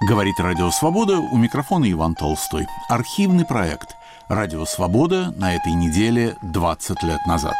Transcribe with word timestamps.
Говорит 0.00 0.38
Радио 0.38 0.70
Свобода, 0.70 1.18
у 1.18 1.36
микрофона 1.36 1.90
Иван 1.90 2.14
Толстой. 2.14 2.68
Архивный 2.88 3.44
проект 3.44 3.96
«Радио 4.28 4.64
Свобода» 4.64 5.34
на 5.36 5.56
этой 5.56 5.72
неделе 5.72 6.36
20 6.42 7.02
лет 7.02 7.18
назад. 7.26 7.56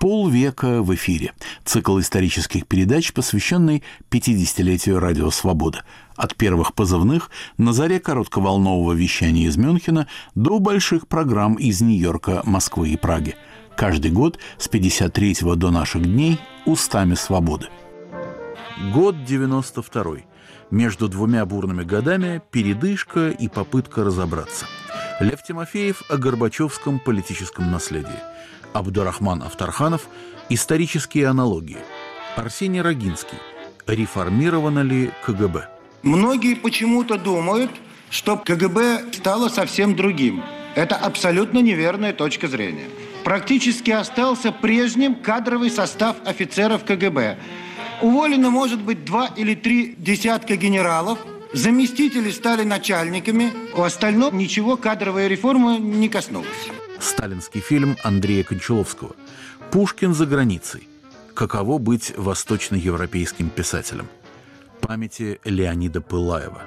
Полвека 0.00 0.82
в 0.82 0.92
эфире. 0.96 1.34
Цикл 1.64 2.00
исторических 2.00 2.66
передач, 2.66 3.12
посвященный 3.12 3.84
50-летию 4.10 4.98
Радио 4.98 5.30
Свобода. 5.30 5.84
От 6.16 6.34
первых 6.34 6.74
позывных 6.74 7.30
на 7.58 7.72
заре 7.72 8.00
коротковолнового 8.00 8.92
вещания 8.92 9.46
из 9.46 9.56
Мюнхена 9.56 10.08
до 10.34 10.58
больших 10.58 11.06
программ 11.06 11.54
из 11.54 11.80
Нью-Йорка, 11.80 12.42
Москвы 12.44 12.88
и 12.88 12.96
Праги. 12.96 13.36
Каждый 13.76 14.10
год 14.10 14.40
с 14.58 14.68
53-го 14.68 15.54
до 15.54 15.70
наших 15.70 16.02
дней 16.02 16.40
устами 16.66 17.14
свободы. 17.14 17.68
Год 18.88 19.24
92 19.24 20.02
-й. 20.02 20.22
Между 20.70 21.08
двумя 21.08 21.44
бурными 21.44 21.84
годами 21.84 22.40
передышка 22.50 23.28
и 23.28 23.46
попытка 23.46 24.04
разобраться. 24.04 24.64
Лев 25.20 25.42
Тимофеев 25.42 26.02
о 26.08 26.16
Горбачевском 26.16 26.98
политическом 26.98 27.70
наследии. 27.70 28.18
Абдурахман 28.72 29.42
Автарханов 29.42 30.08
«Исторические 30.48 31.26
аналогии». 31.28 31.76
Арсений 32.36 32.80
Рогинский 32.80 33.38
«Реформировано 33.86 34.80
ли 34.82 35.10
КГБ?» 35.26 35.68
Многие 36.02 36.54
почему-то 36.54 37.18
думают, 37.18 37.70
что 38.08 38.38
КГБ 38.38 39.12
стало 39.12 39.50
совсем 39.50 39.94
другим. 39.94 40.42
Это 40.74 40.96
абсолютно 40.96 41.58
неверная 41.58 42.14
точка 42.14 42.48
зрения. 42.48 42.88
Практически 43.24 43.90
остался 43.90 44.52
прежним 44.52 45.16
кадровый 45.16 45.70
состав 45.70 46.16
офицеров 46.24 46.84
КГБ. 46.84 47.36
Уволено 48.02 48.50
может 48.50 48.82
быть 48.82 49.04
два 49.04 49.26
или 49.36 49.54
три 49.54 49.94
десятка 49.98 50.56
генералов, 50.56 51.18
заместители 51.52 52.30
стали 52.30 52.64
начальниками, 52.64 53.52
у 53.76 53.82
остального 53.82 54.34
ничего 54.34 54.76
кадровая 54.76 55.28
реформа 55.28 55.78
не 55.78 56.08
коснулась. 56.08 56.48
Сталинский 56.98 57.60
фильм 57.60 57.96
Андрея 58.02 58.44
Кончаловского. 58.44 59.14
«Пушкин 59.70 60.14
за 60.14 60.26
границей. 60.26 60.88
Каково 61.34 61.78
быть 61.78 62.12
восточноевропейским 62.16 63.50
писателем?» 63.50 64.08
Памяти 64.80 65.40
Леонида 65.44 66.00
Пылаева. 66.00 66.62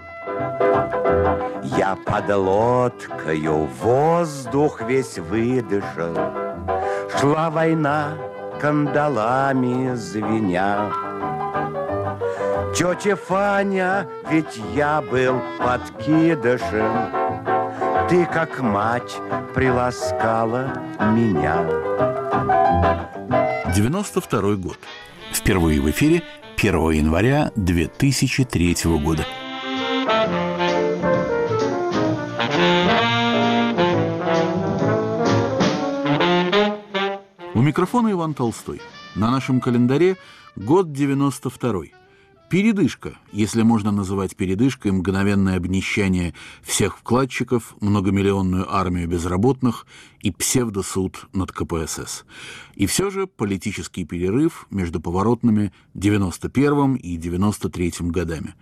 Я 1.77 1.95
под 1.95 2.29
лодкою 2.29 3.65
воздух 3.81 4.81
весь 4.81 5.17
выдышал. 5.17 6.15
Шла 7.19 7.49
война 7.49 8.17
кандалами 8.59 9.95
звеня. 9.95 10.91
Тетя 12.75 13.15
Фаня, 13.15 14.07
ведь 14.31 14.59
я 14.73 14.99
был 14.99 15.39
подкидышем, 15.59 17.11
ты, 18.09 18.25
как 18.25 18.61
мать, 18.61 19.15
приласкала 19.53 20.81
меня. 21.13 21.69
92 23.75 24.55
год. 24.55 24.79
Впервые 25.31 25.81
в 25.81 25.89
эфире 25.91 26.23
1 26.57 26.89
января 26.89 27.51
2003 27.55 28.75
года. 29.03 29.23
У 37.53 37.61
микрофона 37.61 38.11
Иван 38.11 38.33
Толстой. 38.33 38.81
На 39.13 39.29
нашем 39.29 39.61
календаре 39.61 40.17
год 40.55 40.91
92 40.91 41.83
-й. 41.83 42.02
Передышка, 42.53 43.17
если 43.31 43.63
можно 43.63 43.91
называть 43.91 44.35
передышкой 44.35 44.91
мгновенное 44.91 45.57
обнищание 45.57 46.35
всех 46.61 46.99
вкладчиков, 46.99 47.75
многомиллионную 47.81 48.71
армию 48.71 49.07
безработных 49.07 49.87
и 50.21 50.29
псевдосуд 50.29 51.25
над 51.33 51.51
КПСС. 51.51 52.25
И 52.75 52.85
все 52.85 53.09
же 53.09 53.25
политический 53.25 54.05
перерыв 54.05 54.67
между 54.69 55.01
поворотными 55.01 55.73
91 55.95 56.93
и 56.93 57.17
93 57.17 57.93
годами. 58.01 58.53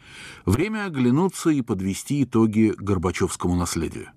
Время 0.45 0.85
оглянуться 0.85 1.49
и 1.49 1.61
подвести 1.61 2.23
итоги 2.23 2.73
Горбачевскому 2.77 3.57
наследию. 3.57 4.07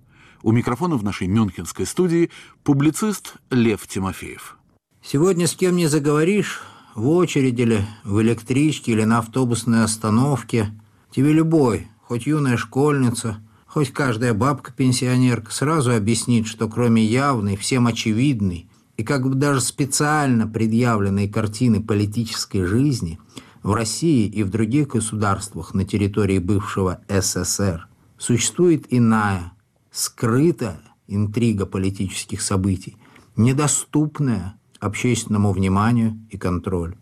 У 0.41 0.53
микрофона 0.53 0.95
в 0.95 1.03
нашей 1.03 1.27
мюнхенской 1.27 1.85
студии 1.85 2.31
публицист 2.63 3.33
Лев 3.49 3.85
Тимофеев. 3.87 4.57
Сегодня 5.01 5.47
с 5.47 5.53
кем 5.53 5.75
не 5.75 5.87
заговоришь, 5.87 6.61
в 6.95 7.09
очереди 7.09 7.61
ли, 7.61 7.81
в 8.03 8.21
электричке 8.21 8.93
или 8.93 9.03
на 9.03 9.19
автобусной 9.19 9.83
остановке. 9.83 10.71
Тебе 11.11 11.33
любой, 11.33 11.87
хоть 12.01 12.25
юная 12.25 12.57
школьница, 12.57 13.37
хоть 13.67 13.91
каждая 13.91 14.33
бабка-пенсионерка 14.33 15.51
сразу 15.51 15.93
объяснит, 15.93 16.47
что 16.47 16.67
кроме 16.69 17.03
явной, 17.03 17.57
всем 17.57 17.87
очевидной 17.87 18.67
и 18.95 19.03
как 19.03 19.27
бы 19.27 19.35
даже 19.35 19.59
специально 19.59 20.47
предъявленной 20.47 21.27
картины 21.27 21.83
политической 21.83 22.63
жизни 22.63 23.19
в 23.61 23.73
России 23.73 24.27
и 24.27 24.43
в 24.43 24.49
других 24.49 24.89
государствах 24.89 25.73
на 25.73 25.83
территории 25.83 26.39
бывшего 26.39 27.01
СССР 27.09 27.87
существует 28.17 28.85
иная, 28.89 29.51
скрытая 29.91 30.79
интрига 31.07 31.65
политических 31.65 32.41
событий, 32.41 32.95
недоступная 33.35 34.55
общественному 34.79 35.51
вниманию 35.51 36.19
и 36.29 36.37
контролю. 36.37 36.97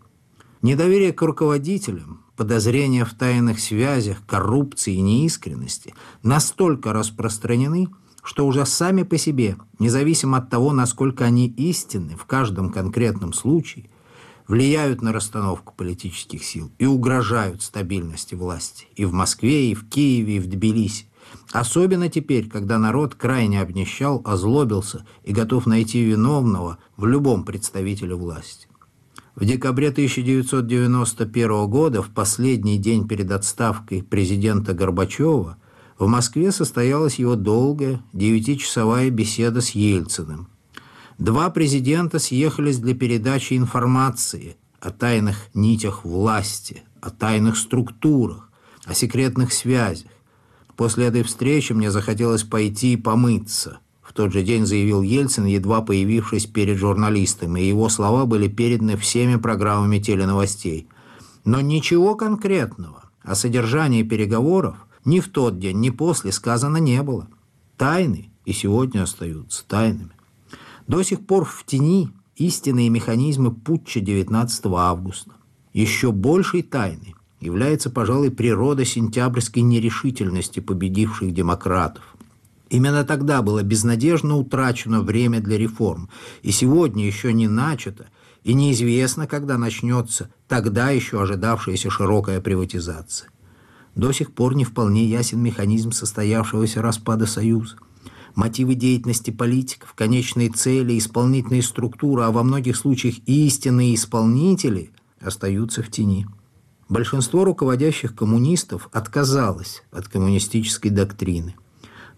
Недоверие 0.61 1.11
к 1.11 1.21
руководителям, 1.21 2.23
подозрения 2.35 3.05
в 3.05 3.13
тайных 3.13 3.59
связях, 3.59 4.25
коррупции 4.25 4.95
и 4.95 5.01
неискренности 5.01 5.93
настолько 6.23 6.93
распространены, 6.93 7.89
что 8.23 8.47
уже 8.47 8.65
сами 8.65 9.03
по 9.03 9.17
себе, 9.17 9.57
независимо 9.79 10.37
от 10.37 10.49
того, 10.49 10.71
насколько 10.71 11.25
они 11.25 11.47
истинны 11.47 12.15
в 12.15 12.25
каждом 12.25 12.71
конкретном 12.71 13.33
случае, 13.33 13.89
влияют 14.47 15.01
на 15.01 15.11
расстановку 15.11 15.73
политических 15.75 16.43
сил 16.43 16.71
и 16.77 16.85
угрожают 16.85 17.61
стабильности 17.61 18.35
власти 18.35 18.87
и 18.95 19.05
в 19.05 19.13
Москве, 19.13 19.71
и 19.71 19.75
в 19.75 19.87
Киеве, 19.89 20.37
и 20.37 20.39
в 20.39 20.47
Тбилиси. 20.47 21.05
Особенно 21.53 22.09
теперь, 22.09 22.49
когда 22.49 22.79
народ 22.79 23.13
крайне 23.13 23.61
обнищал, 23.61 24.23
озлобился 24.25 25.05
и 25.23 25.31
готов 25.31 25.67
найти 25.67 26.03
виновного 26.03 26.79
в 26.97 27.05
любом 27.05 27.43
представителе 27.45 28.15
власти. 28.15 28.67
В 29.35 29.45
декабре 29.45 29.89
1991 29.89 31.67
года, 31.67 32.01
в 32.01 32.09
последний 32.09 32.79
день 32.79 33.07
перед 33.07 33.31
отставкой 33.31 34.01
президента 34.01 34.73
Горбачева, 34.73 35.57
в 35.99 36.07
Москве 36.07 36.51
состоялась 36.51 37.19
его 37.19 37.35
долгая 37.35 38.01
девятичасовая 38.13 39.11
беседа 39.11 39.61
с 39.61 39.69
Ельциным. 39.75 40.47
Два 41.19 41.51
президента 41.51 42.17
съехались 42.17 42.79
для 42.79 42.95
передачи 42.95 43.53
информации 43.53 44.57
о 44.79 44.89
тайных 44.89 45.49
нитях 45.53 46.03
власти, 46.03 46.81
о 46.99 47.11
тайных 47.11 47.57
структурах, 47.57 48.49
о 48.85 48.95
секретных 48.95 49.53
связях. 49.53 50.07
После 50.75 51.05
этой 51.05 51.23
встречи 51.23 51.73
мне 51.73 51.91
захотелось 51.91 52.43
пойти 52.43 52.93
и 52.93 52.97
помыться. 52.97 53.79
В 54.01 54.13
тот 54.13 54.33
же 54.33 54.43
день 54.43 54.65
заявил 54.65 55.01
Ельцин, 55.01 55.45
едва 55.45 55.81
появившись 55.81 56.45
перед 56.45 56.77
журналистами, 56.77 57.59
и 57.59 57.67
его 57.67 57.89
слова 57.89 58.25
были 58.25 58.47
переданы 58.47 58.97
всеми 58.97 59.37
программами 59.37 59.99
теленовостей. 59.99 60.87
Но 61.45 61.61
ничего 61.61 62.15
конкретного 62.15 63.03
о 63.21 63.35
содержании 63.35 64.03
переговоров 64.03 64.75
ни 65.05 65.19
в 65.19 65.29
тот 65.29 65.59
день, 65.59 65.79
ни 65.79 65.89
после 65.89 66.31
сказано 66.31 66.77
не 66.77 67.01
было. 67.01 67.27
Тайны 67.77 68.29
и 68.45 68.53
сегодня 68.53 69.03
остаются 69.03 69.65
тайнами. 69.67 70.11
До 70.87 71.01
сих 71.03 71.25
пор 71.25 71.45
в 71.45 71.63
тени 71.65 72.11
истинные 72.35 72.89
механизмы 72.89 73.51
путча 73.51 73.99
19 73.99 74.65
августа. 74.65 75.31
Еще 75.73 76.11
большей 76.11 76.61
тайны 76.61 77.15
является, 77.43 77.89
пожалуй, 77.89 78.31
природа 78.31 78.85
сентябрьской 78.85 79.63
нерешительности 79.63 80.59
победивших 80.59 81.33
демократов. 81.33 82.03
Именно 82.69 83.03
тогда 83.03 83.41
было 83.41 83.61
безнадежно 83.61 84.35
утрачено 84.35 85.01
время 85.01 85.39
для 85.41 85.57
реформ, 85.57 86.09
и 86.41 86.51
сегодня 86.51 87.05
еще 87.05 87.31
не 87.31 87.47
начато, 87.47 88.07
и 88.43 88.53
неизвестно, 88.53 89.27
когда 89.27 89.57
начнется 89.57 90.31
тогда 90.47 90.89
еще 90.89 91.21
ожидавшаяся 91.21 91.89
широкая 91.89 92.41
приватизация. 92.41 93.29
До 93.95 94.11
сих 94.11 94.33
пор 94.33 94.55
не 94.55 94.65
вполне 94.65 95.05
ясен 95.05 95.39
механизм 95.39 95.91
состоявшегося 95.91 96.81
распада 96.81 97.27
Союза. 97.27 97.75
Мотивы 98.33 98.73
деятельности 98.73 99.29
политиков, 99.29 99.93
конечные 99.93 100.49
цели, 100.49 100.97
исполнительные 100.97 101.61
структуры, 101.61 102.23
а 102.23 102.31
во 102.31 102.41
многих 102.41 102.75
случаях 102.75 103.15
и 103.27 103.45
истинные 103.45 103.93
исполнители 103.93 104.91
остаются 105.21 105.83
в 105.83 105.91
тени. 105.91 106.25
Большинство 106.93 107.43
руководящих 107.43 108.13
коммунистов 108.15 108.87
отказалось 108.91 109.81
от 109.91 110.07
коммунистической 110.07 110.91
доктрины. 110.91 111.55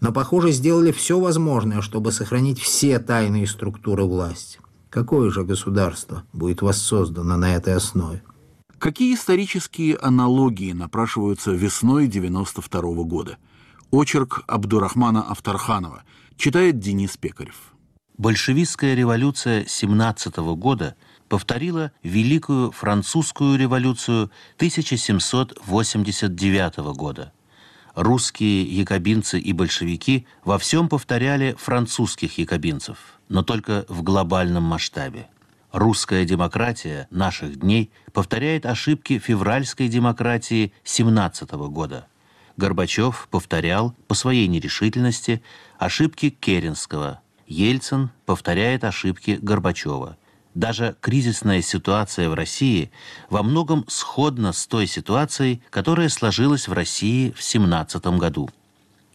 Но, 0.02 0.12
похоже, 0.12 0.52
сделали 0.52 0.92
все 0.92 1.18
возможное, 1.18 1.80
чтобы 1.80 2.12
сохранить 2.12 2.60
все 2.60 2.98
тайные 2.98 3.46
структуры 3.46 4.04
власти. 4.04 4.60
Какое 4.90 5.30
же 5.30 5.44
государство 5.44 6.24
будет 6.34 6.60
воссоздано 6.60 7.38
на 7.38 7.56
этой 7.56 7.74
основе? 7.74 8.22
Какие 8.78 9.14
исторические 9.14 9.96
аналогии 9.96 10.72
напрашиваются 10.72 11.52
весной 11.52 12.06
92 12.06 12.80
-го 12.82 13.04
года? 13.04 13.38
Очерк 13.90 14.42
Абдурахмана 14.46 15.22
Автарханова 15.22 16.02
читает 16.36 16.78
Денис 16.78 17.16
Пекарев. 17.16 17.72
Большевистская 18.18 18.94
революция 18.94 19.64
17 19.66 20.54
года 20.54 20.96
повторила 21.28 21.92
Великую 22.02 22.72
Французскую 22.72 23.58
революцию 23.58 24.30
1789 24.56 26.76
года. 26.96 27.32
Русские 27.94 28.62
якобинцы 28.62 29.38
и 29.38 29.52
большевики 29.52 30.26
во 30.44 30.58
всем 30.58 30.88
повторяли 30.88 31.54
французских 31.58 32.38
якобинцев, 32.38 33.18
но 33.28 33.42
только 33.42 33.84
в 33.88 34.02
глобальном 34.02 34.62
масштабе. 34.64 35.28
Русская 35.72 36.24
демократия 36.24 37.06
наших 37.10 37.58
дней 37.58 37.90
повторяет 38.12 38.66
ошибки 38.66 39.18
февральской 39.18 39.88
демократии 39.88 40.72
17 40.84 41.50
года. 41.70 42.06
Горбачев 42.56 43.28
повторял 43.30 43.94
по 44.08 44.14
своей 44.14 44.46
нерешительности 44.46 45.42
ошибки 45.78 46.30
Керенского. 46.30 47.20
Ельцин 47.46 48.10
повторяет 48.24 48.84
ошибки 48.84 49.38
Горбачева. 49.40 50.16
Даже 50.56 50.96
кризисная 51.02 51.60
ситуация 51.60 52.30
в 52.30 52.34
России 52.34 52.90
во 53.28 53.42
многом 53.42 53.84
сходна 53.88 54.54
с 54.54 54.66
той 54.66 54.86
ситуацией, 54.86 55.60
которая 55.68 56.08
сложилась 56.08 56.66
в 56.66 56.72
России 56.72 57.30
в 57.36 57.42
17 57.42 58.06
году. 58.18 58.48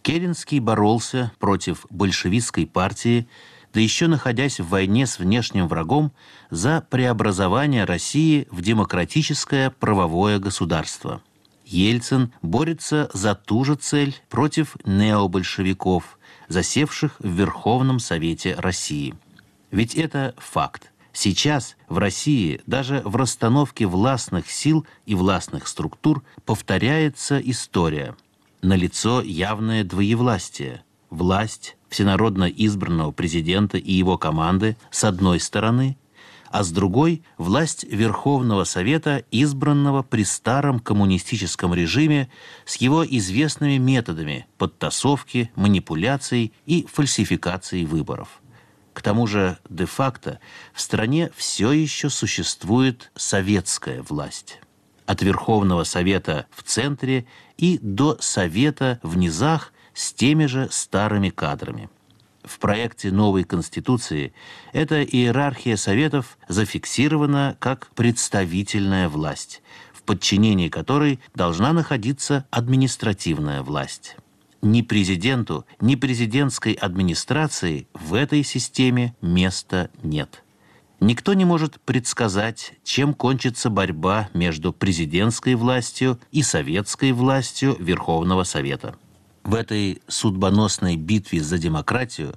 Керенский 0.02 0.60
боролся 0.60 1.32
против 1.40 1.84
большевистской 1.90 2.64
партии 2.64 3.26
да 3.74 3.80
еще 3.80 4.06
находясь 4.06 4.60
в 4.60 4.68
войне 4.68 5.06
с 5.06 5.18
внешним 5.18 5.66
врагом, 5.66 6.12
за 6.50 6.86
преобразование 6.90 7.86
России 7.86 8.46
в 8.50 8.60
демократическое 8.60 9.70
правовое 9.70 10.38
государство. 10.38 11.22
Ельцин 11.64 12.34
борется 12.42 13.10
за 13.14 13.34
ту 13.34 13.64
же 13.64 13.76
цель 13.76 14.14
против 14.28 14.76
необольшевиков, 14.84 16.18
засевших 16.48 17.16
в 17.18 17.28
Верховном 17.28 17.98
Совете 17.98 18.54
России. 18.56 19.14
Ведь 19.70 19.94
это 19.94 20.34
факт. 20.36 20.91
Сейчас 21.12 21.76
в 21.88 21.98
России 21.98 22.60
даже 22.66 23.02
в 23.04 23.16
расстановке 23.16 23.86
властных 23.86 24.50
сил 24.50 24.86
и 25.04 25.14
властных 25.14 25.68
структур 25.68 26.22
повторяется 26.44 27.38
история. 27.38 28.16
Налицо 28.62 29.20
явное 29.22 29.84
двоевластие. 29.84 30.84
Власть 31.10 31.76
всенародно 31.88 32.44
избранного 32.44 33.10
президента 33.10 33.76
и 33.76 33.92
его 33.92 34.16
команды 34.16 34.76
с 34.90 35.04
одной 35.04 35.40
стороны, 35.40 35.98
а 36.50 36.64
с 36.64 36.70
другой– 36.70 37.22
власть 37.38 37.84
Верховного 37.84 38.64
Совета, 38.64 39.24
избранного 39.30 40.02
при 40.02 40.22
старом 40.22 40.80
коммунистическом 40.80 41.72
режиме 41.72 42.30
с 42.66 42.76
его 42.76 43.04
известными 43.04 43.78
методами 43.78 44.46
подтасовки, 44.58 45.50
манипуляций 45.56 46.52
и 46.66 46.86
фальсификации 46.92 47.84
выборов. 47.84 48.41
К 48.92 49.00
тому 49.00 49.26
же, 49.26 49.58
де-факто, 49.68 50.38
в 50.74 50.80
стране 50.80 51.30
все 51.34 51.72
еще 51.72 52.10
существует 52.10 53.10
советская 53.14 54.02
власть. 54.02 54.60
От 55.06 55.22
Верховного 55.22 55.84
Совета 55.84 56.46
в 56.50 56.62
центре 56.62 57.26
и 57.56 57.78
до 57.82 58.18
Совета 58.20 59.00
в 59.02 59.16
низах 59.16 59.72
с 59.94 60.12
теми 60.12 60.46
же 60.46 60.68
старыми 60.70 61.30
кадрами. 61.30 61.88
В 62.44 62.58
проекте 62.58 63.10
новой 63.12 63.44
Конституции 63.44 64.32
эта 64.72 65.02
иерархия 65.02 65.76
Советов 65.76 66.38
зафиксирована 66.48 67.56
как 67.60 67.88
представительная 67.94 69.08
власть, 69.08 69.62
в 69.92 70.02
подчинении 70.02 70.68
которой 70.68 71.20
должна 71.34 71.72
находиться 71.72 72.44
административная 72.50 73.62
власть. 73.62 74.16
Ни 74.62 74.82
президенту, 74.82 75.66
ни 75.80 75.96
президентской 75.96 76.72
администрации 76.74 77.88
в 77.94 78.14
этой 78.14 78.44
системе 78.44 79.12
места 79.20 79.90
нет. 80.04 80.44
Никто 81.00 81.34
не 81.34 81.44
может 81.44 81.80
предсказать, 81.80 82.74
чем 82.84 83.12
кончится 83.12 83.70
борьба 83.70 84.28
между 84.34 84.72
президентской 84.72 85.56
властью 85.56 86.20
и 86.30 86.44
советской 86.44 87.10
властью 87.10 87.76
Верховного 87.80 88.44
Совета. 88.44 88.94
В 89.42 89.56
этой 89.56 90.00
судьбоносной 90.06 90.94
битве 90.94 91.40
за 91.40 91.58
демократию 91.58 92.36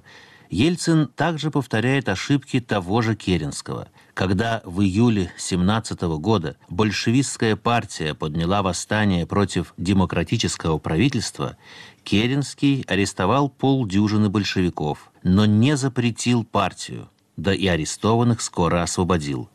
Ельцин 0.50 1.08
также 1.08 1.50
повторяет 1.50 2.08
ошибки 2.08 2.60
того 2.60 3.02
же 3.02 3.16
Керенского. 3.16 3.88
Когда 4.14 4.62
в 4.64 4.80
июле 4.80 5.32
17 5.36 6.00
года 6.18 6.56
большевистская 6.68 7.56
партия 7.56 8.14
подняла 8.14 8.62
восстание 8.62 9.26
против 9.26 9.74
демократического 9.76 10.78
правительства, 10.78 11.56
Керенский 12.04 12.82
арестовал 12.86 13.48
полдюжины 13.48 14.28
большевиков, 14.28 15.10
но 15.22 15.44
не 15.44 15.76
запретил 15.76 16.44
партию, 16.44 17.10
да 17.36 17.52
и 17.52 17.66
арестованных 17.66 18.40
скоро 18.40 18.82
освободил. 18.82 19.50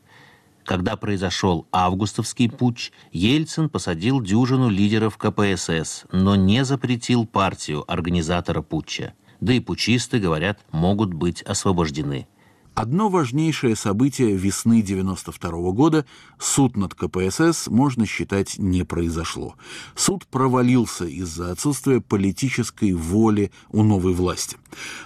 Когда 0.64 0.96
произошел 0.96 1.66
августовский 1.72 2.50
путч, 2.50 2.92
Ельцин 3.12 3.68
посадил 3.68 4.22
дюжину 4.22 4.70
лидеров 4.70 5.18
КПСС, 5.18 6.06
но 6.12 6.36
не 6.36 6.64
запретил 6.64 7.26
партию 7.26 7.84
организатора 7.92 8.62
путча. 8.62 9.14
Да 9.42 9.54
и 9.54 9.60
путчисты, 9.60 10.20
говорят, 10.20 10.60
могут 10.72 11.14
быть 11.14 11.42
освобождены. 11.42 12.28
Одно 12.74 13.10
важнейшее 13.10 13.76
событие 13.76 14.38
весны 14.38 14.82
92 14.82 15.52
-го 15.52 15.74
года– 15.74 16.06
суд 16.40 16.78
над 16.78 16.96
КПСС, 16.96 17.68
можно 17.68 18.06
считать, 18.06 18.58
не 18.58 18.86
произошло. 18.86 19.56
Суд 19.94 20.26
провалился 20.26 21.06
из-за 21.06 21.52
отсутствия 21.52 22.00
политической 22.00 22.94
воли 22.94 23.52
у 23.70 23.84
новой 23.84 24.14
власти. 24.14 24.56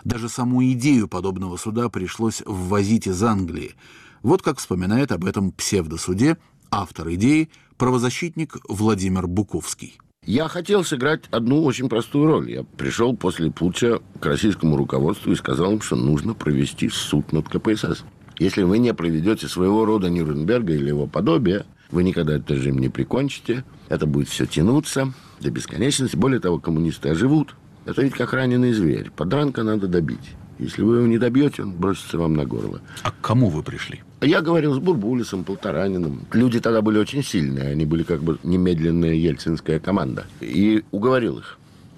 Даже 0.04 0.30
саму 0.30 0.64
идею 0.74 1.08
подобного 1.08 1.58
суда 1.58 1.90
пришлось 1.90 2.44
ввозить 2.46 3.08
из 3.08 3.24
Англии– 3.24 3.74
вот 4.26 4.42
как 4.42 4.58
вспоминает 4.58 5.12
об 5.12 5.24
этом 5.24 5.52
псевдосуде 5.52 6.38
автор 6.72 7.14
идеи, 7.14 7.48
правозащитник 7.78 8.58
Владимир 8.68 9.28
Буковский. 9.28 10.00
Я 10.26 10.48
хотел 10.48 10.84
сыграть 10.84 11.26
одну 11.30 11.64
очень 11.64 11.88
простую 11.88 12.26
роль. 12.26 12.50
Я 12.52 12.64
пришел 12.64 13.16
после 13.16 13.52
путча 13.52 14.00
к 14.20 14.26
российскому 14.26 14.76
руководству 14.76 15.32
и 15.32 15.36
сказал 15.36 15.74
им, 15.74 15.82
что 15.82 15.96
нужно 15.96 16.34
провести 16.34 16.90
суд 16.90 17.32
над 17.32 17.48
КПСС. 17.48 18.04
Если 18.40 18.64
вы 18.64 18.80
не 18.80 18.92
проведете 18.96 19.48
своего 19.48 19.86
рода 19.86 20.10
Нюрнберга 20.10 20.74
или 20.74 20.88
его 20.88 21.06
подобия, 21.06 21.68
вы 21.92 22.04
никогда 22.04 22.38
этот 22.38 22.50
режим 22.52 22.80
не 22.80 22.90
прикончите. 22.90 23.64
Это 23.88 24.08
будет 24.08 24.28
все 24.28 24.48
тянуться 24.48 25.14
до 25.42 25.52
бесконечности. 25.52 26.16
Более 26.16 26.40
того, 26.40 26.58
коммунисты 26.58 27.10
оживут. 27.10 27.56
Это 27.86 28.02
ведь 28.02 28.14
как 28.14 28.34
раненый 28.34 28.74
зверь. 28.74 29.12
Подранка 29.16 29.62
надо 29.62 29.88
добить. 29.88 30.32
Если 30.60 30.82
вы 30.82 30.98
его 30.98 31.08
не 31.08 31.18
добьете, 31.18 31.64
он 31.64 31.72
бросится 31.72 32.18
вам 32.18 32.34
на 32.34 32.46
горло. 32.46 32.82
А 33.04 33.12
к 33.12 33.20
кому 33.22 33.50
вы 33.50 33.62
пришли? 33.64 34.02
Я 34.22 34.42
говорил 34.42 34.74
с 34.74 34.80
Бурбулисом, 34.80 35.44
Полтораниным. 35.44 36.26
Люди 36.32 36.60
тогда 36.60 36.82
были 36.82 36.98
очень 36.98 37.24
сильные. 37.24 37.72
Они 37.72 37.86
были 37.86 38.04
как 38.04 38.24
бы 38.24 38.38
немедленная 38.44 39.14
ельцинская 39.14 39.80
команда. 39.80 40.26
И 40.40 40.84
уговорил 40.92 41.40
их. 41.40 41.58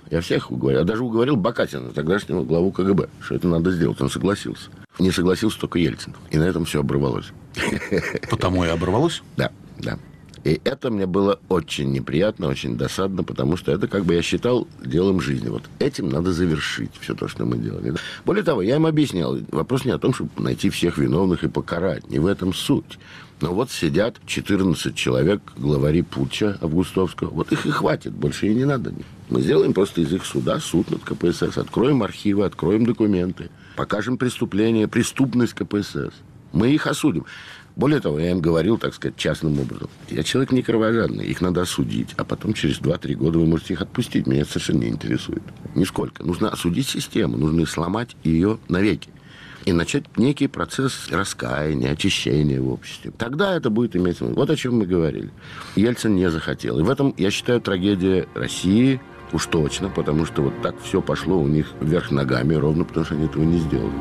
Я 0.10 0.22
всех 0.22 0.52
уговорил. 0.52 0.80
Я 0.80 0.86
даже 0.86 1.04
уговорил 1.04 1.36
Бакатина, 1.36 1.90
тогдашнего 1.90 2.44
главу 2.44 2.72
КГБ, 2.72 3.10
что 3.22 3.36
это 3.36 3.48
надо 3.48 3.72
сделать. 3.72 4.02
Он 4.02 4.10
согласился. 4.10 4.70
Не 5.00 5.12
согласился 5.12 5.60
только 5.60 5.80
Ельцин. 5.80 6.16
И 6.32 6.38
на 6.38 6.44
этом 6.44 6.66
все 6.66 6.80
оборвалось. 6.80 7.32
Потому 8.30 8.66
и 8.66 8.68
оборвалось? 8.68 9.22
Да, 9.36 9.52
да. 9.78 10.00
И 10.48 10.62
это 10.63 10.89
мне 10.89 11.06
было 11.06 11.42
очень 11.50 11.92
неприятно, 11.92 12.48
очень 12.48 12.77
досадно, 12.77 13.22
потому 13.22 13.58
что 13.58 13.74
это, 13.74 13.89
как 13.89 14.06
бы 14.06 14.13
я 14.13 14.22
считал, 14.22 14.66
делом 14.82 15.20
жизни. 15.20 15.50
Вот 15.50 15.63
этим 15.80 16.08
надо 16.08 16.32
завершить 16.32 16.92
все 17.01 17.16
то, 17.16 17.27
что 17.27 17.44
мы 17.44 17.58
делали. 17.58 17.96
Более 18.24 18.46
того, 18.46 18.62
я 18.62 18.77
им 18.77 18.86
объяснял, 18.86 19.38
вопрос 19.51 19.84
не 19.84 19.92
о 19.92 19.98
том, 19.98 20.13
чтобы 20.13 20.30
найти 20.38 20.70
всех 20.70 21.00
виновных 21.00 21.44
и 21.44 21.50
покарать, 21.50 22.10
не 22.10 22.20
в 22.20 22.25
этом 22.25 22.54
суть. 22.54 22.98
Но 23.42 23.54
вот 23.54 23.72
сидят 23.72 24.22
14 24.25 24.96
человек, 24.96 25.42
главари 25.58 26.01
путча 26.01 26.58
Августовского. 26.62 27.30
Вот 27.32 27.51
их 27.51 27.66
и 27.66 27.70
хватит, 27.70 28.13
больше 28.13 28.48
и 28.48 28.56
не 28.56 28.63
надо. 28.63 28.94
Мы 29.30 29.42
сделаем 29.42 29.74
просто 29.74 30.00
из 30.00 30.13
их 30.13 30.24
суда 30.24 30.62
суд 30.62 30.89
над 30.89 31.04
КПСС, 31.04 31.58
откроем 31.58 32.04
архивы, 32.04 32.46
откроем 32.46 32.86
документы, 32.86 33.50
покажем 33.75 34.18
преступление, 34.18 34.88
преступность 34.88 35.56
КПСС. 35.56 36.13
Мы 36.54 36.72
их 36.72 36.88
осудим. 36.88 37.25
Более 37.77 38.00
того, 38.00 38.17
я 38.17 38.31
им 38.31 38.41
говорил, 38.41 38.79
так 38.79 38.96
сказать, 38.96 39.17
частным 39.17 39.60
образом. 39.60 39.88
Я 40.10 40.24
человек 40.24 40.51
не 40.51 40.63
кровожадный, 40.63 41.27
их 41.27 41.41
надо 41.41 41.62
осудить, 41.62 42.10
а 42.17 42.24
потом 42.24 42.53
через 42.53 42.79
2-3 42.79 43.13
года 43.13 43.38
вы 43.38 43.46
можете 43.46 43.75
их 43.75 43.84
отпустить. 43.84 44.25
Меня 44.25 44.41
это 44.41 44.53
совершенно 44.53 44.79
не 44.79 44.89
интересует. 44.89 45.43
Нисколько. 45.75 46.25
Нужно 46.25 46.50
осудить 46.50 46.88
систему, 46.88 47.38
нужно 47.38 47.67
сломать 47.67 48.17
ее 48.24 48.57
навеки 48.67 49.12
и 49.65 49.74
начать 49.74 50.05
некий 50.17 50.48
процесс 50.48 51.07
раскаяния, 51.12 51.91
очищения 51.91 52.60
в 52.60 52.69
обществе. 52.69 53.12
Тогда 53.15 53.55
это 53.55 53.69
будет 53.69 53.96
иметь 53.96 54.17
смысл. 54.17 54.34
Вот 54.34 54.50
о 54.50 54.55
чем 54.55 54.79
мы 54.79 54.88
говорили. 54.88 55.29
Ельцин 55.75 56.15
не 56.15 56.31
захотел. 56.31 56.79
И 56.79 56.84
в 56.84 56.89
этом, 56.89 57.13
я 57.15 57.29
считаю, 57.29 57.62
трагедия 57.62 58.27
России 58.34 59.00
уж 59.34 59.46
точно, 59.46 59.89
потому 59.89 60.25
что 60.25 60.41
вот 60.41 60.62
так 60.63 60.81
все 60.81 61.00
пошло 61.00 61.38
у 61.39 61.48
них 61.48 61.67
вверх 61.79 62.10
ногами, 62.10 62.55
ровно 62.55 62.86
потому 62.86 63.05
что 63.05 63.13
они 63.13 63.25
этого 63.25 63.43
не 63.43 63.60
сделали. 63.60 63.93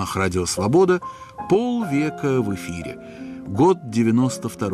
Волнах 0.00 0.16
Радио 0.16 0.46
Свобода 0.46 1.00
полвека 1.50 2.40
в 2.40 2.54
эфире. 2.54 2.98
Год 3.46 3.90
92 3.90 4.68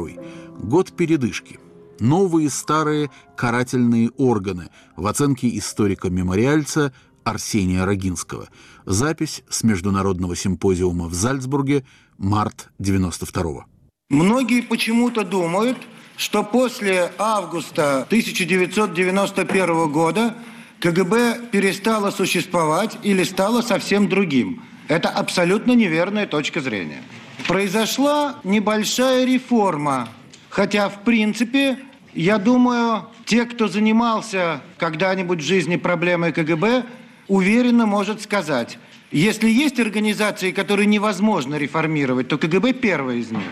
Год 0.59 0.92
передышки. 0.97 1.59
Новые 1.99 2.49
старые 2.50 3.11
карательные 3.37 4.11
органы 4.18 4.68
в 4.97 5.06
оценке 5.06 5.49
историка-мемориальца 5.59 6.92
Арсения 7.25 7.85
Рогинского. 7.85 8.49
Запись 8.85 9.42
с 9.49 9.64
Международного 9.64 10.37
симпозиума 10.37 11.09
в 11.09 11.14
Зальцбурге, 11.14 11.85
март 12.18 12.68
92 12.78 13.42
-го. 13.42 13.62
Многие 14.11 14.62
почему-то 14.62 15.25
думают, 15.25 15.78
что 16.16 16.45
после 16.45 17.11
августа 17.18 18.06
1991 18.09 19.88
года 19.90 20.35
КГБ 20.80 21.49
перестало 21.50 22.11
существовать 22.12 22.99
или 23.02 23.25
стало 23.25 23.62
совсем 23.62 24.09
другим. 24.09 24.61
Это 24.88 25.09
абсолютно 25.09 25.73
неверная 25.73 26.26
точка 26.26 26.61
зрения. 26.61 27.02
Произошла 27.49 28.37
небольшая 28.45 29.25
реформа, 29.25 30.09
хотя 30.49 30.88
в 30.88 31.02
принципе, 31.02 31.78
я 32.14 32.38
думаю, 32.38 33.07
те, 33.25 33.45
кто 33.45 33.69
занимался 33.69 34.61
когда-нибудь 34.78 35.40
в 35.40 35.45
жизни 35.45 35.76
проблемой 35.76 36.33
КГБ, 36.33 36.85
уверенно 37.28 37.87
может 37.87 38.23
сказать, 38.23 38.78
если 39.11 39.49
есть 39.49 39.78
организации, 39.81 40.50
которые 40.50 40.87
невозможно 40.87 41.57
реформировать, 41.57 42.28
то 42.28 42.38
КГБ 42.38 42.75
первая 42.75 43.16
из 43.16 43.31
них. 43.31 43.43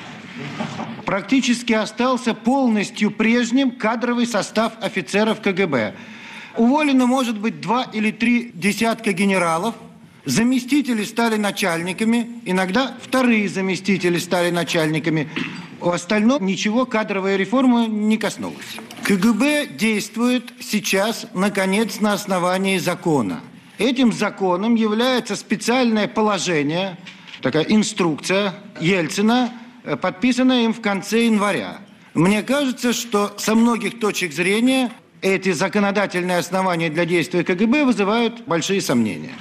Практически 1.04 1.72
остался 1.72 2.34
полностью 2.34 3.10
прежним 3.10 3.72
кадровый 3.72 4.26
состав 4.26 4.72
офицеров 4.80 5.40
КГБ. 5.40 5.94
Уволено, 6.56 7.06
может 7.06 7.38
быть, 7.38 7.60
два 7.60 7.84
или 7.92 8.10
три 8.10 8.50
десятка 8.54 9.12
генералов. 9.12 9.74
Заместители 10.24 11.04
стали 11.04 11.36
начальниками, 11.36 12.40
иногда 12.44 12.96
вторые 13.02 13.48
заместители 13.48 14.18
стали 14.18 14.50
начальниками. 14.50 15.28
У 15.80 15.90
остального 15.90 16.42
ничего 16.42 16.86
кадровая 16.86 17.36
реформа 17.36 17.86
не 17.86 18.16
коснулась. 18.16 18.76
КГБ 19.02 19.66
действует 19.78 20.52
сейчас, 20.60 21.26
наконец, 21.34 22.00
на 22.00 22.14
основании 22.14 22.78
закона– 22.78 23.40
Этим 23.78 24.12
законом 24.12 24.76
является 24.76 25.34
специальное 25.34 26.06
положение, 26.06 26.96
такая 27.42 27.64
инструкция 27.64 28.54
Ельцина, 28.80 29.52
э, 29.82 29.96
подписанная 29.96 30.64
им 30.64 30.72
в 30.72 30.80
конце 30.80 31.24
января. 31.24 31.78
Мне 32.14 32.42
кажется, 32.42 32.92
что 32.92 33.34
со 33.36 33.56
многих 33.56 33.98
точек 33.98 34.32
зрения 34.32 34.92
эти 35.22 35.50
законодательные 35.50 36.38
основания 36.38 36.88
для 36.88 37.04
действия 37.04 37.42
КГБ 37.42 37.84
вызывают 37.84 38.42
большие 38.46 38.80
сомнения. 38.80 39.34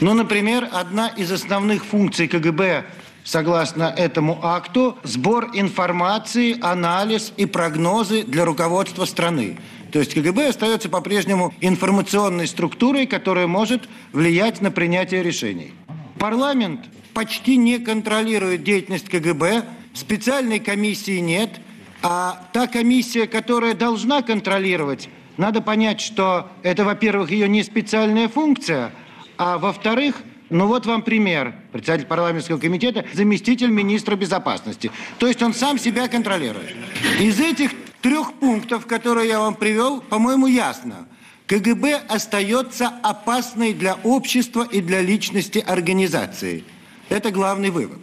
Ну, 0.00 0.12
например, 0.14 0.68
одна 0.72 1.08
из 1.08 1.30
основных 1.30 1.84
функций 1.84 2.28
КГБ 2.28 2.84
согласно 3.24 3.84
этому 3.84 4.38
акту, 4.42 4.98
сбор 5.02 5.50
информации, 5.54 6.58
анализ 6.60 7.32
и 7.36 7.46
прогнозы 7.46 8.22
для 8.22 8.44
руководства 8.44 9.06
страны. 9.06 9.58
То 9.92 10.00
есть 10.00 10.14
КГБ 10.14 10.48
остается 10.48 10.88
по-прежнему 10.88 11.54
информационной 11.60 12.46
структурой, 12.46 13.06
которая 13.06 13.46
может 13.46 13.88
влиять 14.12 14.60
на 14.60 14.70
принятие 14.70 15.22
решений. 15.22 15.72
Парламент 16.18 16.80
почти 17.14 17.56
не 17.56 17.78
контролирует 17.78 18.62
деятельность 18.64 19.08
КГБ, 19.08 19.64
специальной 19.94 20.58
комиссии 20.58 21.18
нет, 21.18 21.60
а 22.02 22.44
та 22.52 22.66
комиссия, 22.66 23.26
которая 23.26 23.74
должна 23.74 24.20
контролировать, 24.22 25.08
надо 25.36 25.62
понять, 25.62 26.00
что 26.00 26.50
это, 26.62 26.84
во-первых, 26.84 27.30
ее 27.30 27.48
не 27.48 27.62
специальная 27.62 28.28
функция, 28.28 28.92
а 29.36 29.58
во-вторых, 29.58 30.16
ну 30.50 30.66
вот 30.66 30.86
вам 30.86 31.02
пример. 31.02 31.54
Председатель 31.72 32.06
парламентского 32.06 32.58
комитета, 32.58 33.04
заместитель 33.12 33.70
министра 33.70 34.16
безопасности. 34.16 34.90
То 35.18 35.26
есть 35.26 35.42
он 35.42 35.54
сам 35.54 35.78
себя 35.78 36.08
контролирует. 36.08 36.74
Из 37.20 37.40
этих 37.40 37.70
трех 38.00 38.34
пунктов, 38.34 38.86
которые 38.86 39.28
я 39.28 39.40
вам 39.40 39.54
привел, 39.54 40.00
по-моему, 40.00 40.46
ясно. 40.46 41.08
КГБ 41.46 41.96
остается 42.08 42.88
опасной 43.02 43.74
для 43.74 43.94
общества 44.04 44.66
и 44.70 44.80
для 44.80 45.02
личности 45.02 45.58
организации. 45.58 46.64
Это 47.08 47.30
главный 47.30 47.70
вывод. 47.70 47.98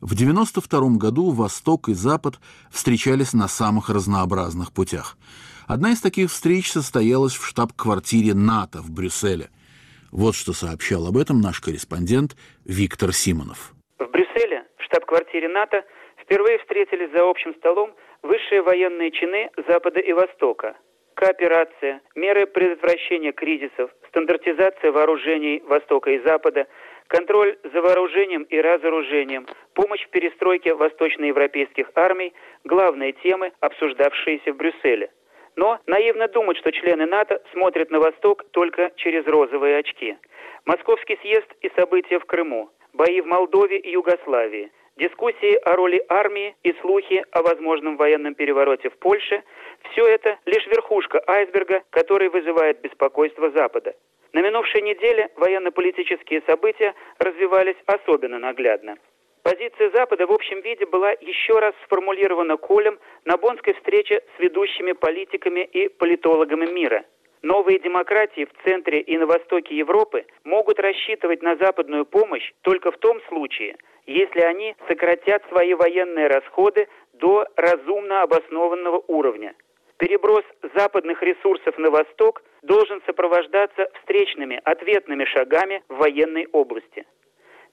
В 0.00 0.14
1992 0.14 0.98
году 0.98 1.30
Восток 1.30 1.88
и 1.88 1.94
Запад 1.94 2.40
встречались 2.70 3.32
на 3.32 3.48
самых 3.48 3.88
разнообразных 3.88 4.72
путях. 4.72 5.16
Одна 5.66 5.92
из 5.92 6.00
таких 6.00 6.30
встреч 6.30 6.70
состоялась 6.70 7.34
в 7.34 7.46
штаб-квартире 7.46 8.34
НАТО 8.34 8.82
в 8.82 8.90
Брюсселе. 8.90 9.50
Вот 10.12 10.34
что 10.34 10.52
сообщал 10.52 11.06
об 11.06 11.16
этом 11.16 11.40
наш 11.40 11.60
корреспондент 11.60 12.36
Виктор 12.66 13.12
Симонов. 13.12 13.72
В 13.98 14.04
Брюсселе, 14.10 14.66
в 14.76 14.82
штаб-квартире 14.84 15.48
НАТО, 15.48 15.84
впервые 16.20 16.58
встретились 16.58 17.10
за 17.12 17.28
общим 17.28 17.54
столом 17.54 17.94
высшие 18.22 18.60
военные 18.60 19.10
чины 19.10 19.50
Запада 19.66 20.00
и 20.00 20.12
Востока, 20.12 20.76
кооперация, 21.14 22.02
меры 22.14 22.46
предотвращения 22.46 23.32
кризисов, 23.32 23.90
стандартизация 24.08 24.92
вооружений 24.92 25.62
Востока 25.66 26.10
и 26.10 26.20
Запада, 26.20 26.66
контроль 27.06 27.58
за 27.72 27.80
вооружением 27.80 28.42
и 28.42 28.60
разоружением, 28.60 29.46
помощь 29.72 30.04
в 30.04 30.10
перестройке 30.10 30.74
восточноевропейских 30.74 31.90
армий– 31.94 32.34
главные 32.64 33.12
темы, 33.14 33.52
обсуждавшиеся 33.60 34.52
в 34.52 34.56
Брюсселе. 34.56 35.10
Но 35.56 35.78
наивно 35.86 36.28
думать, 36.28 36.58
что 36.58 36.72
члены 36.72 37.06
НАТО 37.06 37.42
смотрят 37.52 37.90
на 37.90 38.00
Восток 38.00 38.44
только 38.52 38.92
через 38.96 39.26
розовые 39.26 39.78
очки. 39.78 40.16
Московский 40.64 41.16
съезд 41.22 41.48
и 41.60 41.70
события 41.76 42.18
в 42.18 42.24
Крыму, 42.24 42.70
бои 42.92 43.20
в 43.20 43.26
Молдове 43.26 43.78
и 43.78 43.92
Югославии– 43.92 44.70
Дискуссии 44.96 45.54
о 45.64 45.74
роли 45.74 46.04
армии 46.08 46.54
и 46.62 46.74
слухи 46.82 47.24
о 47.32 47.42
возможном 47.42 47.96
военном 47.96 48.34
перевороте 48.34 48.90
в 48.90 48.98
Польше– 48.98 49.42
все 49.90 50.06
это 50.06 50.38
лишь 50.44 50.66
верхушка 50.66 51.22
айсберга, 51.26 51.82
который 51.90 52.28
вызывает 52.28 52.80
беспокойство 52.82 53.50
Запада. 53.50 53.94
На 54.32 54.42
минувшей 54.42 54.82
неделе 54.82 55.30
военно-политические 55.36 56.42
события 56.46 56.94
развивались 57.18 57.76
особенно 57.86 58.38
наглядно. 58.38 58.96
Позиция 59.42 59.90
Запада 59.90 60.26
в 60.26 60.32
общем 60.32 60.60
виде 60.60 60.86
была 60.86 61.10
еще 61.20 61.58
раз 61.58 61.74
сформулирована 61.84 62.56
Колем 62.56 62.98
на 63.24 63.36
Бонской 63.36 63.74
встрече 63.74 64.22
с 64.36 64.40
ведущими 64.40 64.92
политиками 64.92 65.60
и 65.60 65.88
политологами 65.88 66.66
мира– 66.66 67.04
Новые 67.42 67.80
демократии 67.80 68.44
в 68.44 68.62
центре 68.62 69.00
и 69.00 69.18
на 69.18 69.26
востоке 69.26 69.76
Европы 69.76 70.24
могут 70.44 70.78
рассчитывать 70.78 71.42
на 71.42 71.56
западную 71.56 72.06
помощь 72.06 72.52
только 72.62 72.92
в 72.92 72.98
том 72.98 73.20
случае, 73.22 73.76
если 74.06 74.40
они 74.42 74.76
сократят 74.86 75.42
свои 75.48 75.74
военные 75.74 76.28
расходы 76.28 76.86
до 77.14 77.44
разумно 77.56 78.22
обоснованного 78.22 79.02
уровня. 79.08 79.54
Переброс 79.96 80.44
западных 80.74 81.20
ресурсов 81.22 81.76
на 81.78 81.90
восток 81.90 82.42
должен 82.62 83.02
сопровождаться 83.06 83.90
встречными 84.00 84.60
ответными 84.64 85.24
шагами 85.24 85.82
в 85.88 85.96
военной 85.96 86.46
области. 86.52 87.04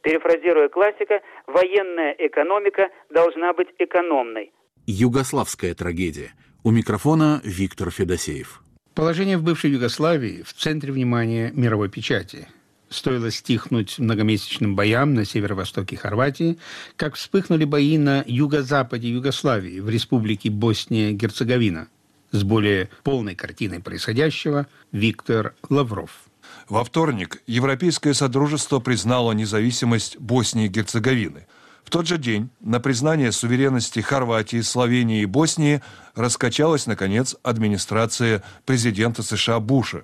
Перефразируя 0.01 0.69
классика, 0.69 1.21
военная 1.45 2.15
экономика 2.17 2.89
должна 3.09 3.53
быть 3.53 3.67
экономной. 3.79 4.51
Югославская 4.85 5.75
трагедия. 5.75 6.33
У 6.63 6.71
микрофона 6.71 7.41
Виктор 7.43 7.91
Федосеев. 7.91 8.61
Положение 8.95 9.37
в 9.37 9.43
бывшей 9.43 9.71
Югославии 9.71 10.43
в 10.43 10.53
центре 10.53 10.91
внимания 10.91 11.51
мировой 11.53 11.89
печати. 11.89 12.47
Стоило 12.89 13.29
стихнуть 13.29 13.99
многомесячным 13.99 14.75
боям 14.75 15.13
на 15.13 15.25
северо-востоке 15.25 15.95
Хорватии, 15.95 16.57
как 16.95 17.15
вспыхнули 17.15 17.65
бои 17.65 17.97
на 17.97 18.23
юго-западе 18.25 19.09
Югославии, 19.09 19.79
в 19.79 19.89
республике 19.89 20.49
Босния-Герцеговина. 20.49 21.87
С 22.31 22.43
более 22.43 22.89
полной 23.03 23.35
картиной 23.35 23.79
происходящего 23.81 24.65
Виктор 24.91 25.55
Лавров. 25.69 26.28
Во 26.69 26.83
вторник 26.83 27.41
Европейское 27.47 28.13
Содружество 28.13 28.79
признало 28.79 29.31
независимость 29.31 30.17
Боснии 30.17 30.65
и 30.65 30.69
Герцеговины– 30.69 31.47
в 31.89 31.91
тот 31.91 32.05
же 32.05 32.19
день 32.19 32.51
на 32.59 32.79
признание 32.79 33.31
суверенности 33.31 33.99
Хорватии, 33.99 34.61
Словении 34.61 35.23
и 35.23 35.25
Боснии 35.25 35.81
раскачалась, 36.13 36.85
наконец, 36.85 37.35
администрация 37.41 38.43
президента 38.67 39.23
США 39.23 39.59
Буша. 39.59 40.03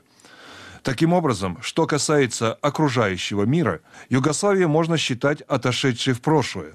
Таким 0.81 1.13
образом, 1.13 1.59
что 1.61 1.85
касается 1.85 2.55
окружающего 2.55 3.43
мира, 3.43 3.81
Югославию 4.09 4.67
можно 4.67 4.97
считать 4.97 5.41
отошедшей 5.41 6.15
в 6.15 6.21
прошлое. 6.21 6.73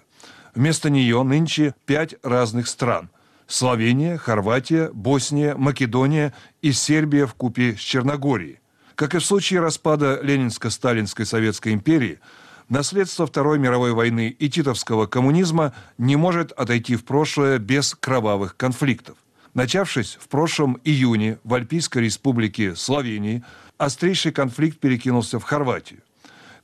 Вместо 0.54 0.90
нее 0.90 1.20
нынче 1.24 1.74
пять 1.86 2.14
разных 2.22 2.68
стран– 2.68 3.10
Словения, 3.48 4.16
Хорватия, 4.16 4.90
Босния, 4.92 5.56
Македония 5.56 6.32
и 6.62 6.70
Сербия 6.70 7.26
в 7.26 7.34
купе 7.34 7.74
с 7.76 7.80
Черногорией. 7.80 8.59
Как 9.00 9.14
и 9.14 9.18
в 9.18 9.24
случае 9.24 9.60
распада 9.60 10.20
Ленинско-Сталинской 10.22 11.24
Советской 11.24 11.72
империи– 11.72 12.20
Наследство 12.68 13.26
Второй 13.26 13.58
мировой 13.58 13.92
войны 13.92 14.28
и 14.28 14.48
титовского 14.48 15.06
коммунизма 15.06 15.72
не 15.98 16.14
может 16.14 16.52
отойти 16.52 16.94
в 16.94 17.04
прошлое 17.04 17.58
без 17.58 17.96
кровавых 17.96 18.56
конфликтов. 18.56 19.16
Начавшись 19.54 20.18
в 20.20 20.28
прошлом 20.28 20.78
июне 20.84 21.38
в 21.42 21.54
Альпийской 21.54 22.04
республике 22.04 22.76
Словении, 22.76 23.42
острейший 23.76 24.30
конфликт 24.30 24.78
перекинулся 24.78 25.40
в 25.40 25.42
Хорватию. 25.42 26.00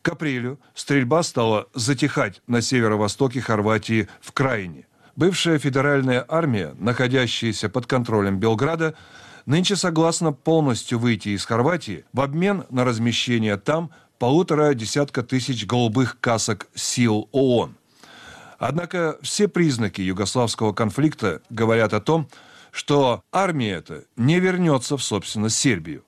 К 0.02 0.10
апрелю 0.10 0.60
стрельба 0.74 1.24
стала 1.24 1.66
затихать 1.74 2.40
на 2.46 2.60
северо-востоке 2.60 3.40
Хорватии 3.40 4.08
в 4.20 4.30
Краине. 4.30 4.86
Бывшая 5.16 5.58
федеральная 5.58 6.24
армия, 6.28 6.76
находящаяся 6.78 7.68
под 7.68 7.86
контролем 7.86 8.38
Белграда, 8.38 8.94
нынче 9.46 9.76
согласна 9.76 10.32
полностью 10.32 10.98
выйти 10.98 11.30
из 11.30 11.46
Хорватии 11.46 12.04
в 12.12 12.20
обмен 12.20 12.64
на 12.70 12.84
размещение 12.84 13.56
там 13.56 13.90
полутора 14.18 14.74
десятка 14.74 15.22
тысяч 15.22 15.66
голубых 15.66 16.18
касок 16.20 16.68
сил 16.74 17.28
ООН. 17.32 17.76
Однако 18.58 19.18
все 19.22 19.48
признаки 19.48 20.00
югославского 20.00 20.72
конфликта 20.72 21.42
говорят 21.50 21.92
о 21.94 22.00
том, 22.00 22.28
что 22.70 23.22
армия 23.32 23.72
эта 23.72 24.04
не 24.16 24.40
вернется 24.40 24.96
в 24.96 25.02
собственность 25.02 25.56
Сербию. 25.56 26.04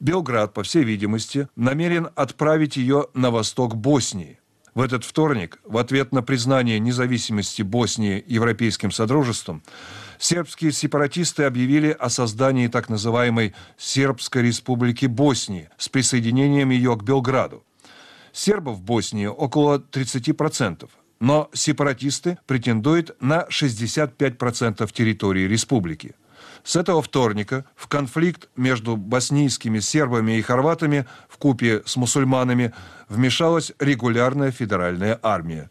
Белград, 0.00 0.54
по 0.54 0.62
всей 0.62 0.82
видимости, 0.82 1.48
намерен 1.56 2.08
отправить 2.16 2.76
ее 2.76 3.08
на 3.14 3.30
восток 3.30 3.76
Боснии. 3.76 4.40
В 4.74 4.80
этот 4.80 5.04
вторник, 5.04 5.58
в 5.64 5.76
ответ 5.76 6.12
на 6.12 6.22
признание 6.22 6.78
независимости 6.78 7.62
Боснии 7.62 8.24
Европейским 8.26 8.92
Содружеством, 8.92 9.62
сербские 10.20 10.70
сепаратисты 10.70 11.44
объявили 11.44 11.90
о 11.90 12.10
создании 12.10 12.68
так 12.68 12.88
называемой 12.88 13.54
Сербской 13.76 14.42
Республики 14.42 15.06
Боснии 15.06 15.70
с 15.78 15.88
присоединением 15.88 16.70
ее 16.70 16.96
к 16.96 17.02
Белграду. 17.02 17.64
Сербов 18.32 18.76
в 18.76 18.82
Боснии 18.82 19.26
около 19.26 19.78
30%, 19.78 20.88
но 21.18 21.50
сепаратисты 21.52 22.38
претендуют 22.46 23.16
на 23.20 23.46
65% 23.50 24.88
территории 24.92 25.48
республики. 25.48 26.14
С 26.62 26.76
этого 26.76 27.00
вторника 27.02 27.64
в 27.74 27.88
конфликт 27.88 28.48
между 28.54 28.96
боснийскими 28.96 29.78
сербами 29.80 30.32
и 30.36 30.42
хорватами 30.42 31.06
в 31.28 31.38
купе 31.38 31.82
с 31.86 31.96
мусульманами 31.96 32.72
вмешалась 33.08 33.72
регулярная 33.80 34.50
федеральная 34.50 35.18
армия. 35.22 35.70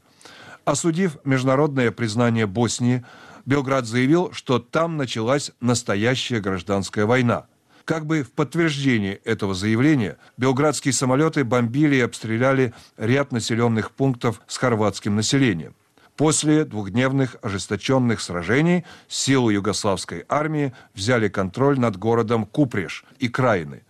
Осудив 0.66 1.18
международное 1.24 1.92
признание 1.92 2.46
Боснии, 2.46 3.06
Белград 3.50 3.88
заявил, 3.88 4.32
что 4.32 4.60
там 4.60 4.96
началась 4.96 5.50
настоящая 5.60 6.40
гражданская 6.40 7.08
война. 7.08 7.48
Как 7.84 8.06
бы 8.06 8.22
в 8.22 8.32
подтверждение 8.32 9.16
этого 9.26 9.56
заявления, 9.56 10.18
белградские 10.38 10.94
самолеты 10.94 11.44
бомбили 11.44 11.96
и 11.96 12.02
обстреляли 12.02 12.76
ряд 12.98 13.32
населенных 13.32 13.90
пунктов 13.90 14.40
с 14.46 14.58
хорватским 14.58 15.16
населением. 15.16 15.74
После 16.16 16.64
двухдневных 16.64 17.38
ожесточенных 17.42 18.22
сражений 18.22 18.86
силы 19.08 19.54
югославской 19.54 20.26
армии 20.30 20.72
взяли 20.94 21.28
контроль 21.28 21.80
над 21.80 21.98
городом 21.98 22.46
Купреш 22.46 23.04
и 23.18 23.30
Краины. 23.30 23.82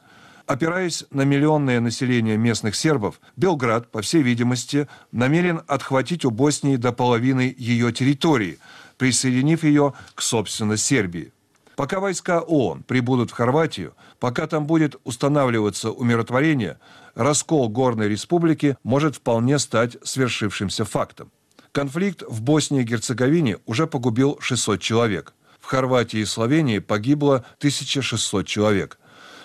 Опираясь 0.50 1.06
на 1.12 1.24
миллионное 1.26 1.82
население 1.82 2.38
местных 2.38 2.76
сербов, 2.76 3.20
Белград, 3.36 3.92
по 3.92 4.02
всей 4.02 4.24
видимости, 4.24 4.88
намерен 5.12 5.62
отхватить 5.68 6.24
у 6.24 6.32
Боснии 6.32 6.78
до 6.78 6.94
половины 6.94 7.54
ее 7.56 7.92
территории, 7.92 8.58
присоединив 9.00 9.64
ее 9.64 9.94
к, 10.14 10.22
собственно, 10.22 10.78
Сербии. 10.78 11.34
Пока 11.76 12.02
войска 12.02 12.42
ООН 12.42 12.84
прибудут 12.84 13.32
в 13.32 13.34
Хорватию, 13.34 13.96
пока 14.20 14.46
там 14.46 14.68
будет 14.68 14.98
устанавливаться 15.06 15.92
умиротворение, 15.92 16.78
раскол 17.16 17.70
Горной 17.70 18.10
Республики 18.10 18.78
может 18.84 19.16
вполне 19.16 19.58
стать 19.58 19.96
свершившимся 20.04 20.84
фактом. 20.84 21.32
Конфликт 21.72 22.24
в 22.28 22.42
Боснии 22.42 22.82
и 22.82 22.84
Герцеговине 22.84 23.60
уже 23.66 23.88
погубил 23.88 24.38
600 24.42 24.82
человек. 24.82 25.34
В 25.62 25.68
Хорватии 25.68 26.20
и 26.20 26.26
Словении 26.26 26.80
погибло 26.80 27.46
1600 27.60 28.46
человек. 28.46 29.00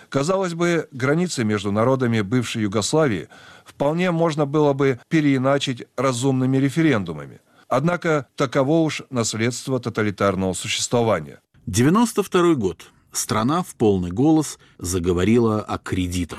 Казалось 0.08 0.54
бы, 0.54 0.88
границы 0.90 1.44
между 1.44 1.70
народами 1.70 2.20
бывшей 2.22 2.62
Югославии 2.62 3.28
вполне 3.64 4.10
можно 4.10 4.46
было 4.46 4.72
бы 4.72 4.98
переиначить 5.08 5.84
разумными 5.96 6.56
референдумами. 6.56 7.40
Однако 7.76 8.26
таково 8.36 8.82
уж 8.82 9.02
наследство 9.10 9.80
тоталитарного 9.80 10.54
существования. 10.54 11.40
92 11.66 12.54
год. 12.54 12.92
Страна 13.10 13.64
в 13.64 13.74
полный 13.74 14.12
голос 14.12 14.60
заговорила 14.78 15.60
о 15.60 15.78
кредитах. 15.78 16.38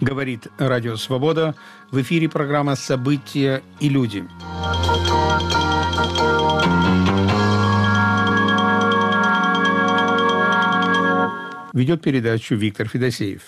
Говорит 0.00 0.46
Радио 0.56 0.96
Свобода. 0.96 1.54
В 1.90 2.00
эфире 2.00 2.30
программа 2.30 2.74
«События 2.74 3.62
и 3.80 3.90
люди». 3.90 4.26
Ведет 11.74 12.02
передачу 12.02 12.54
Виктор 12.54 12.88
Федосеев 12.88 13.42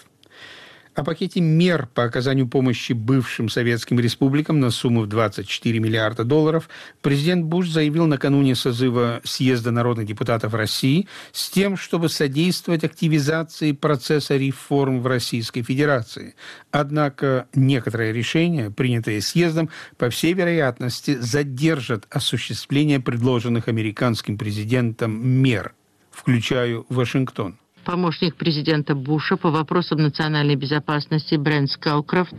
о 0.94 1.05
пакете 1.05 1.40
мер 1.40 1.88
по 1.94 2.05
оказанию 2.05 2.46
помощи 2.46 2.92
бывшим 2.92 3.48
советским 3.48 3.98
республикам 3.98 4.61
на 4.61 4.70
сумму 4.70 5.02
в 5.02 5.07
24 5.07 5.78
миллиарда 5.78 6.24
долларов 6.24 6.68
президент 7.00 7.46
Буш 7.46 7.68
заявил 7.68 8.07
накануне 8.07 8.55
созыва 8.55 9.20
Съезда 9.24 9.70
народных 9.70 10.07
депутатов 10.07 10.52
России 10.55 11.09
с 11.33 11.48
тем, 11.48 11.76
чтобы 11.76 12.09
содействовать 12.09 12.85
активизации 12.85 13.72
процесса 13.72 14.37
реформ 14.37 15.00
в 15.00 15.07
Российской 15.07 15.62
Федерации. 15.62 16.35
Однако 16.70 17.48
некоторые 17.55 18.12
решения, 18.12 18.70
принятые 18.70 19.22
съездом, 19.22 19.70
по 19.96 20.11
всей 20.11 20.35
вероятности 20.35 21.16
задержат 21.18 22.07
осуществление 22.11 23.00
предложенных 23.00 23.68
американским 23.68 24.37
президентом 24.37 25.26
мер, 25.26 25.74
включая 26.11 26.85
Вашингтон. 26.90 27.57
Помощник 27.85 28.37
президента 28.37 28.95
Буша 28.95 29.37
по 29.37 29.51
вопросам 29.51 29.99
национальной 29.99 30.55
безопасности 30.55 31.35
Брент 31.35 31.71
Скаукрофт 31.71 32.33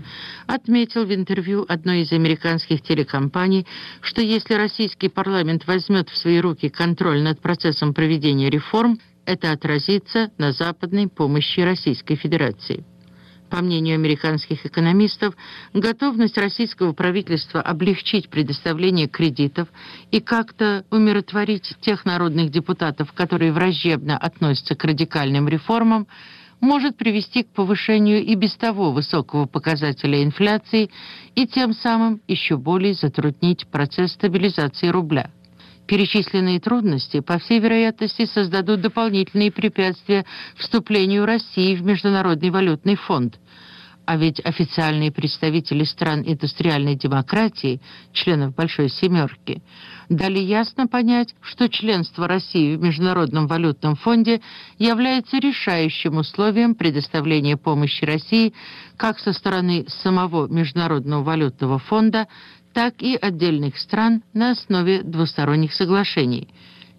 отметил 0.48 1.06
в 1.06 1.14
интервью 1.14 1.66
одной 1.68 2.02
из 2.02 2.14
американских 2.14 2.82
телекомпаний, 2.82 3.68
что 4.02 4.22
если 4.22 4.54
российский 4.54 5.10
парламент 5.10 5.68
возьмет 5.68 6.10
в 6.10 6.18
свои 6.18 6.40
руки 6.40 6.70
контроль 6.70 7.22
над 7.22 7.42
процессом 7.42 7.94
проведения 7.94 8.50
реформ, 8.50 9.00
это 9.26 9.52
отразится 9.52 10.32
на 10.38 10.54
западной 10.54 11.08
помощи 11.08 11.60
Российской 11.60 12.16
Федерации. 12.16 12.86
По 13.54 13.62
мнению 13.62 13.94
американских 13.94 14.66
экономистов, 14.66 15.36
готовность 15.76 16.40
российского 16.40 16.92
правительства 16.92 17.62
облегчить 17.62 18.28
предоставление 18.28 19.08
кредитов 19.08 19.68
и 20.10 20.22
как-то 20.22 20.86
умиротворить 20.90 21.76
тех 21.80 22.04
народных 22.04 22.50
депутатов, 22.50 23.14
которые 23.14 23.52
враждебно 23.52 24.18
относятся 24.18 24.74
к 24.74 24.84
радикальным 24.84 25.48
реформам, 25.48 26.08
может 26.62 26.98
привести 26.98 27.44
к 27.44 27.50
повышению 27.50 28.24
и 28.24 28.34
без 28.34 28.56
того 28.56 28.92
высокого 28.92 29.46
показателя 29.46 30.24
инфляции 30.24 30.90
и 31.36 31.46
тем 31.46 31.74
самым 31.74 32.22
еще 32.28 32.58
более 32.58 32.96
затруднить 32.96 33.68
процесс 33.68 34.14
стабилизации 34.14 34.88
рубля. 34.88 35.30
Перечисленные 35.88 36.60
трудности, 36.60 37.20
по 37.20 37.40
всей 37.40 37.60
вероятности, 37.60 38.26
создадут 38.26 38.82
дополнительные 38.82 39.52
препятствия 39.52 40.26
вступлению 40.56 41.26
России 41.26 41.76
в 41.76 41.84
Международный 41.84 42.52
валютный 42.52 42.96
фонд. 42.96 43.38
А 44.06 44.18
ведь 44.18 44.42
официальные 44.44 45.12
представители 45.14 45.86
стран 45.86 46.24
индустриальной 46.26 46.96
демократии, 46.96 47.82
членов 48.12 48.54
Большой 48.54 48.90
Семерки, 48.90 49.62
дали 50.10 50.40
ясно 50.40 50.88
понять, 50.88 51.34
что 51.42 51.70
членство 51.70 52.28
России 52.28 52.76
в 52.76 52.82
Международном 52.82 53.48
валютном 53.48 53.96
фонде 53.96 54.42
является 54.78 55.38
решающим 55.38 56.18
условием 56.18 56.76
предоставления 56.76 57.56
помощи 57.56 58.04
России 58.04 58.54
как 58.98 59.20
со 59.20 59.32
стороны 59.32 59.86
самого 59.88 60.48
Международного 60.48 61.24
валютного 61.24 61.80
фонда, 61.80 62.28
так 62.74 63.02
и 63.02 63.16
отдельных 63.16 63.78
стран 63.78 64.24
на 64.34 64.52
основе 64.52 65.04
двусторонних 65.04 65.74
соглашений, 65.74 66.50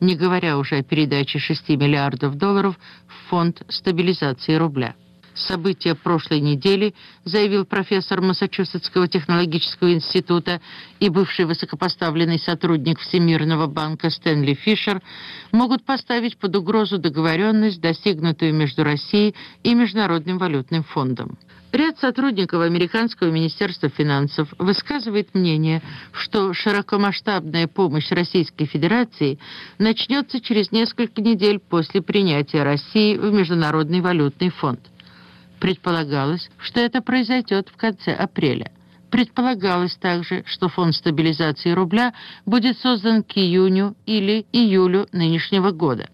не 0.01 0.17
говоря 0.17 0.59
уже 0.59 0.77
о 0.77 0.83
передаче 0.83 1.39
6 1.39 1.69
миллиардов 1.71 2.37
долларов 2.37 2.79
в 3.07 3.31
Фонд 3.31 3.63
стабилизации 3.69 4.55
рубля. 4.55 4.95
События 5.35 5.95
прошлой 5.95 6.41
недели, 6.41 6.95
заявил 7.25 7.65
профессор 7.65 8.21
Массачусетского 8.21 9.09
технологического 9.09 9.93
института 9.93 10.61
и 11.01 11.09
бывший 11.09 11.45
высокопоставленный 11.45 12.39
сотрудник 12.39 13.01
Всемирного 13.01 13.67
банка 13.67 14.11
Стэнли 14.11 14.55
Фишер, 14.55 15.03
могут 15.51 15.85
поставить 15.85 16.37
под 16.39 16.55
угрозу 16.55 16.99
договоренность, 16.99 17.81
достигнутую 17.81 18.55
между 18.55 18.85
Россией 18.85 19.35
и 19.63 19.75
Международным 19.75 20.39
валютным 20.39 20.85
фондом. 20.85 21.37
Ряд 21.75 21.99
сотрудников 21.99 22.63
Американского 22.63 23.33
министерства 23.33 23.89
финансов 23.89 24.49
высказывает 24.59 25.35
мнение, 25.35 25.83
что 26.13 26.55
широкомасштабная 26.55 27.67
помощь 27.67 28.13
Российской 28.13 28.67
Федерации 28.67 29.41
начнется 29.81 30.41
через 30.41 30.71
несколько 30.71 31.21
недель 31.21 31.59
после 31.59 32.01
принятия 32.01 32.63
России 32.63 33.17
в 33.17 33.33
Международный 33.33 34.01
валютный 34.01 34.51
фонд. 34.51 34.79
Предполагалось, 35.65 36.51
что 36.59 36.79
это 36.81 37.01
произойдет 37.01 37.71
в 37.71 37.77
конце 37.79 38.13
апреля. 38.13 38.71
Предполагалось 39.11 39.97
также, 39.97 40.45
что 40.45 40.69
фонд 40.69 40.95
стабилизации 40.95 41.71
рубля 41.71 42.13
будет 42.45 42.79
создан 42.81 43.23
к 43.23 43.39
июню 43.39 43.97
или 44.05 44.45
июлю 44.53 45.09
нынешнего 45.13 45.71
года. 45.71 46.11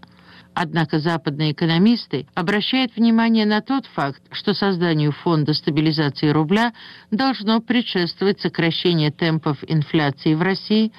Однако 0.55 0.99
западные 0.99 1.53
экономисты 1.53 2.27
обращают 2.35 2.97
внимание 2.97 3.47
на 3.47 3.61
тот 3.61 3.87
факт, 3.87 4.23
что 4.33 4.53
созданию 4.53 5.13
фонда 5.13 5.55
стабилизации 5.55 6.29
рубля 6.29 6.73
должно 7.11 7.61
предшествовать 7.61 8.41
сокращение 8.41 9.11
темпов 9.11 9.59
инфляции 9.69 10.35
в 10.35 10.43
России, 10.43 10.93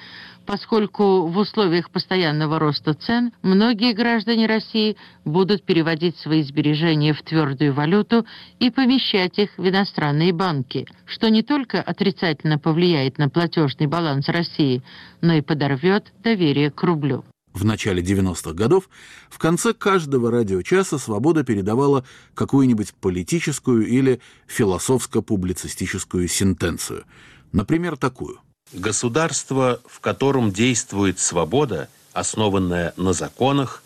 поскольку 0.46 1.26
в 1.26 1.36
условиях 1.38 1.90
постоянного 1.90 2.58
роста 2.58 2.94
цен 2.94 3.32
многие 3.42 3.92
граждане 3.92 4.46
России 4.46 4.96
будут 5.24 5.64
переводить 5.64 6.16
свои 6.16 6.42
сбережения 6.42 7.12
в 7.12 7.22
твердую 7.22 7.72
валюту 7.74 8.26
и 8.58 8.70
помещать 8.70 9.38
их 9.38 9.50
в 9.56 9.68
иностранные 9.68 10.32
банки, 10.32 10.86
что 11.06 11.28
не 11.28 11.42
только 11.42 11.80
отрицательно 11.80 12.58
повлияет 12.58 13.18
на 13.18 13.28
платежный 13.28 13.86
баланс 13.86 14.28
России, 14.28 14.82
но 15.20 15.34
и 15.34 15.42
подорвет 15.42 16.12
доверие 16.22 16.70
к 16.70 16.82
рублю. 16.82 17.24
В 17.52 17.64
начале 17.64 18.02
90-х 18.02 18.52
годов 18.52 18.88
в 19.28 19.38
конце 19.38 19.74
каждого 19.74 20.30
радиочаса 20.30 20.98
«Свобода» 20.98 21.44
передавала 21.44 22.04
какую-нибудь 22.34 22.94
политическую 22.94 23.86
или 23.86 24.20
философско-публицистическую 24.46 26.28
сентенцию. 26.28 27.04
Например, 27.52 27.96
такую– 27.96 28.40
Государство, 28.72 29.80
в 29.86 30.00
котором 30.00 30.50
действует 30.50 31.18
свобода, 31.18 31.90
основанная 32.14 32.94
на 32.96 33.12
законах, 33.12 33.82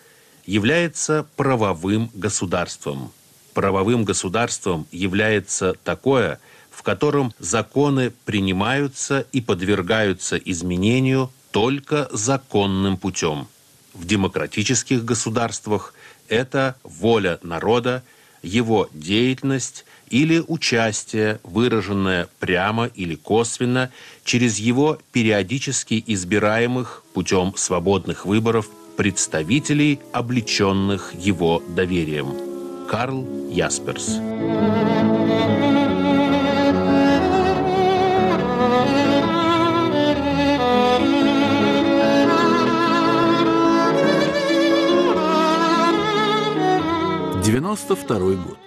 является 0.47 1.27
правовым 1.35 2.09
государством. 2.15 3.11
Правовым 3.53 4.05
государством 4.05 4.87
является 4.93 5.75
такое, 5.83 6.39
в 6.71 6.85
котором 6.85 7.33
законы 7.41 8.13
принимаются 8.25 9.27
и 9.33 9.41
подвергаются 9.41 10.37
изменению 10.37 11.33
только 11.51 12.09
законным 12.13 12.97
путем 12.97 13.49
в 13.97 14.07
демократических 14.07 15.05
государствах– 15.05 15.95
это 16.29 16.77
воля 16.83 17.39
народа, 17.43 18.03
его 18.43 18.89
деятельность 18.93 19.85
или 20.09 20.43
участие, 20.47 21.41
выраженное 21.43 22.29
прямо 22.39 22.87
или 22.87 23.17
косвенно 23.17 23.91
через 24.25 24.59
его 24.59 24.99
периодически 25.13 26.03
избираемых 26.07 27.03
путем 27.13 27.55
свободных 27.57 28.25
выборов 28.27 28.69
представителей, 28.97 29.99
облеченных 30.13 31.13
его 31.15 31.63
доверием. 31.69 32.87
Карл 32.89 33.27
Ясперс. 33.51 34.21
Thank 35.37 35.71
you. 35.71 35.76
92 47.57 48.19
год. 48.19 48.59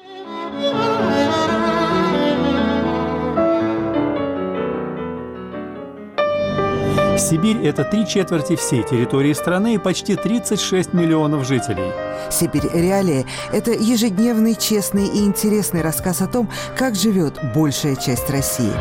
Сибирь– 7.19 7.57
это 7.63 7.83
три 7.83 8.07
четверти 8.07 8.55
всей 8.55 8.81
территории 8.81 9.33
страны 9.33 9.75
и 9.75 9.77
почти 9.77 10.15
36 10.15 10.93
миллионов 10.93 11.47
жителей. 11.47 11.91
«Сибирь. 12.31 12.67
Реалии»– 12.73 13.27
это 13.53 13.73
ежедневный, 13.73 14.55
честный 14.55 15.05
и 15.05 15.23
интересный 15.23 15.83
рассказ 15.83 16.21
о 16.21 16.27
том, 16.27 16.49
как 16.75 16.95
живет 16.95 17.39
большая 17.53 17.95
часть 17.95 18.27
России. 18.31 18.73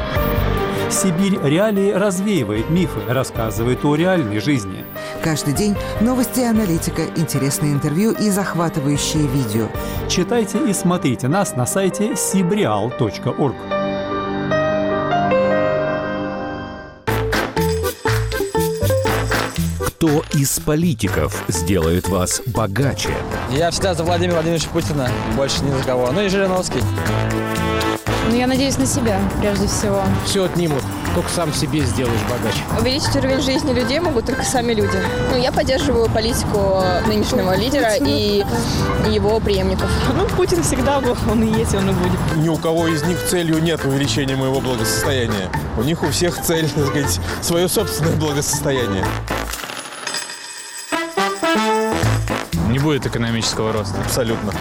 «Сибирь. 0.90 1.38
Реалии» 1.42 1.92
развеивает 1.92 2.71
мифы, 2.71 3.01
рассказывает 3.07 3.85
о 3.85 3.94
реальной 3.94 4.40
жизни– 4.40 4.87
Каждый 5.22 5.52
день 5.52 5.76
новости 6.00 6.40
аналитика, 6.40 7.02
интересные 7.16 7.72
интервью 7.72 8.12
и 8.12 8.31
захватывающие 8.31 9.26
видео. 9.26 9.68
Читайте 10.09 10.59
и 10.68 10.72
смотрите 10.72 11.28
нас 11.28 11.57
на 11.57 11.66
сайте 11.66 12.12
sibrial.org. 12.12 13.57
Кто 19.87 20.22
из 20.33 20.61
политиков 20.61 21.44
сделает 21.48 22.09
вас 22.09 22.40
богаче? 22.46 23.11
Я 23.50 23.72
всегда 23.72 23.94
за 23.94 24.04
Владимира 24.04 24.35
Владимировича 24.35 24.70
Путина, 24.70 25.11
больше 25.37 25.64
ни 25.64 25.72
за 25.72 25.83
кого. 25.83 26.12
Ну 26.12 26.20
и 26.20 26.28
Жириновский. 26.28 26.81
Я 28.38 28.46
надеюсь 28.46 28.79
на 28.79 28.87
себя, 28.87 29.20
прежде 29.40 29.66
всего. 29.66 30.01
Все 30.24 30.44
отнимут, 30.44 30.81
только 31.12 31.29
сам 31.29 31.53
себе 31.53 31.81
сделаешь 31.81 32.20
богаче. 32.31 32.62
Увеличить 32.79 33.16
уровень 33.16 33.42
жизни 33.42 33.72
людей 33.72 33.98
могут 33.98 34.27
только 34.27 34.44
сами 34.44 34.74
люди. 34.74 34.96
Ну, 35.33 35.37
я 35.37 35.51
поддерживаю 35.51 36.09
политику 36.09 36.81
нынешнего 37.09 37.57
лидера 37.57 37.96
и 37.96 38.44
его 39.11 39.40
преемников. 39.40 39.90
Ну, 40.16 40.24
Путин 40.37 40.62
всегда 40.62 41.01
был, 41.01 41.16
он 41.29 41.42
и 41.42 41.59
есть, 41.59 41.74
он 41.74 41.90
и 41.90 41.92
будет. 41.92 42.37
Ни 42.37 42.48
у 42.48 42.57
кого 42.57 42.87
из 42.87 43.03
них 43.03 43.20
целью 43.24 43.61
нет 43.61 43.85
увеличения 43.85 44.37
моего 44.37 44.61
благосостояния. 44.61 45.51
У 45.77 45.83
них 45.83 46.05
у 46.05 46.09
всех 46.11 46.40
цель, 46.40 46.70
так 46.70 46.87
сказать, 46.87 47.20
свое 47.42 47.68
собственное 47.68 48.14
благосостояние. 48.14 49.05
Не 52.68 52.79
будет 52.79 53.05
экономического 53.05 53.72
роста. 53.72 53.96
Абсолютно. 54.01 54.53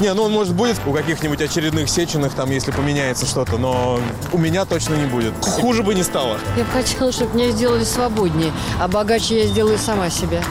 Не, 0.00 0.14
ну 0.14 0.22
он 0.22 0.32
может 0.32 0.54
будет 0.54 0.76
у 0.86 0.92
каких-нибудь 0.92 1.40
очередных 1.40 1.88
сеченых, 1.88 2.34
там, 2.34 2.50
если 2.50 2.70
поменяется 2.70 3.26
что-то, 3.26 3.58
но 3.58 3.98
у 4.32 4.38
меня 4.38 4.64
точно 4.64 4.94
не 4.94 5.06
будет. 5.06 5.32
Хуже 5.42 5.82
бы 5.82 5.94
не 5.94 6.04
стало. 6.04 6.38
Я 6.56 6.64
бы 6.64 6.70
хотела, 6.70 7.10
чтобы 7.10 7.36
меня 7.36 7.50
сделали 7.50 7.84
свободнее, 7.84 8.52
а 8.80 8.86
богаче 8.86 9.40
я 9.40 9.46
сделаю 9.46 9.78
сама 9.78 10.08
себя. 10.08 10.42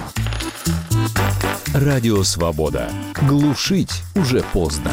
Радио 1.74 2.24
«Свобода». 2.24 2.92
Глушить 3.22 4.02
уже 4.16 4.42
поздно. 4.52 4.92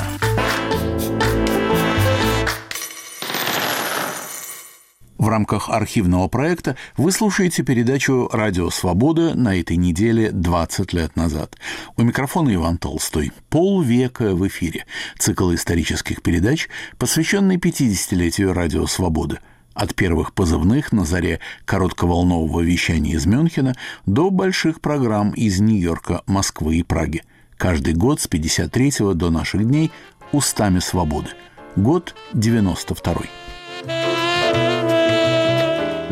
Рамках 5.35 5.68
архивного 5.68 6.29
проекта 6.29 6.77
вы 6.97 7.11
слушаете 7.11 7.64
передачу 7.64 8.29
«Радио 8.33 8.70
Свобода» 8.70 9.35
на 9.35 9.59
этой 9.59 9.77
неделе 9.77 10.31
20 10.31 10.92
лет 10.92 11.16
назад. 11.16 11.57
У 11.97 12.03
микрофона 12.03 12.55
Иван 12.55 12.79
Толстой. 12.79 13.33
Полвека 13.49 14.37
в 14.37 14.47
эфире. 14.47 14.87
Цикл 15.18 15.53
исторических 15.53 16.23
передач, 16.23 16.68
посвященный 16.99 17.57
50-летию 17.57 18.53
«Радио 18.53 18.87
Свобода» 18.87 19.40
от 19.73 19.97
первых 19.97 20.35
позывных 20.35 20.92
на 20.92 21.05
заре 21.05 21.40
коротковолнового 21.64 22.61
вещания 22.61 23.14
из 23.14 23.27
Мюнхена 23.27 23.75
до 24.07 24.31
больших 24.31 24.81
программ 24.81 25.33
из 25.33 25.59
Нью-Йорка, 25.59 26.23
Москвы 26.29 26.77
и 26.77 26.85
Праги. 26.85 27.25
Каждый 27.57 27.94
год 27.94 28.20
с 28.20 28.29
53 28.29 29.14
до 29.14 29.31
наших 29.31 29.66
дней 29.66 29.90
устами 30.31 30.79
свободы. 30.79 31.31
Год 31.75 32.14
92 32.35 33.14
-й. 33.14 33.43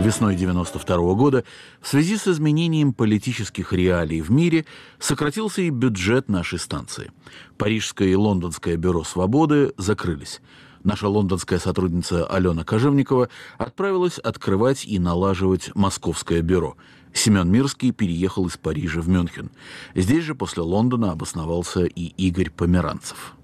Весной 0.02 0.34
92 0.34 1.14
года 1.14 1.44
в 1.80 1.86
связи 1.86 2.16
с 2.16 2.26
изменением 2.26 2.92
политических 2.92 3.72
реалий 3.72 4.20
в 4.20 4.32
мире 4.32 4.66
сократился 4.98 5.62
и 5.62 5.70
бюджет 5.70 6.28
нашей 6.28 6.58
станции. 6.58 7.12
Парижское 7.56 8.08
и 8.08 8.16
лондонское 8.16 8.76
бюро 8.76 9.04
«Свободы» 9.04 9.72
закрылись. 9.76 10.40
Наша 10.82 11.06
лондонская 11.06 11.60
сотрудница 11.60 12.26
Алена 12.26 12.64
Кожевникова 12.64 13.28
отправилась 13.58 14.18
открывать 14.18 14.84
и 14.84 14.98
налаживать 14.98 15.70
московское 15.76 16.42
бюро. 16.42 16.76
Семен 17.12 17.48
Мирский 17.48 17.92
переехал 17.92 18.48
из 18.48 18.56
Парижа 18.56 19.00
в 19.00 19.08
Мюнхен. 19.08 19.52
Здесь 19.94 20.24
же 20.24 20.34
после 20.34 20.64
Лондона 20.64 21.12
обосновался 21.12 21.84
и 21.84 22.06
Игорь 22.16 22.50
Померанцев. 22.50 23.34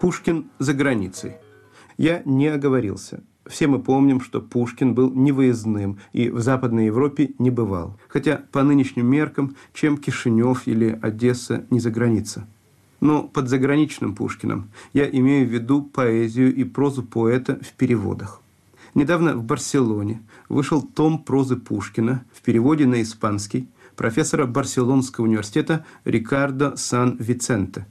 Пушкин 0.00 0.50
за 0.58 0.74
границей. 0.74 1.36
Я 1.96 2.22
не 2.24 2.48
оговорился. 2.48 3.22
Все 3.46 3.66
мы 3.66 3.80
помним, 3.80 4.20
что 4.20 4.40
Пушкин 4.40 4.94
был 4.94 5.12
невыездным 5.12 5.98
и 6.12 6.30
в 6.30 6.40
Западной 6.40 6.86
Европе 6.86 7.30
не 7.38 7.50
бывал. 7.50 7.98
Хотя 8.08 8.42
по 8.52 8.62
нынешним 8.62 9.06
меркам, 9.06 9.56
чем 9.74 9.98
Кишинев 9.98 10.66
или 10.66 10.98
Одесса 11.02 11.66
не 11.70 11.80
за 11.80 11.90
граница. 11.90 12.46
Но 13.00 13.24
под 13.24 13.48
заграничным 13.48 14.14
Пушкиным 14.14 14.70
я 14.92 15.08
имею 15.10 15.48
в 15.48 15.50
виду 15.50 15.82
поэзию 15.82 16.54
и 16.54 16.62
прозу 16.62 17.02
поэта 17.02 17.58
в 17.60 17.72
переводах. 17.72 18.40
Недавно 18.94 19.34
в 19.34 19.42
Барселоне 19.42 20.22
вышел 20.48 20.82
том 20.82 21.18
прозы 21.18 21.56
Пушкина 21.56 22.24
в 22.32 22.42
переводе 22.42 22.86
на 22.86 23.02
испанский 23.02 23.68
профессора 23.96 24.46
Барселонского 24.46 25.24
университета 25.24 25.84
Рикардо 26.04 26.76
Сан-Виценте. 26.76 27.86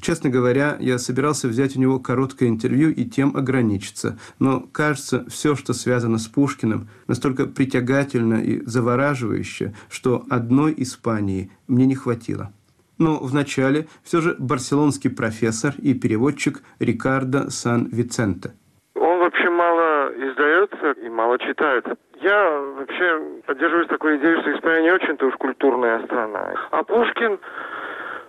Честно 0.00 0.30
говоря, 0.30 0.76
я 0.80 0.98
собирался 0.98 1.48
взять 1.48 1.76
у 1.76 1.80
него 1.80 1.98
короткое 1.98 2.48
интервью 2.48 2.90
и 2.90 3.04
тем 3.04 3.36
ограничиться. 3.36 4.18
Но, 4.38 4.60
кажется, 4.72 5.24
все, 5.28 5.54
что 5.56 5.72
связано 5.72 6.18
с 6.18 6.26
Пушкиным, 6.26 6.88
настолько 7.06 7.46
притягательно 7.46 8.42
и 8.42 8.64
завораживающе, 8.64 9.74
что 9.88 10.24
одной 10.30 10.74
Испании 10.78 11.50
мне 11.66 11.86
не 11.86 11.94
хватило. 11.94 12.52
Но 12.98 13.18
вначале 13.18 13.88
все 14.02 14.20
же 14.20 14.36
барселонский 14.38 15.10
профессор 15.10 15.74
и 15.78 15.92
переводчик 15.94 16.62
Рикардо 16.78 17.50
Сан-Виценте. 17.50 18.52
Он 18.94 19.18
вообще 19.18 19.50
мало 19.50 20.12
издается 20.16 20.92
и 20.92 21.08
мало 21.08 21.38
читает. 21.38 21.86
Я 22.20 22.50
вообще 22.78 23.20
поддерживаюсь 23.46 23.88
такой 23.88 24.16
идеей, 24.16 24.40
что 24.40 24.56
Испания 24.56 24.82
не 24.84 24.92
очень-то 24.92 25.26
уж 25.26 25.34
культурная 25.34 26.02
страна. 26.06 26.54
А 26.70 26.82
Пушкин 26.82 27.38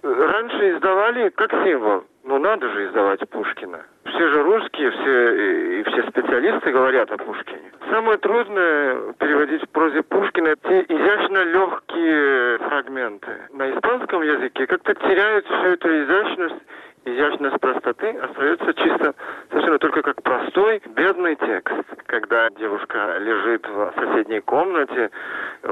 раньше 0.03 0.75
издавали 0.75 1.29
как 1.29 1.51
символ. 1.63 2.03
Ну, 2.23 2.39
надо 2.39 2.69
же 2.69 2.88
издавать 2.88 3.27
Пушкина. 3.29 3.86
Все 4.05 4.27
же 4.29 4.43
русские, 4.43 4.91
все 4.91 5.79
и 5.79 5.83
все 5.83 6.03
специалисты 6.10 6.71
говорят 6.71 7.12
о 7.12 7.17
Пушкине. 7.17 7.71
Самое 7.89 8.17
трудное 8.17 9.13
переводить 9.13 9.63
в 9.63 9.69
прозе 9.69 10.03
Пушкина 10.03 10.55
те 10.55 10.81
изящно 10.81 11.43
легкие 11.43 12.57
фрагменты. 12.57 13.31
На 13.53 13.71
испанском 13.71 14.23
языке 14.23 14.67
как-то 14.67 14.93
теряют 14.95 15.45
всю 15.45 15.67
эту 15.67 16.03
изящность 16.03 16.63
изящность 17.07 17.60
простоты 17.60 18.10
остается 18.17 18.73
чисто 18.73 19.15
совершенно 19.49 19.79
только 19.79 20.01
как 20.01 20.21
простой, 20.21 20.81
бедный 20.88 21.36
текст. 21.36 21.83
Когда 22.05 22.49
девушка 22.49 23.17
лежит 23.19 23.67
в 23.67 23.93
соседней 23.95 24.41
комнате, 24.41 25.10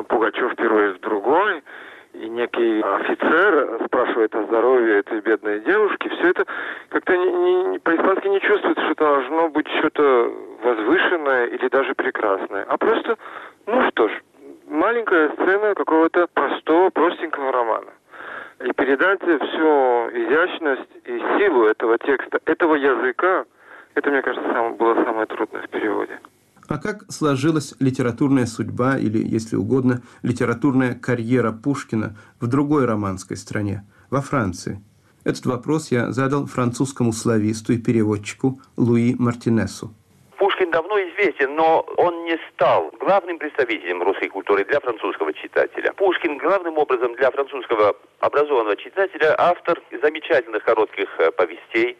Пугачев 0.07 0.55
пирует 0.55 0.97
в 0.97 1.01
другой, 1.01 1.63
и 2.21 2.29
некий 2.29 2.81
офицер 2.81 3.79
спрашивает 3.85 4.33
о 4.35 4.43
здоровье 4.43 4.99
этой 4.99 5.21
бедной 5.21 5.59
девушки, 5.61 6.07
все 6.09 6.29
это 6.29 6.45
как-то 6.89 7.15
не, 7.17 7.63
не, 7.65 7.79
по-испански 7.79 8.27
не 8.27 8.39
чувствуется, 8.41 8.83
что 8.85 8.95
должно 8.95 9.49
быть 9.49 9.67
что-то 9.79 10.31
возвышенное 10.63 11.45
или 11.47 11.67
даже 11.67 11.93
прекрасное, 11.93 12.63
а 12.63 12.77
просто, 12.77 13.17
ну 13.65 13.89
что 13.89 14.07
ж, 14.07 14.11
маленькая 14.67 15.29
сцена 15.29 15.75
какого-то 15.75 16.27
простого, 16.33 16.89
простенького 16.89 17.51
романа 17.51 17.91
и 18.63 18.71
передать 18.71 19.21
всю 19.21 20.09
изящность 20.13 20.89
и 21.05 21.19
силу 21.37 21.65
этого 21.65 21.97
текста, 21.97 22.39
этого 22.45 22.75
языка, 22.75 23.45
это, 23.95 24.09
мне 24.09 24.21
кажется, 24.21 24.47
самое, 24.51 24.73
было 24.75 24.95
самое 25.03 25.25
трудное 25.25 25.61
в 25.61 25.69
переводе. 25.69 26.19
А 26.75 26.77
как 26.77 27.09
сложилась 27.09 27.73
литературная 27.79 28.45
судьба 28.45 28.97
или, 28.97 29.25
если 29.25 29.55
угодно, 29.55 30.01
литературная 30.23 30.93
карьера 30.93 31.53
Пушкина 31.53 32.17
в 32.41 32.47
другой 32.47 32.83
романской 32.85 33.37
стране, 33.37 33.85
во 34.09 34.19
Франции? 34.19 34.81
Этот 35.23 35.45
вопрос 35.45 35.89
я 35.89 36.11
задал 36.11 36.47
французскому 36.47 37.13
слависту 37.13 37.71
и 37.71 37.77
переводчику 37.77 38.59
Луи 38.75 39.15
Мартинесу. 39.17 39.93
Пушкин 40.37 40.69
давно 40.69 40.99
известен, 40.99 41.55
но 41.55 41.79
он 41.95 42.25
не 42.25 42.37
стал 42.51 42.91
главным 42.99 43.37
представителем 43.37 44.03
русской 44.03 44.27
культуры 44.27 44.65
для 44.65 44.81
французского 44.81 45.31
читателя. 45.31 45.93
Пушкин 45.93 46.37
главным 46.37 46.77
образом 46.77 47.15
для 47.15 47.31
французского 47.31 47.95
образованного 48.19 48.75
читателя 48.75 49.33
автор 49.39 49.81
замечательных 50.03 50.65
коротких 50.65 51.07
э, 51.19 51.31
повестей, 51.31 51.97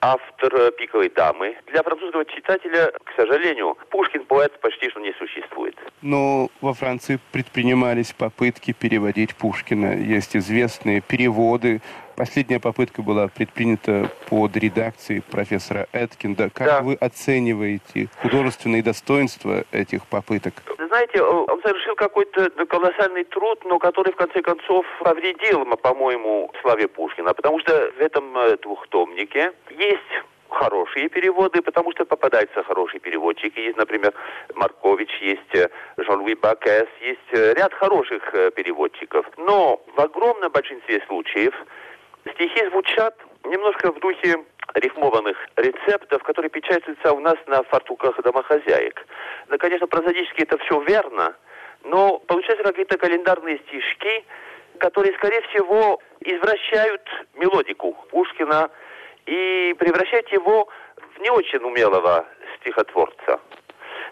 автор 0.00 0.54
э, 0.54 0.70
«Пиковой 0.72 1.10
дамы». 1.10 1.56
Для 1.66 1.82
французского 1.82 2.24
читателя, 2.24 2.92
к 3.04 3.12
сожалению, 3.16 3.76
Пушкин 3.90 4.24
поэт 4.24 4.58
почти 4.60 4.90
что 4.90 5.00
не 5.00 5.12
существует. 5.12 5.76
Но 6.02 6.48
во 6.60 6.74
Франции 6.74 7.18
предпринимались 7.32 8.12
попытки 8.12 8.72
переводить 8.72 9.34
Пушкина. 9.36 9.96
Есть 9.96 10.36
известные 10.36 11.00
переводы 11.00 11.80
Последняя 12.20 12.60
попытка 12.60 13.00
была 13.00 13.28
предпринята 13.28 14.10
под 14.28 14.54
редакцией 14.54 15.22
профессора 15.22 15.86
Эткинда. 15.94 16.50
Как 16.50 16.66
да. 16.66 16.82
вы 16.82 16.92
оцениваете 17.00 18.08
художественные 18.20 18.82
достоинства 18.82 19.64
этих 19.72 20.06
попыток? 20.06 20.52
Знаете, 20.76 21.22
он 21.22 21.62
совершил 21.62 21.94
какой-то 21.94 22.50
колоссальный 22.66 23.24
труд, 23.24 23.64
но 23.64 23.78
который 23.78 24.12
в 24.12 24.16
конце 24.16 24.42
концов 24.42 24.84
повредил, 25.02 25.64
по-моему, 25.78 26.52
славе 26.60 26.88
Пушкина, 26.88 27.32
потому 27.32 27.58
что 27.60 27.90
в 27.98 28.00
этом 28.02 28.36
э, 28.36 28.58
двухтомнике 28.58 29.52
есть 29.70 30.12
хорошие 30.50 31.08
переводы, 31.08 31.62
потому 31.62 31.90
что 31.92 32.04
попадаются 32.04 32.62
хорошие 32.64 33.00
переводчики. 33.00 33.60
Есть, 33.60 33.78
например, 33.78 34.12
Маркович, 34.54 35.08
есть 35.22 35.54
э, 35.54 35.70
Жан-Луи 35.96 36.34
Бакес, 36.34 36.88
есть 37.00 37.30
э, 37.32 37.54
ряд 37.54 37.72
хороших 37.72 38.30
переводчиков. 38.54 39.24
Но 39.38 39.80
в 39.96 39.98
огромном 39.98 40.52
большинстве 40.52 41.02
случаев 41.06 41.54
Стихи 42.28 42.68
звучат 42.68 43.14
немножко 43.44 43.92
в 43.92 43.98
духе 44.00 44.44
рифмованных 44.74 45.36
рецептов, 45.56 46.22
которые 46.22 46.50
печатаются 46.50 47.12
у 47.12 47.20
нас 47.20 47.36
на 47.46 47.62
фартуках 47.64 48.20
домохозяек. 48.22 49.06
Да, 49.48 49.58
конечно, 49.58 49.86
прозаически 49.86 50.42
это 50.42 50.58
все 50.58 50.80
верно, 50.82 51.34
но 51.84 52.18
получаются 52.18 52.64
какие-то 52.64 52.98
календарные 52.98 53.58
стишки, 53.58 54.24
которые, 54.78 55.14
скорее 55.14 55.42
всего, 55.42 56.00
извращают 56.20 57.02
мелодику 57.34 57.92
Пушкина 58.10 58.70
и 59.26 59.74
превращают 59.78 60.28
его 60.28 60.68
в 60.96 61.20
не 61.20 61.30
очень 61.30 61.60
умелого 61.60 62.26
стихотворца. 62.60 63.40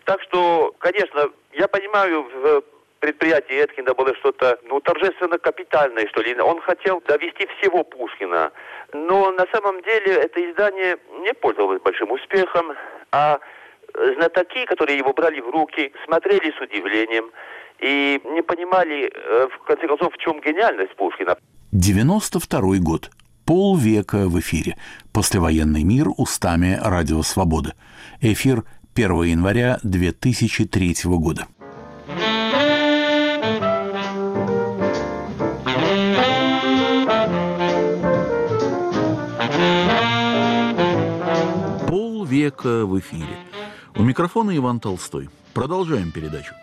Так 0.04 0.22
что, 0.22 0.74
конечно, 0.78 1.30
я 1.52 1.68
понимаю 1.68 2.22
в 2.22 2.62
предприятие 3.00 3.64
Эткинда 3.64 3.94
было 3.94 4.14
что-то, 4.16 4.58
ну, 4.64 4.80
торжественно 4.80 5.38
капитальное, 5.38 6.06
что 6.08 6.22
ли. 6.22 6.38
Он 6.40 6.60
хотел 6.60 7.00
довести 7.06 7.46
всего 7.58 7.84
Пушкина. 7.84 8.52
Но 8.92 9.30
на 9.32 9.46
самом 9.52 9.82
деле 9.82 10.14
это 10.14 10.50
издание 10.50 10.96
не 11.20 11.32
пользовалось 11.34 11.80
большим 11.82 12.10
успехом, 12.10 12.72
а 13.12 13.38
знатоки, 14.16 14.64
которые 14.66 14.98
его 14.98 15.12
брали 15.12 15.40
в 15.40 15.50
руки, 15.50 15.92
смотрели 16.04 16.52
с 16.56 16.60
удивлением 16.60 17.30
и 17.80 18.20
не 18.24 18.42
понимали, 18.42 19.10
э, 19.12 19.48
в 19.54 19.64
конце 19.64 19.86
концов, 19.86 20.12
в 20.12 20.18
чем 20.18 20.40
гениальность 20.40 20.94
Пушкина. 20.96 21.36
92 21.72 22.78
год. 22.80 23.10
Полвека 23.46 24.28
в 24.28 24.38
эфире. 24.40 24.76
Послевоенный 25.12 25.84
мир 25.84 26.08
устами 26.16 26.78
Радио 26.82 27.22
Свобода. 27.22 27.74
Эфир 28.20 28.64
1 28.94 29.22
января 29.22 29.78
2003 29.84 30.94
года. 31.18 31.46
Века 42.48 42.86
в 42.86 42.98
эфире. 42.98 43.36
У 43.94 44.02
микрофона 44.02 44.56
Иван 44.56 44.80
Толстой. 44.80 45.28
Продолжаем 45.52 46.10
передачу. 46.10 46.54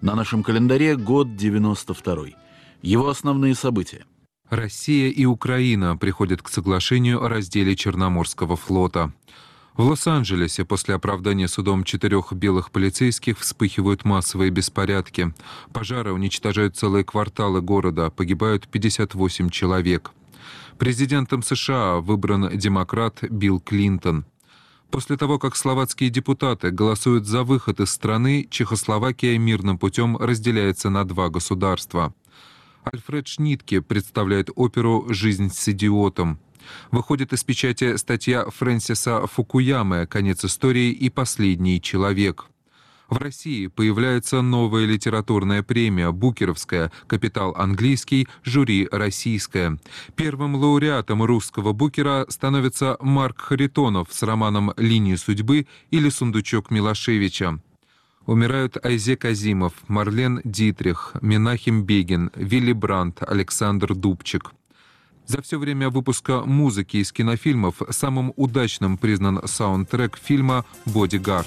На 0.00 0.14
нашем 0.14 0.42
календаре 0.42 0.96
год 0.96 1.36
92 1.36 2.28
Его 2.80 3.08
основные 3.08 3.54
события. 3.54 4.06
Россия 4.48 5.10
и 5.10 5.26
Украина 5.26 5.98
приходят 5.98 6.40
к 6.40 6.48
соглашению 6.48 7.22
о 7.22 7.28
разделе 7.28 7.76
Черноморского 7.76 8.56
флота. 8.56 9.12
В 9.76 9.82
Лос-Анджелесе 9.82 10.64
после 10.64 10.94
оправдания 10.94 11.48
судом 11.48 11.84
четырех 11.84 12.32
белых 12.32 12.70
полицейских 12.70 13.38
вспыхивают 13.38 14.04
массовые 14.06 14.50
беспорядки. 14.50 15.34
Пожары 15.74 16.12
уничтожают 16.14 16.76
целые 16.76 17.04
кварталы 17.04 17.60
города, 17.60 18.08
погибают 18.08 18.66
58 18.68 19.50
человек. 19.50 20.12
Президентом 20.78 21.42
США 21.42 21.96
выбран 21.96 22.56
демократ 22.56 23.22
Билл 23.28 23.60
Клинтон. 23.60 24.24
После 24.94 25.16
того, 25.16 25.40
как 25.40 25.56
словацкие 25.56 26.08
депутаты 26.08 26.70
голосуют 26.70 27.26
за 27.26 27.42
выход 27.42 27.80
из 27.80 27.90
страны, 27.90 28.46
Чехословакия 28.48 29.36
мирным 29.38 29.76
путем 29.76 30.16
разделяется 30.16 30.88
на 30.88 31.04
два 31.04 31.30
государства. 31.30 32.14
Альфред 32.84 33.26
Шнитке 33.26 33.82
представляет 33.82 34.50
оперу 34.54 35.06
«Жизнь 35.08 35.50
с 35.52 35.68
идиотом». 35.68 36.38
Выходит 36.92 37.32
из 37.32 37.42
печати 37.42 37.96
статья 37.96 38.48
Фрэнсиса 38.48 39.26
Фукуямы 39.26 40.06
«Конец 40.06 40.44
истории» 40.44 40.92
и 40.92 41.10
«Последний 41.10 41.82
человек». 41.82 42.46
В 43.08 43.18
России 43.18 43.66
появляется 43.66 44.40
новая 44.40 44.86
литературная 44.86 45.62
премия 45.62 46.10
«Букеровская», 46.10 46.90
«Капитал 47.06 47.54
английский», 47.56 48.28
«Жюри 48.44 48.88
российское». 48.90 49.78
Первым 50.16 50.54
лауреатом 50.54 51.22
русского 51.22 51.72
Букера 51.72 52.24
становится 52.28 52.96
Марк 53.00 53.42
Харитонов 53.42 54.08
с 54.10 54.22
романом 54.22 54.72
«Линии 54.78 55.16
судьбы» 55.16 55.66
или 55.90 56.08
«Сундучок 56.08 56.70
Милошевича». 56.70 57.60
Умирают 58.24 58.82
Айзек 58.82 59.26
Азимов, 59.26 59.74
Марлен 59.86 60.40
Дитрих, 60.44 61.12
Минахим 61.20 61.84
Бегин, 61.84 62.30
Вилли 62.34 62.72
Брандт, 62.72 63.22
Александр 63.22 63.94
Дубчик. 63.94 64.52
За 65.26 65.42
все 65.42 65.58
время 65.58 65.90
выпуска 65.90 66.40
музыки 66.40 66.98
из 66.98 67.12
кинофильмов 67.12 67.82
самым 67.90 68.32
удачным 68.36 68.96
признан 68.96 69.46
саундтрек 69.46 70.16
фильма 70.16 70.64
«Бодигард». 70.86 71.46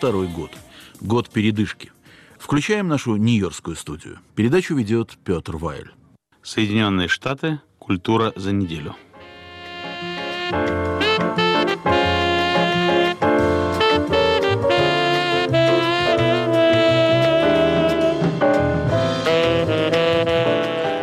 92 0.00 0.26
год. 0.26 0.50
Год 1.00 1.28
передышки. 1.30 1.92
Включаем 2.38 2.88
нашу 2.88 3.16
Нью-Йоркскую 3.16 3.76
студию. 3.76 4.18
Передачу 4.34 4.74
ведет 4.74 5.16
Петр 5.24 5.56
Вайль. 5.56 5.90
Соединенные 6.42 7.08
Штаты. 7.08 7.60
Культура 7.78 8.32
за 8.36 8.52
неделю. 8.52 8.96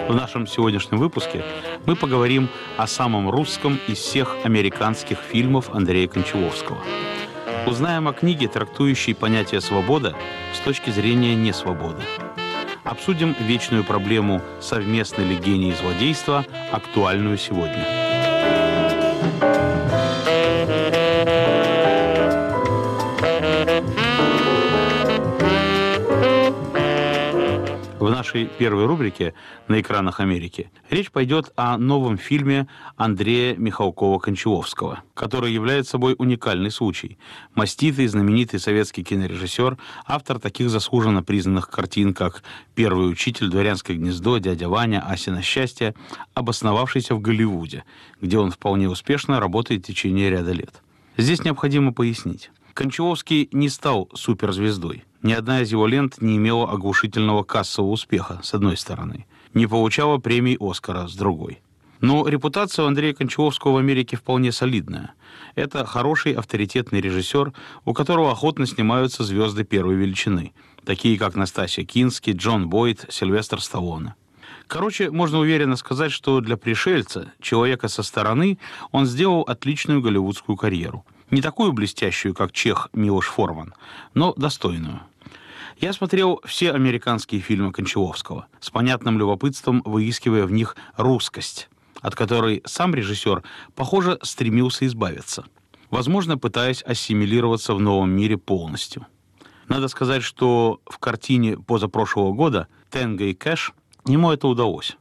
В 0.07 0.13
нашем 0.13 0.47
сегодняшнем 0.47 0.97
выпуске 0.97 1.43
мы 1.85 1.95
поговорим 1.95 2.49
о 2.77 2.87
самом 2.87 3.29
русском 3.29 3.79
из 3.87 3.97
всех 3.97 4.35
американских 4.43 5.19
фильмов 5.19 5.69
Андрея 5.69 6.07
Кончаловского– 6.07 6.77
Узнаем 7.67 8.07
о 8.07 8.13
книге, 8.13 8.47
трактующей 8.47 9.13
понятие 9.13 9.61
«свобода» 9.61 10.15
с 10.53 10.59
точки 10.59 10.89
зрения 10.89 11.35
несвободы. 11.35 12.01
Обсудим 12.83 13.35
вечную 13.39 13.83
проблему 13.83 14.41
совместной 14.59 15.25
ли 15.25 15.35
гений 15.35 15.73
злодейства, 15.73 16.45
актуальную 16.71 17.37
сегодня. 17.37 18.00
Нашей 28.21 28.45
первой 28.45 28.85
рубрике 28.85 29.33
«На 29.67 29.81
экранах 29.81 30.19
Америки» 30.19 30.69
речь 30.91 31.09
пойдет 31.09 31.51
о 31.55 31.75
новом 31.79 32.19
фильме 32.19 32.67
Андрея 32.95 33.55
Михалкова-Кончаловского, 33.55 34.99
который 35.15 35.51
является 35.51 35.93
собой 35.93 36.13
уникальный 36.19 36.69
случай. 36.69 37.17
Маститый, 37.55 38.05
знаменитый 38.05 38.59
советский 38.59 39.03
кинорежиссер, 39.03 39.75
автор 40.05 40.37
таких 40.37 40.69
заслуженно 40.69 41.23
признанных 41.23 41.67
картин, 41.71 42.13
как 42.13 42.43
«Первый 42.75 43.09
учитель», 43.09 43.49
«Дворянское 43.49 43.97
гнездо», 43.97 44.37
«Дядя 44.37 44.69
Ваня», 44.69 45.03
«Асина 45.03 45.41
счастье», 45.41 45.95
обосновавшийся 46.35 47.15
в 47.15 47.21
Голливуде, 47.21 47.85
где 48.21 48.37
он 48.37 48.51
вполне 48.51 48.87
успешно 48.87 49.39
работает 49.39 49.81
в 49.81 49.87
течение 49.87 50.29
ряда 50.29 50.51
лет. 50.51 50.83
Здесь 51.17 51.43
необходимо 51.43 51.91
пояснить. 51.91 52.51
Кончаловский 52.75 53.49
не 53.51 53.67
стал 53.67 54.11
суперзвездой. 54.13 55.05
Ни 55.23 55.33
одна 55.33 55.61
из 55.61 55.71
его 55.71 55.85
лент 55.85 56.19
не 56.19 56.37
имела 56.37 56.71
оглушительного 56.71 57.43
кассового 57.43 57.91
успеха, 57.91 58.39
с 58.41 58.55
одной 58.55 58.75
стороны. 58.75 59.27
Не 59.53 59.67
получала 59.67 60.17
премий 60.17 60.57
«Оскара», 60.59 61.07
с 61.07 61.15
другой. 61.15 61.61
Но 61.99 62.27
репутация 62.27 62.85
у 62.85 62.87
Андрея 62.87 63.13
Кончаловского 63.13 63.73
в 63.73 63.77
Америке 63.77 64.17
вполне 64.17 64.51
солидная. 64.51 65.13
Это 65.53 65.85
хороший 65.85 66.33
авторитетный 66.33 67.01
режиссер, 67.01 67.53
у 67.85 67.93
которого 67.93 68.31
охотно 68.31 68.65
снимаются 68.65 69.23
звезды 69.23 69.63
первой 69.63 69.93
величины, 69.93 70.53
такие 70.83 71.19
как 71.19 71.35
Настасья 71.35 71.83
Кински, 71.83 72.31
Джон 72.31 72.67
Бойд, 72.67 73.05
Сильвестр 73.09 73.61
Сталлоне. 73.61 74.15
Короче, 74.65 75.11
можно 75.11 75.37
уверенно 75.37 75.75
сказать, 75.75 76.11
что 76.11 76.39
для 76.39 76.57
пришельца, 76.57 77.31
человека 77.39 77.89
со 77.89 78.01
стороны, 78.01 78.57
он 78.91 79.05
сделал 79.05 79.41
отличную 79.41 80.01
голливудскую 80.01 80.57
карьеру– 80.57 81.05
не 81.31 81.41
такую 81.41 81.73
блестящую, 81.73 82.35
как 82.35 82.51
чех 82.51 82.89
Милош 82.93 83.27
Форман, 83.27 83.73
но 84.13 84.33
достойную. 84.33 85.01
Я 85.79 85.93
смотрел 85.93 86.41
все 86.45 86.73
американские 86.73 87.41
фильмы 87.41 87.71
Кончаловского, 87.71 88.45
с 88.59 88.69
понятным 88.69 89.17
любопытством 89.17 89.81
выискивая 89.83 90.45
в 90.45 90.51
них 90.51 90.75
русскость, 90.95 91.69
от 92.01 92.13
которой 92.13 92.61
сам 92.65 92.93
режиссер, 92.93 93.43
похоже, 93.73 94.19
стремился 94.21 94.85
избавиться, 94.85 95.45
возможно, 95.89 96.37
пытаясь 96.37 96.83
ассимилироваться 96.83 97.73
в 97.73 97.79
новом 97.79 98.11
мире 98.11 98.37
полностью. 98.37 99.07
Надо 99.67 99.87
сказать, 99.87 100.21
что 100.21 100.81
в 100.85 100.99
картине 100.99 101.57
позапрошлого 101.57 102.33
года 102.33 102.67
«Тенго 102.89 103.23
и 103.23 103.33
Кэш» 103.33 103.73
ему 104.05 104.31
это 104.31 104.47
удалось 104.47 104.97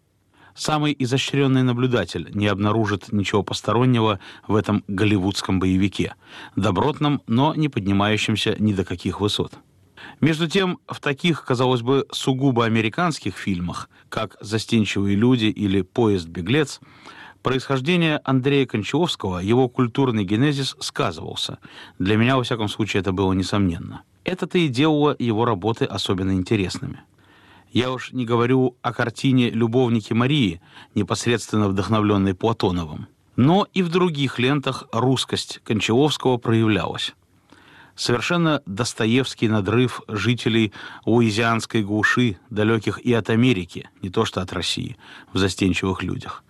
самый 0.54 0.94
изощренный 0.98 1.62
наблюдатель 1.62 2.30
не 2.34 2.46
обнаружит 2.46 3.12
ничего 3.12 3.42
постороннего 3.42 4.20
в 4.46 4.54
этом 4.54 4.84
голливудском 4.88 5.58
боевике, 5.58 6.14
добротном, 6.56 7.22
но 7.26 7.54
не 7.54 7.68
поднимающемся 7.68 8.56
ни 8.58 8.72
до 8.72 8.84
каких 8.84 9.20
высот. 9.20 9.52
Между 10.20 10.48
тем, 10.48 10.78
в 10.86 11.00
таких, 11.00 11.44
казалось 11.44 11.82
бы, 11.82 12.06
сугубо 12.12 12.64
американских 12.64 13.36
фильмах, 13.36 13.88
как 14.08 14.36
«Застенчивые 14.40 15.16
люди» 15.16 15.46
или 15.46 15.82
«Поезд-беглец», 15.82 16.80
происхождение 17.42 18.20
Андрея 18.24 18.66
Кончаловского, 18.66 19.38
его 19.38 19.68
культурный 19.68 20.24
генезис 20.24 20.76
сказывался. 20.80 21.58
Для 21.98 22.16
меня, 22.16 22.36
во 22.36 22.42
всяком 22.42 22.68
случае, 22.68 23.00
это 23.00 23.12
было 23.12 23.32
несомненно. 23.32 24.02
Это-то 24.24 24.58
и 24.58 24.68
делало 24.68 25.16
его 25.18 25.44
работы 25.44 25.84
особенно 25.86 26.32
интересными. 26.32 27.00
Я 27.72 27.92
уж 27.92 28.10
не 28.12 28.24
говорю 28.24 28.76
о 28.82 28.92
картине 28.92 29.50
«Любовники 29.50 30.12
Марии», 30.12 30.60
непосредственно 30.96 31.68
вдохновленной 31.68 32.34
Платоновым. 32.34 33.06
Но 33.36 33.66
и 33.72 33.82
в 33.82 33.88
других 33.90 34.40
лентах 34.40 34.88
русскость 34.92 35.60
Кончаловского 35.64 36.36
проявлялась. 36.36 37.14
Совершенно 37.94 38.60
Достоевский 38.66 39.48
надрыв 39.48 40.00
жителей 40.08 40.72
луизианской 41.06 41.82
глуши, 41.84 42.38
далеких 42.50 42.98
и 42.98 43.12
от 43.12 43.30
Америки, 43.30 43.88
не 44.02 44.10
то 44.10 44.24
что 44.24 44.40
от 44.40 44.52
России, 44.52 44.96
в 45.32 45.38
«Застенчивых 45.38 46.02
людях». 46.02 46.42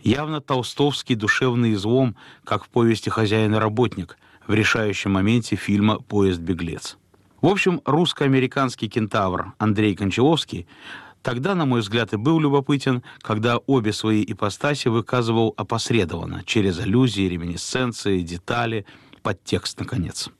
Явно 0.00 0.40
толстовский 0.40 1.16
душевный 1.16 1.72
излом, 1.72 2.14
как 2.44 2.64
в 2.64 2.68
повести 2.68 3.10
«Хозяин 3.10 3.54
и 3.54 3.58
работник», 3.58 4.16
в 4.46 4.54
решающем 4.54 5.12
моменте 5.12 5.56
фильма 5.56 5.98
«Поезд-беглец». 5.98 6.98
В 7.40 7.46
общем, 7.46 7.80
русско-американский 7.84 8.88
кентавр 8.88 9.54
Андрей 9.58 9.94
Кончаловский 9.94 10.66
тогда, 11.22 11.54
на 11.54 11.66
мой 11.66 11.80
взгляд, 11.80 12.12
и 12.12 12.16
был 12.16 12.40
любопытен, 12.40 13.02
когда 13.20 13.58
обе 13.58 13.92
свои 13.92 14.24
ипостаси 14.26 14.88
выказывал 14.88 15.54
опосредованно, 15.56 16.42
через 16.44 16.80
аллюзии, 16.80 17.28
реминисценции, 17.28 18.22
детали, 18.22 18.86
подтекст, 19.22 19.78
наконец. 19.78 20.30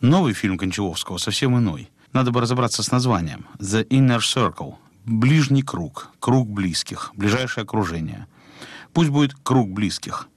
Новый 0.00 0.32
фильм 0.32 0.56
Кончаловского 0.56 1.18
совсем 1.18 1.58
иной. 1.58 1.90
Надо 2.12 2.30
бы 2.30 2.40
разобраться 2.40 2.82
с 2.82 2.92
названием. 2.92 3.46
«The 3.58 3.86
Inner 3.88 4.20
Circle»— 4.20 4.74
«Ближний 5.04 5.62
круг», 5.62 6.10
«Круг 6.20 6.48
близких», 6.48 7.12
«Ближайшее 7.16 7.62
окружение». 7.62 8.28
Пусть 8.92 9.10
будет 9.10 9.34
«Круг 9.42 9.70
близких», 9.70 10.28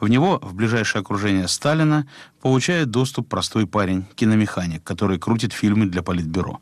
в 0.00 0.08
него, 0.08 0.38
в 0.42 0.54
ближайшее 0.54 1.00
окружение 1.00 1.48
Сталина, 1.48 2.06
получает 2.40 2.90
доступ 2.90 3.28
простой 3.28 3.66
парень, 3.66 4.06
киномеханик, 4.14 4.82
который 4.84 5.18
крутит 5.18 5.52
фильмы 5.52 5.86
для 5.86 6.02
Политбюро. 6.02 6.60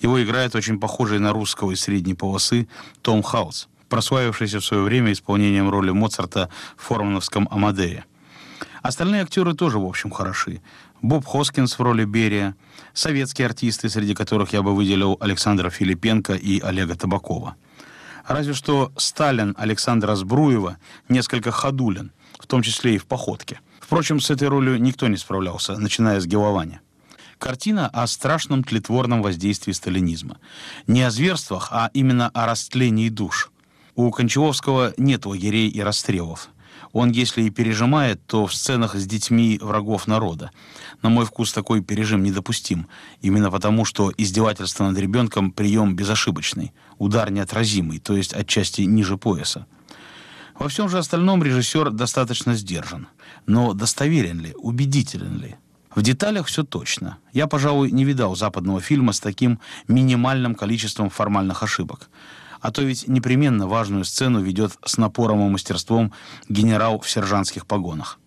Его 0.00 0.22
играет 0.22 0.54
очень 0.54 0.78
похожий 0.78 1.18
на 1.18 1.32
русского 1.32 1.72
из 1.72 1.80
средней 1.80 2.14
полосы 2.14 2.68
Том 3.02 3.22
Хаус, 3.22 3.68
прославившийся 3.88 4.60
в 4.60 4.64
свое 4.64 4.82
время 4.82 5.12
исполнением 5.12 5.70
роли 5.70 5.90
Моцарта 5.90 6.50
в 6.76 6.82
формановском 6.82 7.48
«Амадее». 7.50 8.04
Остальные 8.82 9.22
актеры 9.22 9.54
тоже, 9.54 9.78
в 9.78 9.86
общем, 9.86 10.10
хороши. 10.10 10.60
Боб 11.02 11.26
Хоскинс 11.26 11.78
в 11.78 11.82
роли 11.82 12.04
Берия, 12.04 12.54
советские 12.94 13.46
артисты, 13.46 13.88
среди 13.88 14.14
которых 14.14 14.52
я 14.52 14.62
бы 14.62 14.74
выделил 14.74 15.16
Александра 15.20 15.70
Филипенко 15.70 16.34
и 16.34 16.60
Олега 16.60 16.94
Табакова. 16.94 17.56
Разве 18.26 18.54
что 18.54 18.92
Сталин 18.96 19.54
Александра 19.58 20.14
Сбруева 20.16 20.78
несколько 21.08 21.50
ходулен, 21.52 22.12
в 22.38 22.46
том 22.46 22.62
числе 22.62 22.94
и 22.94 22.98
в 22.98 23.06
походке. 23.06 23.60
Впрочем, 23.80 24.20
с 24.20 24.30
этой 24.30 24.48
ролью 24.48 24.80
никто 24.80 25.08
не 25.08 25.16
справлялся, 25.16 25.76
начиная 25.76 26.20
с 26.20 26.26
Геловани. 26.26 26.80
Картина 27.38 27.88
о 27.88 28.06
страшном 28.06 28.64
тлетворном 28.64 29.22
воздействии 29.22 29.72
сталинизма. 29.72 30.38
Не 30.86 31.02
о 31.02 31.10
зверствах, 31.10 31.68
а 31.70 31.90
именно 31.92 32.30
о 32.30 32.46
растлении 32.46 33.10
душ. 33.10 33.50
У 33.94 34.10
Кончаловского 34.10 34.94
нет 34.96 35.26
лагерей 35.26 35.68
и 35.68 35.80
расстрелов. 35.80 36.48
Он, 36.92 37.10
если 37.10 37.42
и 37.42 37.50
пережимает, 37.50 38.26
то 38.26 38.46
в 38.46 38.54
сценах 38.54 38.94
с 38.94 39.06
детьми 39.06 39.58
врагов 39.60 40.06
народа. 40.06 40.50
На 41.02 41.10
мой 41.10 41.26
вкус 41.26 41.52
такой 41.52 41.82
пережим 41.82 42.22
недопустим, 42.22 42.86
именно 43.20 43.50
потому, 43.50 43.84
что 43.84 44.12
издевательство 44.16 44.84
над 44.84 44.98
ребенком– 44.98 45.50
прием 45.52 45.94
безошибочный, 45.94 46.72
удар 46.98 47.30
неотразимый, 47.30 47.98
то 47.98 48.16
есть 48.16 48.32
отчасти 48.32 48.82
ниже 48.82 49.18
пояса. 49.18 49.66
Во 50.58 50.68
всем 50.68 50.88
же 50.88 50.98
остальном 50.98 51.42
режиссер 51.42 51.90
достаточно 51.90 52.54
сдержан. 52.54 53.08
Но 53.46 53.74
достоверен 53.74 54.40
ли, 54.40 54.54
убедителен 54.56 55.38
ли? 55.38 55.56
В 55.94 56.02
деталях 56.02 56.46
все 56.46 56.62
точно. 56.62 57.18
Я, 57.32 57.46
пожалуй, 57.46 57.90
не 57.90 58.04
видал 58.04 58.36
западного 58.36 58.80
фильма 58.80 59.12
с 59.12 59.20
таким 59.20 59.60
минимальным 59.88 60.54
количеством 60.54 61.10
формальных 61.10 61.62
ошибок. 61.62 62.10
А 62.60 62.70
то 62.70 62.82
ведь 62.82 63.06
непременно 63.06 63.66
важную 63.66 64.04
сцену 64.04 64.40
ведет 64.40 64.72
с 64.84 64.98
напором 64.98 65.46
и 65.46 65.50
мастерством 65.50 66.12
генерал 66.48 67.00
в 67.00 67.08
сержантских 67.08 67.66
погонах. 67.66 68.18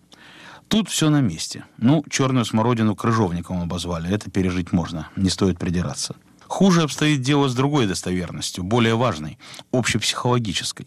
Тут 0.68 0.88
все 0.88 1.10
на 1.10 1.20
месте. 1.20 1.64
Ну, 1.78 2.04
черную 2.08 2.44
смородину 2.44 2.94
крыжовником 2.94 3.60
обозвали. 3.60 4.12
Это 4.12 4.30
пережить 4.30 4.72
можно. 4.72 5.08
Не 5.16 5.28
стоит 5.30 5.58
придираться. 5.58 6.14
Хуже 6.46 6.82
обстоит 6.82 7.22
дело 7.22 7.48
с 7.48 7.54
другой 7.54 7.86
достоверностью, 7.86 8.64
более 8.64 8.94
важной, 8.94 9.38
общепсихологической. 9.72 10.86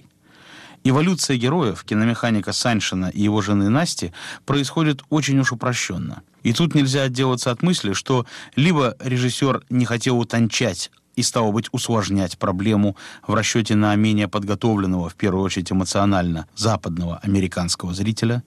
Эволюция 0.86 1.38
героев, 1.38 1.86
киномеханика 1.86 2.51
Саншина 2.51 3.05
и 3.05 3.21
его 3.21 3.41
жены 3.41 3.69
Насти, 3.69 4.11
происходит 4.45 5.01
очень 5.09 5.39
уж 5.39 5.53
упрощенно. 5.53 6.23
И 6.43 6.51
тут 6.51 6.75
нельзя 6.75 7.03
отделаться 7.03 7.51
от 7.51 7.61
мысли, 7.61 7.93
что 7.93 8.25
либо 8.57 8.97
режиссер 8.99 9.63
не 9.69 9.86
хотел 9.86 10.19
утончать 10.19 10.91
и, 11.15 11.21
стало 11.21 11.51
быть, 11.51 11.69
усложнять 11.71 12.38
проблему 12.38 12.97
в 13.25 13.34
расчете 13.34 13.75
на 13.75 13.95
менее 13.95 14.27
подготовленного, 14.27 15.09
в 15.09 15.15
первую 15.15 15.43
очередь 15.43 15.71
эмоционально, 15.71 16.47
западного 16.55 17.17
американского 17.19 17.93
зрителя, 17.93 18.43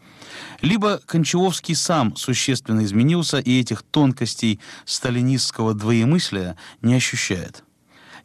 либо 0.61 1.01
Кончаловский 1.07 1.74
сам 1.74 2.16
существенно 2.16 2.84
изменился 2.84 3.39
и 3.39 3.61
этих 3.61 3.82
тонкостей 3.82 4.61
сталинистского 4.84 5.72
двоемыслия 5.72 6.57
не 6.82 6.95
ощущает. 6.95 7.62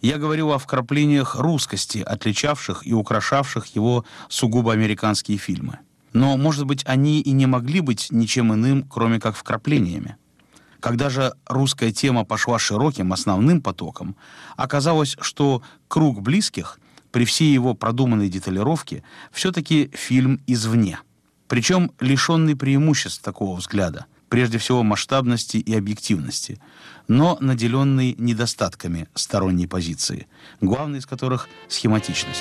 Я 0.02 0.18
говорю 0.18 0.50
о 0.50 0.58
вкраплениях 0.58 1.36
русскости, 1.36 2.00
отличавших 2.00 2.88
и 2.88 2.94
украшавших 2.94 3.68
его 3.76 4.04
сугубо 4.30 4.74
американские 4.74 5.38
фильмы. 5.38 5.80
Но, 6.14 6.38
может 6.38 6.66
быть, 6.66 6.84
они 6.88 7.22
и 7.22 7.32
не 7.32 7.46
могли 7.46 7.82
быть 7.82 8.08
ничем 8.10 8.54
иным, 8.54 8.84
кроме 8.84 9.20
как 9.20 9.36
вкраплениями. 9.36 10.18
Когда 10.80 11.12
же 11.12 11.34
русская 11.46 11.92
тема 11.92 12.26
пошла 12.26 12.58
широким, 12.58 13.14
основным 13.14 13.62
потоком, 13.62 14.16
оказалось, 14.58 15.16
что 15.22 15.62
«Круг 15.88 16.22
близких» 16.22 16.80
при 17.12 17.24
всей 17.26 17.54
его 17.54 17.76
продуманной 17.76 18.30
деталировке 18.30 19.04
все-таки 19.32 19.92
фильм 19.94 20.42
извне. 20.48 21.00
Причем 21.48 21.92
лишенный 22.00 22.56
преимуществ 22.56 23.22
такого 23.22 23.58
взгляда, 23.58 24.08
прежде 24.32 24.58
всего 24.60 24.82
масштабности 24.82 25.58
и 25.58 25.76
объективности, 25.76 26.58
но 27.10 27.38
наделенный 27.42 28.16
недостатками 28.18 29.10
сторонней 29.14 29.68
позиции, 29.68 30.26
главный 30.62 31.00
из 31.00 31.06
которых— 31.06 31.50
схематичность. 31.68 32.40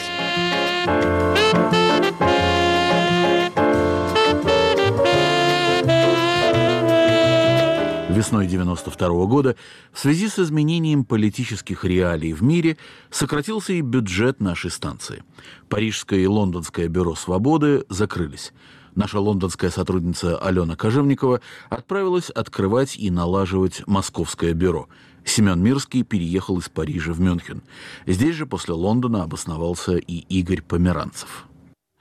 Весной 8.09 8.47
92 8.47 9.27
года 9.27 9.57
в 9.93 9.99
связи 9.99 10.29
с 10.29 10.39
изменением 10.39 11.05
политических 11.05 11.85
реалий 11.85 12.33
в 12.33 12.43
мире 12.43 12.77
сократился 13.11 13.73
и 13.73 13.81
бюджет 13.81 14.41
нашей 14.41 14.71
станции. 14.71 15.25
Парижское 15.69 16.21
и 16.21 16.27
лондонское 16.27 16.87
бюро 16.87 17.17
«Свободы» 17.17 17.85
закрылись. 17.89 18.53
Наша 18.95 19.21
лондонская 19.21 19.71
сотрудница 19.71 20.37
Алена 20.39 20.77
Кожевникова 20.77 21.41
отправилась 21.69 22.31
открывать 22.31 22.97
и 22.97 23.11
налаживать 23.11 23.83
московское 23.87 24.53
бюро. 24.53 24.89
Семен 25.25 25.63
Мирский 25.63 26.03
переехал 26.03 26.59
из 26.59 26.69
Парижа 26.69 27.13
в 27.13 27.21
Мюнхен. 27.21 27.63
Здесь 28.07 28.35
же 28.35 28.47
после 28.47 28.75
Лондона 28.75 29.23
обосновался 29.23 29.97
и 29.97 30.17
Игорь 30.29 30.63
Померанцев. 30.63 31.47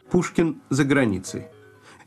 Пушкин 0.09 0.61
за 0.69 0.83
границей. 0.83 1.47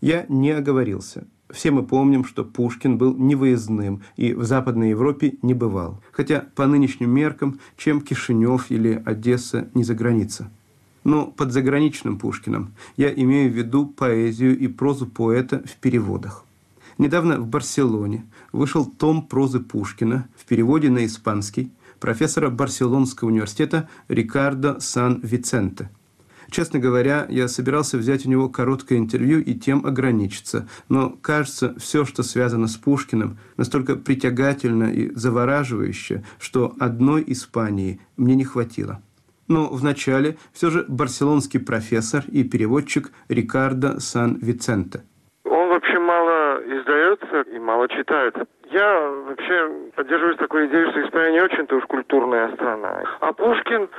Я 0.01 0.27
не 0.29 0.51
оговорился. 0.51 1.27
Все 1.53 1.71
мы 1.71 1.85
помним, 1.85 2.25
что 2.25 2.45
Пушкин 2.45 2.97
был 2.97 3.15
невыездным 3.15 4.03
и 4.17 4.33
в 4.33 4.43
Западной 4.43 4.91
Европе 4.91 5.35
не 5.43 5.55
бывал. 5.55 6.03
Хотя 6.11 6.47
по 6.57 6.67
нынешним 6.67 7.11
меркам, 7.11 7.61
чем 7.77 8.01
Кишинев 8.01 8.71
или 8.71 9.01
Одесса 9.05 9.69
не 9.75 9.85
за 9.85 9.95
граница. 9.95 10.51
Но 11.05 11.27
под 11.27 11.53
заграничным 11.53 12.19
Пушкиным 12.19 12.75
я 12.97 13.13
имею 13.13 13.51
в 13.51 13.57
виду 13.57 13.87
поэзию 13.87 14.59
и 14.59 14.69
прозу 14.69 15.07
поэта 15.07 15.63
в 15.67 15.77
переводах. 15.77 16.45
Недавно 16.99 17.39
в 17.39 17.47
Барселоне 17.47 18.27
вышел 18.53 18.85
том 18.85 19.27
прозы 19.27 19.61
Пушкина 19.61 20.29
в 20.37 20.45
переводе 20.45 20.91
на 20.91 21.05
испанский 21.05 21.73
профессора 22.01 22.51
Барселонского 22.51 23.29
университета 23.29 23.89
Рикардо 24.09 24.79
Сан-Виценте– 24.81 25.91
Честно 26.53 26.79
говоря, 26.79 27.27
я 27.31 27.49
собирался 27.49 27.97
взять 27.97 28.27
у 28.27 28.29
него 28.29 28.51
короткое 28.51 28.99
интервью 28.99 29.41
и 29.41 29.55
тем 29.55 29.87
ограничиться. 29.87 30.69
Но, 30.91 31.09
кажется, 31.09 31.75
все, 31.79 32.05
что 32.05 32.23
связано 32.23 32.69
с 32.69 32.77
Пушкиным, 32.77 33.39
настолько 33.57 33.97
притягательно 33.97 34.93
и 34.93 35.15
завораживающе, 35.15 36.25
что 36.39 36.75
одной 36.79 37.25
Испании 37.27 38.01
мне 38.19 38.35
не 38.35 38.45
хватило. 38.45 39.01
Но 39.53 39.69
вначале 39.69 40.37
все 40.55 40.71
же 40.71 40.87
барселонский 40.89 41.61
профессор 41.61 42.23
и 42.33 42.43
переводчик 42.43 43.13
Рикардо 43.29 44.01
Сан-Виценте. 44.01 45.01
Он 45.45 45.69
вообще 45.69 45.99
мало 45.99 46.63
издается 46.65 47.43
и 47.55 47.59
мало 47.59 47.87
читается. 47.89 48.47
Я 48.71 49.11
вообще 49.29 49.71
поддерживаюсь 49.95 50.39
такой 50.39 50.69
идеей, 50.69 50.91
что 50.91 51.07
Испания 51.07 51.33
не 51.33 51.43
очень-то 51.43 51.77
уж 51.77 51.85
культурная 51.85 52.51
страна. 52.55 53.03
А 53.21 53.33
Пушкин 53.35 53.91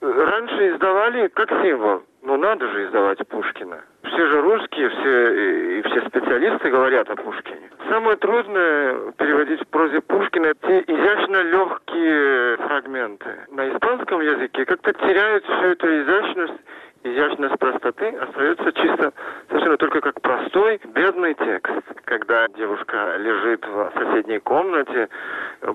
раньше 0.00 0.74
издавали 0.74 1.28
как 1.28 1.50
символ. 1.62 2.02
Ну 2.22 2.36
надо 2.36 2.68
же 2.68 2.84
издавать 2.86 3.18
Пушкина. 3.26 3.82
Все 4.04 4.26
же 4.26 4.40
русские, 4.42 4.88
все 4.90 5.78
и 5.78 5.82
все 5.82 6.08
специалисты 6.08 6.70
говорят 6.70 7.10
о 7.10 7.16
Пушкине. 7.16 7.68
Самое 7.88 8.16
трудное 8.16 9.12
переводить 9.12 9.60
в 9.60 9.66
прозе 9.66 10.00
Пушкина 10.00 10.54
те 10.54 10.80
изящно 10.82 11.42
легкие 11.42 12.56
фрагменты. 12.58 13.46
На 13.50 13.68
испанском 13.70 14.20
языке 14.20 14.64
как-то 14.64 14.92
теряют 14.92 15.44
всю 15.44 15.64
эту 15.66 15.86
изящность 16.02 16.60
изящность 17.04 17.58
простоты 17.58 18.08
остается 18.10 18.72
чисто 18.72 19.12
совершенно 19.48 19.76
только 19.76 20.00
как 20.00 20.20
простой, 20.20 20.80
бедный 20.94 21.34
текст. 21.34 21.82
Когда 22.04 22.46
девушка 22.48 23.16
лежит 23.18 23.66
в 23.66 23.92
соседней 23.94 24.38
комнате, 24.38 25.08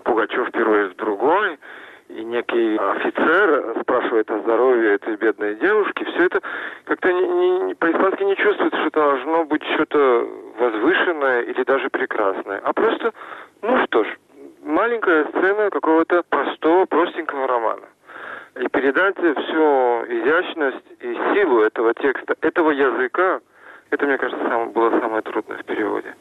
Пугачев 0.04 0.48
впервые 0.48 0.90
в 0.90 0.96
другой, 0.96 1.60
и 2.10 2.24
некий 2.24 2.78
офицер 2.78 3.76
спрашивает 3.82 4.30
о 4.32 4.40
здоровье 4.40 4.96
этой 4.96 5.16
бедной 5.18 5.56
девушки, 5.56 6.04
все 6.06 6.26
это 6.26 6.42
как-то 6.86 7.12
не, 7.12 7.60
не, 7.60 7.76
по-испански 7.76 8.24
не 8.24 8.36
чувствуется, 8.36 8.80
что 8.82 8.92
должно 8.92 9.46
быть 9.46 9.64
что-то 9.74 10.28
возвышенное 10.58 11.42
или 11.42 11.64
даже 11.64 11.90
прекрасное, 11.90 12.60
а 12.64 12.74
просто, 12.74 13.14
ну 13.62 13.86
что 13.86 14.04
ж, 14.04 14.08
маленькая 14.64 15.26
сцена 15.26 15.70
какого-то 15.70 16.24
простого, 16.24 16.86
простенького 16.86 17.48
романа. 17.48 17.88
И 18.60 18.68
передать 18.70 19.18
всю 19.18 20.06
изящность 20.08 20.86
и 21.00 21.14
силу 21.34 21.62
этого 21.62 21.94
текста, 21.94 22.36
этого 22.42 22.72
языка, 22.72 23.40
это, 23.92 24.06
мне 24.06 24.18
кажется, 24.18 24.44
самое, 24.46 24.70
было 24.70 24.90
самое 25.00 25.22
трудное 25.22 25.58
в 25.58 25.66
переводе. 25.66 26.16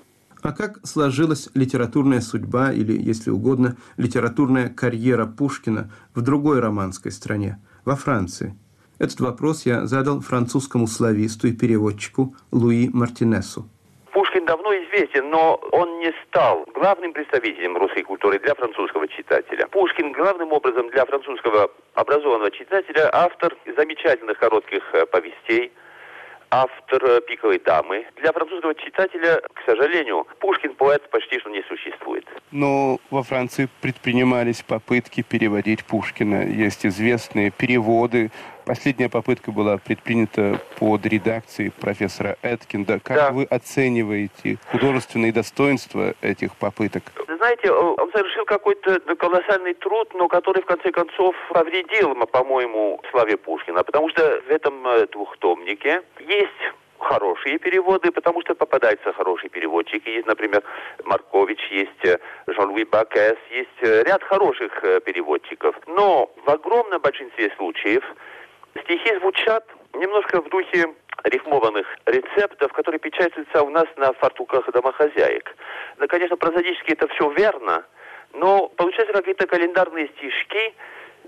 А 0.47 0.53
как 0.53 0.79
сложилась 0.87 1.49
литературная 1.55 2.21
судьба 2.21 2.71
или, 2.71 2.93
если 2.93 3.31
угодно, 3.31 3.77
литературная 3.97 4.69
карьера 4.69 5.27
Пушкина 5.27 5.91
в 6.15 6.23
другой 6.23 6.61
романской 6.61 7.11
стране, 7.11 7.57
во 7.85 7.97
Франции? 7.97 8.55
Этот 9.01 9.19
вопрос 9.19 9.67
я 9.67 9.87
задал 9.87 10.21
французскому 10.21 10.87
слависту 10.87 11.49
и 11.49 11.53
переводчику 11.53 12.37
Луи 12.53 12.89
Мартинесу. 12.93 13.69
Пушкин 14.13 14.45
давно 14.47 14.73
известен, 14.85 15.31
но 15.31 15.57
он 15.73 15.99
не 15.99 16.15
стал 16.29 16.65
главным 16.75 17.13
представителем 17.13 17.77
русской 17.77 18.05
культуры 18.05 18.39
для 18.39 18.55
французского 18.55 19.09
читателя. 19.09 19.67
Пушкин 19.67 20.13
главным 20.13 20.53
образом 20.53 20.89
для 20.91 21.07
французского 21.07 21.73
образованного 21.95 22.53
читателя 22.53 23.11
автор 23.13 23.53
замечательных 23.77 24.39
коротких 24.39 24.95
э, 24.95 25.07
повестей, 25.07 25.73
автор 26.51 27.21
«Пиковой 27.23 27.59
дамы». 27.59 28.07
Для 28.17 28.33
французского 28.33 28.75
читателя, 28.75 29.41
к 29.55 29.63
сожалению, 29.65 30.27
Пушкин 30.41 30.75
поэт 30.75 31.09
почти 31.11 31.39
что 31.41 31.51
не 31.51 31.63
существует. 31.63 32.27
Но 32.51 32.99
во 33.11 33.23
Франции 33.23 33.69
предпринимались 33.81 34.63
попытки 34.63 35.23
переводить 35.23 35.85
Пушкина. 35.85 36.47
Есть 36.47 36.87
известные 36.87 37.51
переводы. 37.51 38.31
Последняя 38.67 39.09
попытка 39.09 39.53
была 39.53 39.79
предпринята 39.79 40.61
под 40.81 41.07
редакцией 41.07 41.71
профессора 41.71 42.37
Эткинда. 42.43 42.99
Как 42.99 43.17
да. 43.17 43.31
вы 43.31 43.45
оцениваете 43.45 44.59
художественные 44.73 45.33
достоинства 45.33 46.14
этих 46.21 46.57
попыток? 46.57 47.05
Знаете, 47.29 47.71
он 47.71 48.11
совершил 48.11 48.45
какой-то 48.45 48.99
колоссальный 49.14 49.75
труд, 49.75 50.12
но 50.14 50.27
который 50.27 50.64
в 50.64 50.67
конце 50.67 50.91
концов 50.91 51.37
повредил, 51.51 52.17
по-моему, 52.27 53.01
славе 53.12 53.37
Пушкина. 53.37 53.85
Потому 53.85 54.09
что 54.09 54.43
в 54.49 54.51
этом 54.51 54.85
э, 54.85 55.07
двухтомнике 55.12 56.03
есть 56.19 56.75
хорошие 56.99 57.61
переводы, 57.61 58.11
потому 58.11 58.41
что 58.41 58.57
попадаются 58.57 59.12
хорошие 59.12 59.49
переводчики. 59.49 60.09
Есть, 60.09 60.27
например, 60.27 60.64
Маркович, 61.05 61.61
есть 61.71 62.05
э, 62.05 62.19
Жан-Луи 62.49 62.83
Бакес, 62.83 63.37
есть 63.53 63.79
э, 63.83 64.03
ряд 64.03 64.25
хороших 64.25 64.83
переводчиков. 65.05 65.77
Но 65.87 66.33
в 66.45 66.51
огромном 66.51 67.01
большинстве 67.01 67.53
случаев 67.57 68.03
стихи 68.83 69.18
звучат 69.18 69.64
немножко 69.95 70.41
в 70.41 70.49
духе 70.49 70.95
рифмованных 71.24 71.87
рецептов, 72.07 72.72
которые 72.72 72.99
печатаются 72.99 73.62
у 73.62 73.70
нас 73.70 73.87
на 73.97 74.12
фартуках 74.14 74.70
домохозяек. 74.70 75.57
Да, 75.99 76.07
конечно, 76.07 76.37
прозодически 76.37 76.93
это 76.93 77.09
все 77.09 77.31
верно, 77.31 77.85
но 78.33 78.68
получаются 78.68 79.14
какие-то 79.14 79.47
календарные 79.47 80.09
стишки, 80.16 80.74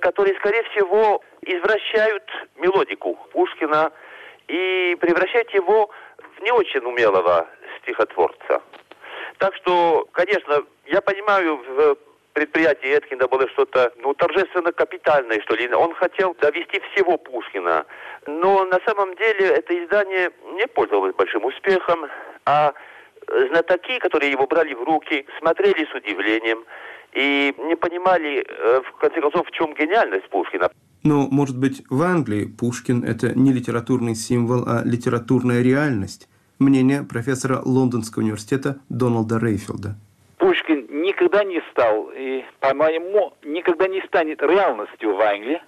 которые, 0.01 0.37
скорее 0.37 0.63
всего, 0.65 1.23
извращают 1.43 2.25
мелодику 2.57 3.15
Пушкина 3.33 3.91
и 4.47 4.97
превращают 5.01 5.51
его 5.51 5.91
в 6.19 6.43
не 6.43 6.53
очень 6.53 6.81
умелого 6.81 7.49
стихотворца. 7.83 8.63
Так 9.39 9.55
что, 9.57 10.07
конечно, 10.13 10.63
я 10.87 11.01
понимаю, 11.01 11.57
в 11.57 11.97
предприятии 12.33 12.89
Эткинда 12.89 13.29
было 13.29 13.49
что-то, 13.49 13.93
ну, 13.99 14.15
торжественно 14.15 14.73
капитальное, 14.73 15.41
что 15.41 15.55
ли. 15.55 15.73
Он 15.73 15.95
хотел 15.95 16.35
довести 16.41 16.81
всего 16.93 17.17
Пушкина. 17.19 17.87
Но 18.27 18.65
на 18.65 18.79
самом 18.87 19.15
деле 19.17 19.47
это 19.47 19.73
издание 19.85 20.31
не 20.53 20.67
пользовалось 20.67 21.15
большим 21.15 21.45
успехом, 21.45 22.07
а 22.45 22.73
знатоки, 23.51 23.99
которые 23.99 24.33
его 24.33 24.47
брали 24.47 24.75
в 24.75 24.83
руки, 24.83 25.27
смотрели 25.39 25.87
с 25.91 25.95
удивлением 25.95 26.65
и 27.13 27.55
не 27.59 27.77
понимали, 27.77 28.45
э, 28.47 28.81
в 28.83 28.93
конце 28.99 29.21
концов, 29.21 29.47
в 29.47 29.51
чем 29.53 29.75
гениальность 29.75 30.29
Пушкина. 30.29 30.71
Но, 31.05 31.29
может 31.31 31.59
быть, 31.59 31.83
в 31.91 32.03
Англии 32.03 32.45
Пушкин– 32.45 33.05
это 33.07 33.39
не 33.39 33.53
литературный 33.53 34.15
символ, 34.15 34.65
а 34.67 34.83
литературная 34.85 35.63
реальность. 35.63 36.29
Мнение 36.59 37.03
профессора 37.03 37.61
Лондонского 37.65 38.23
университета 38.23 38.81
Дональда 38.89 39.39
Рейфилда. 39.39 39.97
Пушкин 40.39 40.88
никогда 41.09 41.43
не 41.43 41.61
стал 41.71 42.11
и, 42.15 42.45
по-моему, 42.61 43.33
никогда 43.43 43.89
не 43.89 44.03
станет 44.03 44.43
реальностью 44.43 45.15
в 45.15 45.21
Англии. 45.21 45.63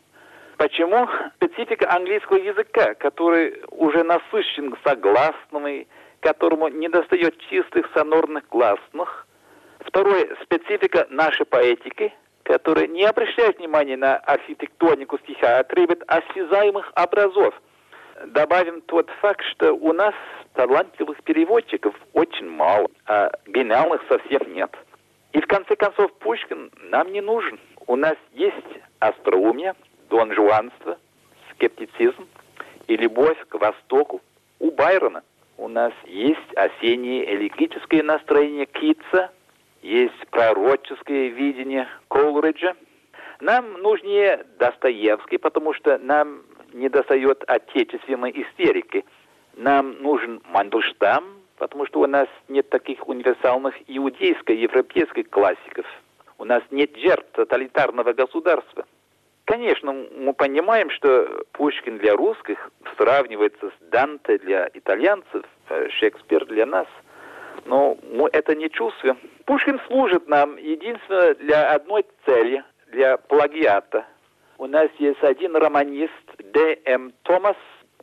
Почему? 0.58 1.08
Специфика 1.36 1.90
английского 1.90 2.36
языка, 2.36 2.94
который 2.94 3.62
уже 3.70 4.04
насыщен 4.04 4.76
согласными, 4.84 5.88
которому 6.20 6.68
не 6.68 6.88
достает 6.88 7.38
чистых 7.48 7.90
сонорных 7.94 8.46
гласных. 8.48 9.26
Второе, 9.80 10.36
специфика 10.42 11.06
нашей 11.08 11.46
поэтики, 11.46 12.12
которая 12.42 12.86
не 12.86 13.04
обращает 13.04 13.58
внимания 13.58 13.96
на 13.96 14.18
архитектонику 14.18 15.18
стиха, 15.20 15.58
а 15.58 15.64
требует 15.64 16.02
осязаемых 16.06 16.92
образов. 16.94 17.54
Добавим 18.26 18.82
тот 18.82 19.08
факт, 19.22 19.42
что 19.52 19.72
у 19.72 19.94
нас 19.94 20.14
талантливых 20.52 21.22
переводчиков 21.22 21.94
очень 22.12 22.50
мало, 22.50 22.88
а 23.06 23.30
гениальных 23.46 24.02
совсем 24.10 24.52
нет. 24.52 24.70
И 25.32 25.40
в 25.40 25.46
конце 25.46 25.76
концов 25.76 26.12
Пушкин 26.14 26.70
нам 26.90 27.12
не 27.12 27.20
нужен. 27.20 27.58
У 27.86 27.96
нас 27.96 28.16
есть 28.32 28.56
остроумие, 28.98 29.74
донжуанство, 30.08 30.98
скептицизм 31.52 32.26
и 32.88 32.96
любовь 32.96 33.38
к 33.48 33.54
Востоку. 33.54 34.20
У 34.58 34.70
Байрона 34.70 35.22
у 35.60 35.68
нас 35.68 35.92
есть 36.06 36.54
осеннее 36.56 37.34
элегическое 37.34 38.02
настроение 38.02 38.64
Китса, 38.64 39.30
есть 39.82 40.26
пророческое 40.30 41.28
видение 41.28 41.86
Колриджа. 42.08 42.74
Нам 43.40 43.74
нужнее 43.74 44.46
Достоевский, 44.58 45.36
потому 45.36 45.74
что 45.74 45.98
нам 45.98 46.44
не 46.72 46.88
достает 46.88 47.44
отечественной 47.46 48.30
истерики. 48.30 49.04
Нам 49.54 50.02
нужен 50.02 50.40
Мандельштам, 50.48 51.39
потому 51.60 51.84
что 51.86 52.00
у 52.00 52.06
нас 52.06 52.26
нет 52.48 52.70
таких 52.70 53.06
универсальных 53.06 53.74
иудейско-европейских 53.86 55.28
классиков. 55.28 55.86
У 56.38 56.44
нас 56.44 56.62
нет 56.70 56.96
жертв 56.96 57.30
тоталитарного 57.32 58.14
государства. 58.14 58.86
Конечно, 59.44 59.92
мы 59.92 60.32
понимаем, 60.32 60.90
что 60.90 61.44
Пушкин 61.52 61.98
для 61.98 62.16
русских 62.16 62.70
сравнивается 62.96 63.68
с 63.68 63.90
Данте 63.90 64.38
для 64.38 64.70
итальянцев, 64.72 65.44
э, 65.68 65.88
Шекспир 65.90 66.46
для 66.46 66.64
нас. 66.64 66.86
Но 67.66 67.98
мы 68.10 68.30
это 68.32 68.54
не 68.54 68.70
чувствуем. 68.70 69.18
Пушкин 69.44 69.80
служит 69.86 70.28
нам 70.28 70.56
единственно 70.56 71.34
для 71.34 71.72
одной 71.74 72.06
цели, 72.24 72.64
для 72.86 73.18
плагиата. 73.18 74.06
У 74.56 74.66
нас 74.66 74.88
есть 74.98 75.22
один 75.22 75.56
романист, 75.56 76.12
Д. 76.38 76.78
М. 76.86 77.12
Томас. 77.22 77.56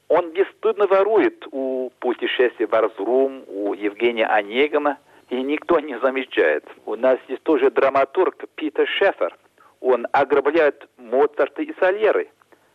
Он 0.09 0.31
бесстыдно 0.31 0.87
ворует 0.87 1.45
у 1.51 1.91
путешествия 1.99 2.67
в 2.67 2.73
Арзрум, 2.73 3.43
у 3.47 3.73
Евгения 3.73 4.25
Онегина, 4.25 4.97
и 5.29 5.41
никто 5.41 5.79
не 5.79 5.99
замечает. 5.99 6.65
У 6.85 6.95
нас 6.95 7.19
есть 7.27 7.43
тоже 7.43 7.69
драматург 7.71 8.45
Питер 8.55 8.87
Шефер– 8.87 9.35
он 9.81 10.07
ограбляет 10.11 10.87
Моцарта 10.97 11.61
и 11.61 11.73
Сальеры. 11.79 12.29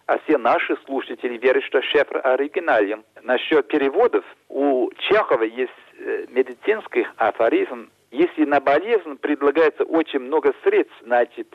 А 0.06 0.18
все 0.20 0.36
наши 0.36 0.76
слушатели 0.84 1.38
верят, 1.38 1.64
что 1.64 1.80
Шефр 1.82 2.20
оригинален. 2.22 3.04
Насчет 3.22 3.68
переводов, 3.68 4.24
у 4.48 4.90
Чехова 4.98 5.44
есть 5.44 5.72
э, 5.98 6.26
медицинский 6.28 7.06
афоризм. 7.16 7.90
Если 8.10 8.44
на 8.44 8.60
болезнь 8.60 9.16
предлагается 9.16 9.84
очень 9.84 10.18
много 10.18 10.52
средств, 10.64 10.94
значит, 11.02 11.48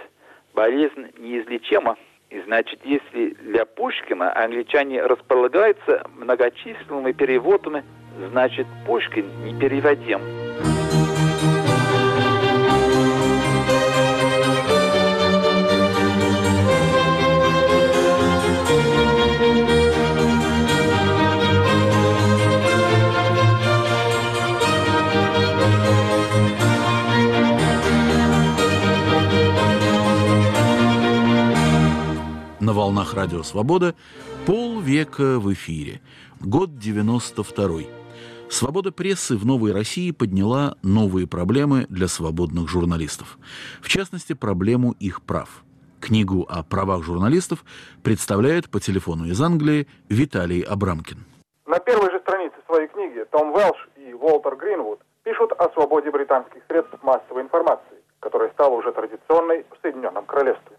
болезнь 0.53 1.11
неизлечима. 1.17 1.97
И 2.29 2.41
значит, 2.41 2.81
если 2.83 3.29
для 3.35 3.65
Пушкина 3.65 4.35
англичане 4.35 5.01
располагаются 5.01 6.05
многочисленными 6.15 7.13
переводами, 7.13 7.83
значит, 8.31 8.67
Пушкин 8.85 9.25
непереводим. 9.45 10.19
На 10.19 10.46
волнах 32.87 33.13
Радио 33.15 33.43
Свобода 33.43 33.95
полвека 34.45 35.39
в 35.39 35.51
эфире. 35.51 35.99
Год 36.39 36.79
92 36.79 37.81
Свобода 38.49 38.93
прессы 38.93 39.35
в 39.35 39.45
Новой 39.45 39.73
России 39.73 40.11
подняла 40.11 40.75
новые 40.83 41.27
проблемы 41.27 41.85
для 41.89 42.07
свободных 42.07 42.69
журналистов. 42.69 43.39
В 43.81 43.89
частности, 43.89 44.31
проблему 44.31 44.95
их 45.01 45.21
прав. 45.21 45.65
Книгу 45.99 46.47
о 46.49 46.63
правах 46.63 47.03
журналистов 47.03 47.65
представляет 48.05 48.69
по 48.69 48.79
телефону 48.79 49.25
из 49.25 49.41
Англии 49.41 49.85
Виталий 50.07 50.61
Абрамкин. 50.61 51.25
На 51.65 51.79
первой 51.79 52.09
же 52.09 52.21
странице 52.21 52.55
своей 52.67 52.87
книги 52.87 53.25
Том 53.31 53.51
Велш 53.51 53.89
и 53.97 54.13
Уолтер 54.13 54.55
Гринвуд 54.55 55.01
пишут 55.23 55.51
о 55.51 55.69
свободе 55.73 56.09
британских 56.09 56.61
средств 56.69 56.95
массовой 57.03 57.41
информации, 57.41 57.97
которая 58.21 58.49
стала 58.51 58.75
уже 58.75 58.93
традиционной 58.93 59.65
в 59.71 59.81
Соединенном 59.81 60.25
Королевстве. 60.25 60.76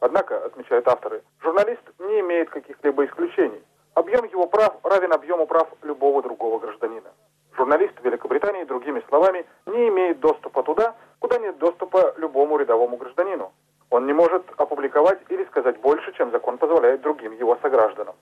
Однако, 0.00 0.44
отмечают 0.44 0.88
авторы, 0.88 1.22
журналист 1.42 1.82
не 1.98 2.20
имеет 2.20 2.50
каких-либо 2.50 3.04
исключений. 3.04 3.62
Объем 3.94 4.24
его 4.24 4.46
прав 4.46 4.74
равен 4.82 5.12
объему 5.12 5.46
прав 5.46 5.68
любого 5.82 6.22
другого 6.22 6.58
гражданина. 6.58 7.10
Журналист 7.56 7.98
в 8.00 8.04
Великобритании, 8.04 8.64
другими 8.64 9.02
словами, 9.08 9.44
не 9.66 9.88
имеет 9.88 10.20
доступа 10.20 10.62
туда, 10.62 10.94
куда 11.18 11.38
нет 11.38 11.58
доступа 11.58 12.14
любому 12.16 12.56
рядовому 12.56 12.96
гражданину. 12.96 13.52
Он 13.90 14.06
не 14.06 14.12
может 14.14 14.44
опубликовать 14.56 15.20
или 15.28 15.44
сказать 15.46 15.78
больше, 15.80 16.12
чем 16.14 16.30
закон 16.30 16.56
позволяет 16.56 17.02
другим 17.02 17.32
его 17.32 17.58
согражданам. 17.60 18.14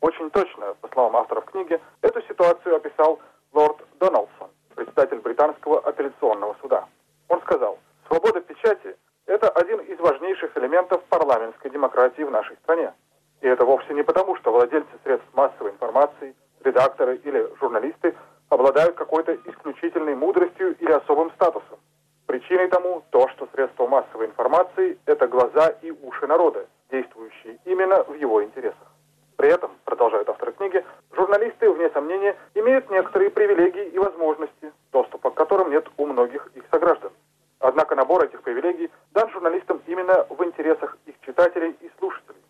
Очень 0.00 0.30
точно, 0.30 0.74
по 0.82 0.88
словам 0.88 1.16
авторов 1.16 1.46
книги, 1.46 1.80
эту 2.02 2.20
ситуацию 2.22 2.76
описал 2.76 3.18
лорд 3.52 3.78
Дональдсон, 3.98 4.50
председатель 4.76 5.18
британского 5.18 5.80
апелляционного 5.80 6.54
суда. 6.60 6.86
Он 7.28 7.40
сказал, 7.40 7.78
свобода 8.06 8.40
печати 8.42 8.96
это 9.26 9.48
один 9.48 9.80
из 9.80 9.98
важнейших 9.98 10.56
элементов 10.56 11.02
парламентской 11.04 11.70
демократии 11.70 12.22
в 12.22 12.30
нашей 12.30 12.56
стране. 12.56 12.92
И 13.40 13.46
это 13.48 13.64
вовсе 13.64 13.94
не 13.94 14.02
потому, 14.02 14.36
что 14.36 14.52
владельцы 14.52 14.90
средств 15.02 15.28
массовой 15.34 15.70
информации, 15.72 16.34
редакторы 16.62 17.16
или 17.16 17.48
журналисты 17.60 18.14
обладают 18.48 18.96
какой-то 18.96 19.34
исключительной 19.34 20.14
мудростью 20.14 20.76
или 20.78 20.92
особым 20.92 21.30
статусом. 21.32 21.78
Причиной 22.26 22.68
тому 22.68 23.02
то, 23.10 23.28
что 23.28 23.48
средства 23.52 23.86
массовой 23.86 24.26
информации– 24.26 24.98
это 25.06 25.26
глаза 25.26 25.68
и 25.82 25.90
уши 25.90 26.26
народа, 26.26 26.66
действующие 26.90 27.58
именно 27.64 28.02
в 28.04 28.14
его 28.14 28.42
интересах. 28.42 28.88
При 29.36 29.50
этом, 29.50 29.72
продолжают 29.84 30.28
авторы 30.28 30.52
книги, 30.52 30.84
журналисты, 31.12 31.70
вне 31.70 31.90
сомнения, 31.90 32.36
имеют 32.54 32.88
некоторые 32.90 33.30
привилегии 33.30 33.88
и 33.88 33.98
возможности, 33.98 34.72
доступа 34.92 35.30
к 35.30 35.34
которым 35.34 35.70
нет 35.70 35.86
у 35.96 36.06
многих 36.06 36.50
их 36.54 36.64
сограждан. 36.70 37.12
Однако 37.58 37.94
набор 37.94 38.24
этих 38.24 38.42
привилегий 38.42 38.90
дан 39.12 39.30
журналистам 39.30 39.82
именно 39.86 40.26
в 40.30 40.42
интересах 40.44 40.96
их 41.06 41.14
читателей 41.26 41.76
и 41.80 41.90
слушателей. 41.98 42.40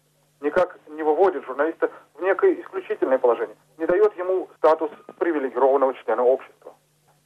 Никак 0.40 0.78
не 0.88 1.02
выводит 1.02 1.44
журналиста 1.44 1.90
в 2.14 2.22
некое 2.22 2.60
исключительное 2.60 3.18
положение, 3.18 3.56
не 3.78 3.86
дает 3.86 4.16
ему 4.18 4.48
статус 4.58 4.90
привилегированного 5.18 5.94
члена 6.04 6.22
общества. 6.22 6.74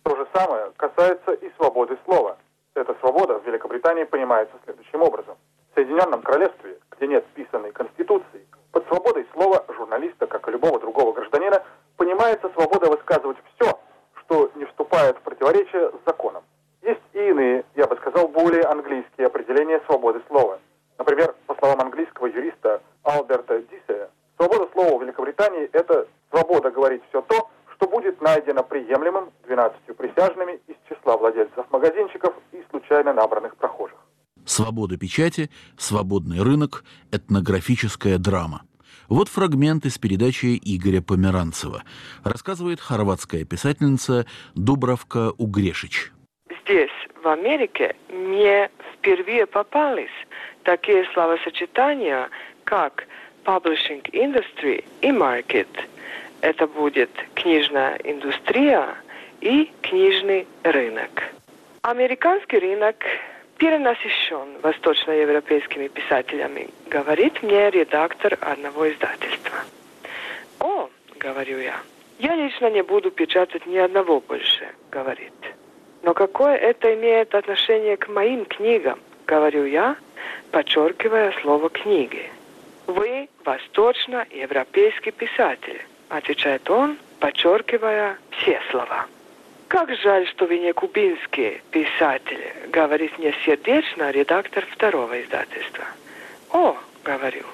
То 0.04 0.16
же 0.16 0.26
самое 0.34 0.70
касается 0.76 1.32
и 1.32 1.50
свободы 1.56 1.98
слова. 2.04 2.36
Эта 2.74 2.94
свобода 3.00 3.38
в 3.40 3.46
Великобритании 3.46 4.04
понимается 4.04 4.54
следующим 4.64 5.02
образом. 5.02 5.36
В 5.72 5.74
Соединенном 5.74 6.22
Королевстве, 6.22 6.78
где 6.92 7.08
нет 7.08 7.26
писанной 7.34 7.72
конституции, 7.72 8.46
под 8.70 8.86
свободой 8.86 9.26
слова 9.32 9.64
журналиста, 9.68 10.26
как 10.26 10.46
и 10.46 10.52
любого 10.52 10.78
другого 10.78 11.12
гражданина, 11.12 11.62
понимается 11.96 12.48
свобода 12.50 12.88
высказывать 12.88 13.38
все, 13.54 13.80
что 14.20 14.50
не 14.54 14.64
вступает 14.66 15.16
в 15.16 15.22
противоречие 15.22 15.90
с 15.90 16.06
законом. 16.06 16.44
Есть 16.82 17.00
и 17.12 17.18
иные, 17.18 17.64
я 17.74 17.86
бы 17.86 17.96
сказал, 17.96 18.28
более 18.28 18.62
английские 18.62 19.26
определения 19.26 19.80
свободы 19.86 20.22
слова. 20.28 20.60
Например, 20.96 21.34
по 21.46 21.54
словам 21.56 21.80
английского 21.80 22.18
Диссе, 22.30 24.08
свобода 24.36 24.68
слова 24.72 24.98
в 24.98 25.02
Великобритании– 25.02 25.68
это 25.72 26.06
свобода 26.30 26.70
говорить 26.70 27.02
все 27.08 27.22
то, 27.22 27.50
что 27.74 27.88
будет 27.88 28.20
найдено 28.20 28.62
приемлемым 28.62 29.30
12 29.44 29.96
присяжными 29.96 30.60
из 30.66 30.76
числа 30.88 31.16
владельцев 31.16 31.66
магазинчиков 31.70 32.34
и 32.52 32.64
случайно 32.70 33.12
набранных 33.12 33.56
прохожих. 33.56 33.98
Свобода 34.44 34.87
печати, 34.98 35.50
свободный 35.78 36.42
рынок, 36.42 36.84
этнографическая 37.12 38.18
драма. 38.18 38.62
Вот 39.08 39.28
фрагмент 39.28 39.86
из 39.86 39.96
передачи 39.96 40.60
Игоря 40.62 41.00
Померанцева. 41.00 41.82
Рассказывает 42.24 42.78
хорватская 42.80 43.44
писательница 43.44 44.26
Дубравка 44.54 45.32
Угрешич. 45.38 46.12
Здесь, 46.62 46.90
в 47.22 47.26
Америке, 47.26 47.96
мне 48.10 48.70
впервые 48.92 49.46
попались 49.46 50.10
такие 50.64 51.06
словосочетания, 51.14 52.28
как 52.64 53.06
publishing 53.44 54.02
industry 54.12 54.84
и 55.00 55.08
market. 55.08 55.68
Это 56.42 56.66
будет 56.66 57.10
книжная 57.34 57.96
индустрия 58.04 58.94
и 59.40 59.70
книжный 59.80 60.46
рынок. 60.64 61.32
Американский 61.82 62.58
рынок 62.58 62.96
перенасыщен 63.58 64.60
восточноевропейскими 64.62 65.88
писателями, 65.88 66.70
говорит 66.86 67.42
мне 67.42 67.70
редактор 67.70 68.38
одного 68.40 68.90
издательства. 68.90 69.58
О, 70.60 70.88
говорю 71.18 71.58
я, 71.58 71.74
я 72.18 72.34
лично 72.36 72.70
не 72.70 72.82
буду 72.82 73.10
печатать 73.10 73.66
ни 73.66 73.76
одного 73.76 74.20
больше, 74.20 74.68
говорит. 74.90 75.32
Но 76.02 76.14
какое 76.14 76.56
это 76.56 76.94
имеет 76.94 77.34
отношение 77.34 77.96
к 77.96 78.08
моим 78.08 78.44
книгам, 78.46 79.00
говорю 79.26 79.64
я, 79.66 79.96
подчеркивая 80.52 81.32
слово 81.42 81.68
книги. 81.68 82.30
Вы 82.86 83.28
восточноевропейский 83.44 85.12
писатель, 85.12 85.80
отвечает 86.08 86.70
он, 86.70 86.96
подчеркивая 87.18 88.18
все 88.30 88.60
слова. 88.70 89.06
Как 89.68 89.94
жаль, 89.96 90.26
что 90.28 90.46
вы 90.46 90.58
не 90.58 90.72
кубинские 90.72 91.60
писатели, 91.70 92.54
говорит 92.68 93.18
мне 93.18 93.34
сердечно 93.44 94.10
редактор 94.10 94.64
второго 94.72 95.20
издательства. 95.22 95.84
О, 96.50 96.74
говорю, 97.04 97.44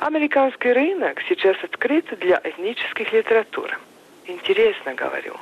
американский 0.00 0.72
рынок 0.72 1.22
сейчас 1.28 1.56
открыт 1.62 2.06
для 2.18 2.40
этнических 2.42 3.12
литератур. 3.12 3.78
Интересно, 4.26 4.94
говорю. 4.94 5.36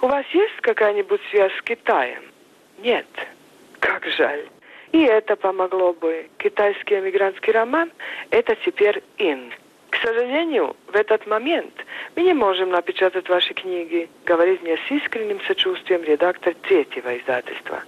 У 0.00 0.08
вас 0.08 0.26
есть 0.32 0.56
какая-нибудь 0.60 1.20
связь 1.30 1.56
с 1.56 1.62
Китаем? 1.62 2.24
Нет. 2.78 3.06
Как 3.78 4.04
жаль. 4.06 4.48
И 4.90 5.02
это 5.02 5.36
помогло 5.36 5.92
бы. 5.92 6.28
Китайский 6.38 6.98
эмигрантский 6.98 7.52
роман– 7.52 7.92
это 8.30 8.56
теперь 8.56 9.02
ин. 9.18 9.52
К 9.92 9.96
сожалению, 9.96 10.74
в 10.86 10.96
этот 10.96 11.26
момент 11.26 11.74
мы 12.16 12.22
не 12.22 12.32
можем 12.32 12.70
напечатать 12.70 13.28
ваши 13.28 13.52
книги, 13.52 14.08
говорит 14.24 14.62
мне 14.62 14.78
с 14.78 14.90
искренним 14.90 15.38
сочувствием 15.42 16.02
редактор 16.02 16.54
третьего 16.62 17.18
издательства. 17.18 17.82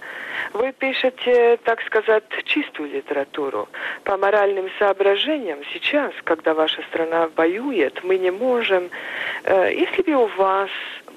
Вы 0.53 0.71
пишете, 0.71 1.57
так 1.63 1.81
сказать, 1.81 2.23
чистую 2.43 2.91
литературу. 2.91 3.67
По 4.03 4.17
моральным 4.17 4.69
соображениям 4.77 5.57
сейчас, 5.73 6.13
когда 6.25 6.53
ваша 6.53 6.83
страна 6.83 7.27
воюет, 7.35 8.03
мы 8.03 8.19
не 8.19 8.29
можем... 8.29 8.91
Э, 9.43 9.73
если 9.73 10.03
бы 10.03 10.13
у 10.13 10.27
вас 10.27 10.69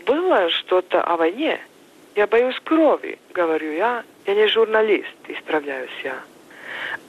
было 0.07 0.49
что-то 0.49 1.03
о 1.03 1.18
войне, 1.18 1.61
я 2.16 2.26
боюсь 2.26 2.59
крови, 2.64 3.18
говорю 3.34 3.72
я. 3.72 4.05
Я 4.24 4.34
не 4.34 4.47
журналист, 4.47 5.16
исправляюсь 5.28 6.01
я. 6.03 6.18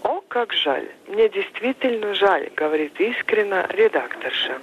О, 0.03 0.21
как 0.27 0.53
жаль. 0.53 0.87
Мне 1.07 1.29
действительно 1.29 2.13
жаль, 2.13 2.49
говорит 2.55 2.99
искренно 2.99 3.67
редакторша. 3.69 4.59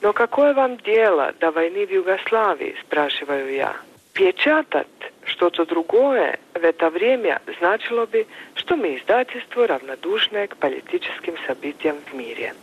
Но 0.00 0.12
какое 0.12 0.54
вам 0.54 0.76
дело 0.78 1.32
до 1.40 1.50
войны 1.50 1.86
в 1.86 1.90
Югославии, 1.90 2.76
спрашиваю 2.82 3.52
я. 3.52 3.76
Печатать 4.12 4.86
что-то 5.24 5.64
другое 5.64 6.38
в 6.54 6.64
это 6.64 6.90
время 6.90 7.40
значило 7.58 8.06
бы, 8.06 8.26
что 8.54 8.76
мы 8.76 8.96
издательство 8.96 9.66
равнодушное 9.66 10.46
к 10.46 10.56
политическим 10.56 11.36
событиям 11.46 11.96
в 12.10 12.14
мире. 12.14 12.54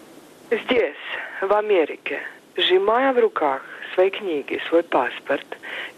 Здесь, 0.52 0.96
в 1.42 1.52
Америке, 1.54 2.22
сжимая 2.56 3.14
в 3.14 3.20
руках 3.20 3.64
свои 3.94 4.10
книги, 4.10 4.62
свой 4.68 4.84
паспорт, 4.84 5.46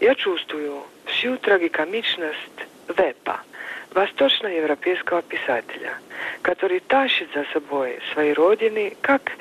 я 0.00 0.14
чувствую 0.14 0.82
всю 1.06 1.36
трагикомичность 1.36 2.66
вепа– 2.88 3.42
восточноевропейского 3.94 5.22
писателя, 5.22 5.98
который 6.42 6.80
тащит 6.80 7.28
за 7.34 7.44
собой 7.52 7.98
свои 8.12 8.32
родины 8.32 8.96
как 9.00 9.32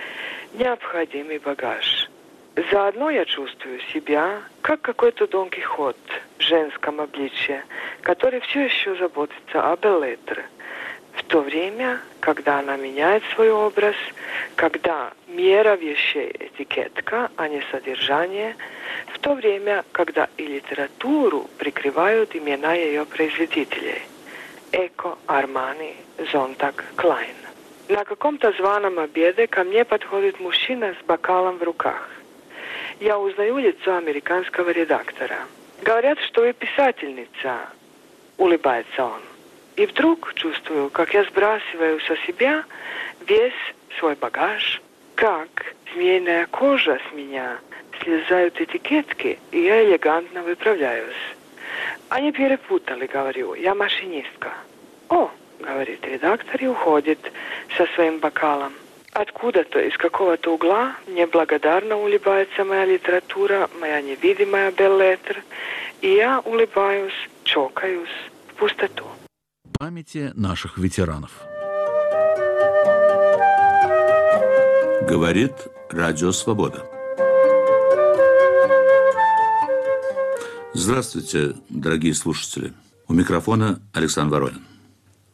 необходимый 0.53 1.39
багаж. 1.39 2.09
Заодно 2.71 3.11
я 3.11 3.25
чувствую 3.25 3.79
себя 3.93 4.41
как 4.61 4.81
какой-то 4.81 5.27
Дон 5.27 5.49
Кихот 5.49 5.97
в 6.39 6.41
женском 6.41 6.99
обличье, 6.99 7.63
который 8.01 8.39
все 8.39 8.65
еще 8.65 8.95
заботится 8.95 9.71
о 9.71 9.75
Беллетре. 9.77 10.45
В 11.13 11.23
то 11.23 11.41
время, 11.41 11.99
когда 12.19 12.59
она 12.59 12.77
меняет 12.77 13.23
свой 13.35 13.51
образ, 13.51 13.95
когда 14.55 15.11
мера 15.27 15.75
вещей 15.75 16.31
этикетка, 16.39 17.29
а 17.35 17.47
не 17.47 17.61
содержание, 17.71 18.55
в 19.13 19.19
то 19.19 19.33
время, 19.33 19.83
когда 19.91 20.27
и 20.37 20.45
литературу 20.45 21.47
прикрывают 21.57 22.35
имена 22.35 22.73
ее 22.73 23.05
производителей– 23.05 24.01
Эко, 24.71 25.17
Армани, 25.27 25.95
Зонтак, 26.31 26.83
Клайн. 26.95 27.35
На 27.89 28.03
каком-то 28.03 28.51
званом 28.51 28.99
обеде 28.99 29.47
ко 29.47 29.63
мне 29.63 29.85
подходит 29.85 30.39
мужчина 30.39 30.93
с 30.99 31.05
бокалом 31.05 31.57
в 31.57 31.63
руках. 31.63 32.09
Я 32.99 33.17
узнаю 33.17 33.57
лицо 33.59 33.95
американского 33.95 34.71
редактора. 34.71 35.37
Говорят, 35.83 36.19
что 36.19 36.41
вы 36.41 36.53
писательница, 36.53 37.69
улыбается 38.37 39.05
он. 39.05 39.21
И 39.77 39.85
вдруг 39.85 40.33
чувствую, 40.33 40.89
как 40.89 41.13
я 41.13 41.23
сбрасываю 41.23 41.99
со 42.01 42.17
себя 42.17 42.65
весь 43.25 43.53
свой 43.99 44.15
багаж, 44.15 44.81
как 45.15 45.75
змеиная 45.93 46.45
кожа 46.47 46.99
с 47.09 47.13
меня 47.13 47.59
слезают 48.01 48.59
этикетки, 48.59 49.39
и 49.51 49.61
я 49.61 49.83
элегантно 49.85 50.43
выправляюсь. 50.43 51.36
Они 52.09 52.31
перепутали, 52.31 53.07
говорю, 53.07 53.53
я 53.53 53.75
машинистка. 53.75 54.53
О, 55.09 55.29
говорит 55.59 56.05
редактор 56.05 56.61
и 56.61 56.67
уходит 56.67 57.19
со 57.75 57.85
своим 57.95 58.19
бокалом. 58.19 58.73
Откуда-то, 59.13 59.79
из 59.79 59.97
какого-то 59.97 60.53
угла, 60.53 60.95
мне 61.07 61.25
благодарно 61.25 61.97
улыбается 61.97 62.63
моя 62.63 62.85
литература, 62.85 63.69
моя 63.79 64.01
невидимая 64.01 64.71
беллетр, 64.71 65.43
и 66.01 66.09
я 66.13 66.39
улыбаюсь, 66.41 67.13
чокаюсь 67.43 68.09
в 68.47 68.53
пустоту. 68.55 69.05
Памяти 69.79 70.31
наших 70.35 70.77
ветеранов. 70.77 71.31
Говорит 75.07 75.53
Радио 75.89 76.31
Свобода. 76.31 76.96
Здравствуйте, 80.73 81.55
дорогие 81.69 82.13
слушатели. 82.13 82.73
У 83.07 83.13
микрофона 83.13 83.79
Александр 83.93 84.35
Воронин. 84.35 84.61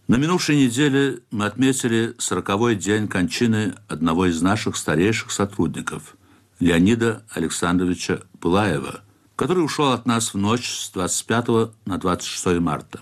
На 0.08 0.16
минувшей 0.16 0.56
неделе 0.56 1.20
мы 1.32 1.46
отметили 1.46 2.14
сороковой 2.20 2.76
день 2.76 3.08
кончины 3.08 3.74
одного 3.88 4.28
из 4.28 4.42
наших 4.42 4.78
старейших 4.78 5.32
сотрудников, 5.32 6.16
Леонида 6.60 7.26
Александровича 7.34 8.22
Пылаева, 8.40 9.02
который 9.36 9.66
ушел 9.66 9.92
от 9.92 10.06
нас 10.06 10.34
в 10.34 10.38
ночь 10.38 10.70
с 10.70 10.92
25 10.92 11.48
на 11.86 11.98
26 11.98 12.60
марта. 12.60 13.00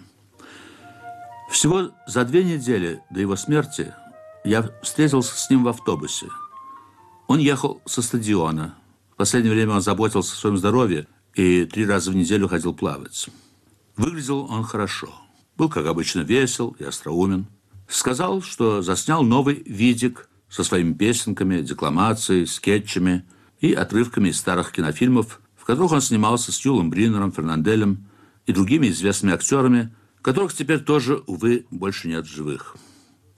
Всего 1.52 1.92
за 2.08 2.24
две 2.24 2.46
недели 2.46 3.02
до 3.12 3.20
его 3.20 3.36
смерти 3.36 3.94
я 4.46 4.72
встретился 4.82 5.36
с 5.36 5.50
ним 5.50 5.66
в 5.66 5.68
автобусе. 5.68 6.28
Он 7.28 7.40
ехал 7.40 7.82
со 7.86 8.02
стадиона. 8.02 8.76
В 9.12 9.18
последнее 9.18 9.54
время 9.54 9.74
он 9.74 9.82
заботился 9.82 10.34
о 10.34 10.38
своем 10.38 10.58
здоровье 10.58 11.08
и 11.34 11.66
три 11.66 11.86
раза 11.86 12.12
в 12.12 12.16
неделю 12.16 12.48
ходил 12.48 12.74
плавать. 12.74 13.30
Выглядел 13.96 14.48
он 14.50 14.64
хорошо. 14.64 15.14
Был, 15.58 15.70
как 15.70 15.86
обычно, 15.86 16.22
весел 16.22 16.76
и 16.80 16.84
остроумен. 16.84 17.48
Сказал, 17.88 18.42
что 18.42 18.82
заснял 18.82 19.24
новый 19.24 19.64
видик 19.66 20.30
со 20.50 20.64
своими 20.64 20.94
песенками, 20.94 21.62
декламацией, 21.62 22.46
скетчами 22.46 23.26
и 23.60 23.74
отрывками 23.74 24.30
из 24.30 24.38
старых 24.38 24.72
кинофильмов, 24.72 25.42
в 25.56 25.66
которых 25.66 25.92
он 25.92 26.02
снимался 26.02 26.52
с 26.52 26.66
Юлом 26.66 26.90
Бринером, 26.90 27.32
Фернанделем 27.32 28.08
и 28.46 28.54
другими 28.54 28.90
известными 28.90 29.34
актерами, 29.34 29.94
которых 30.22 30.54
теперь 30.54 30.80
тоже, 30.80 31.22
увы, 31.28 31.66
больше 31.70 32.08
нет 32.08 32.26
живых. 32.26 32.76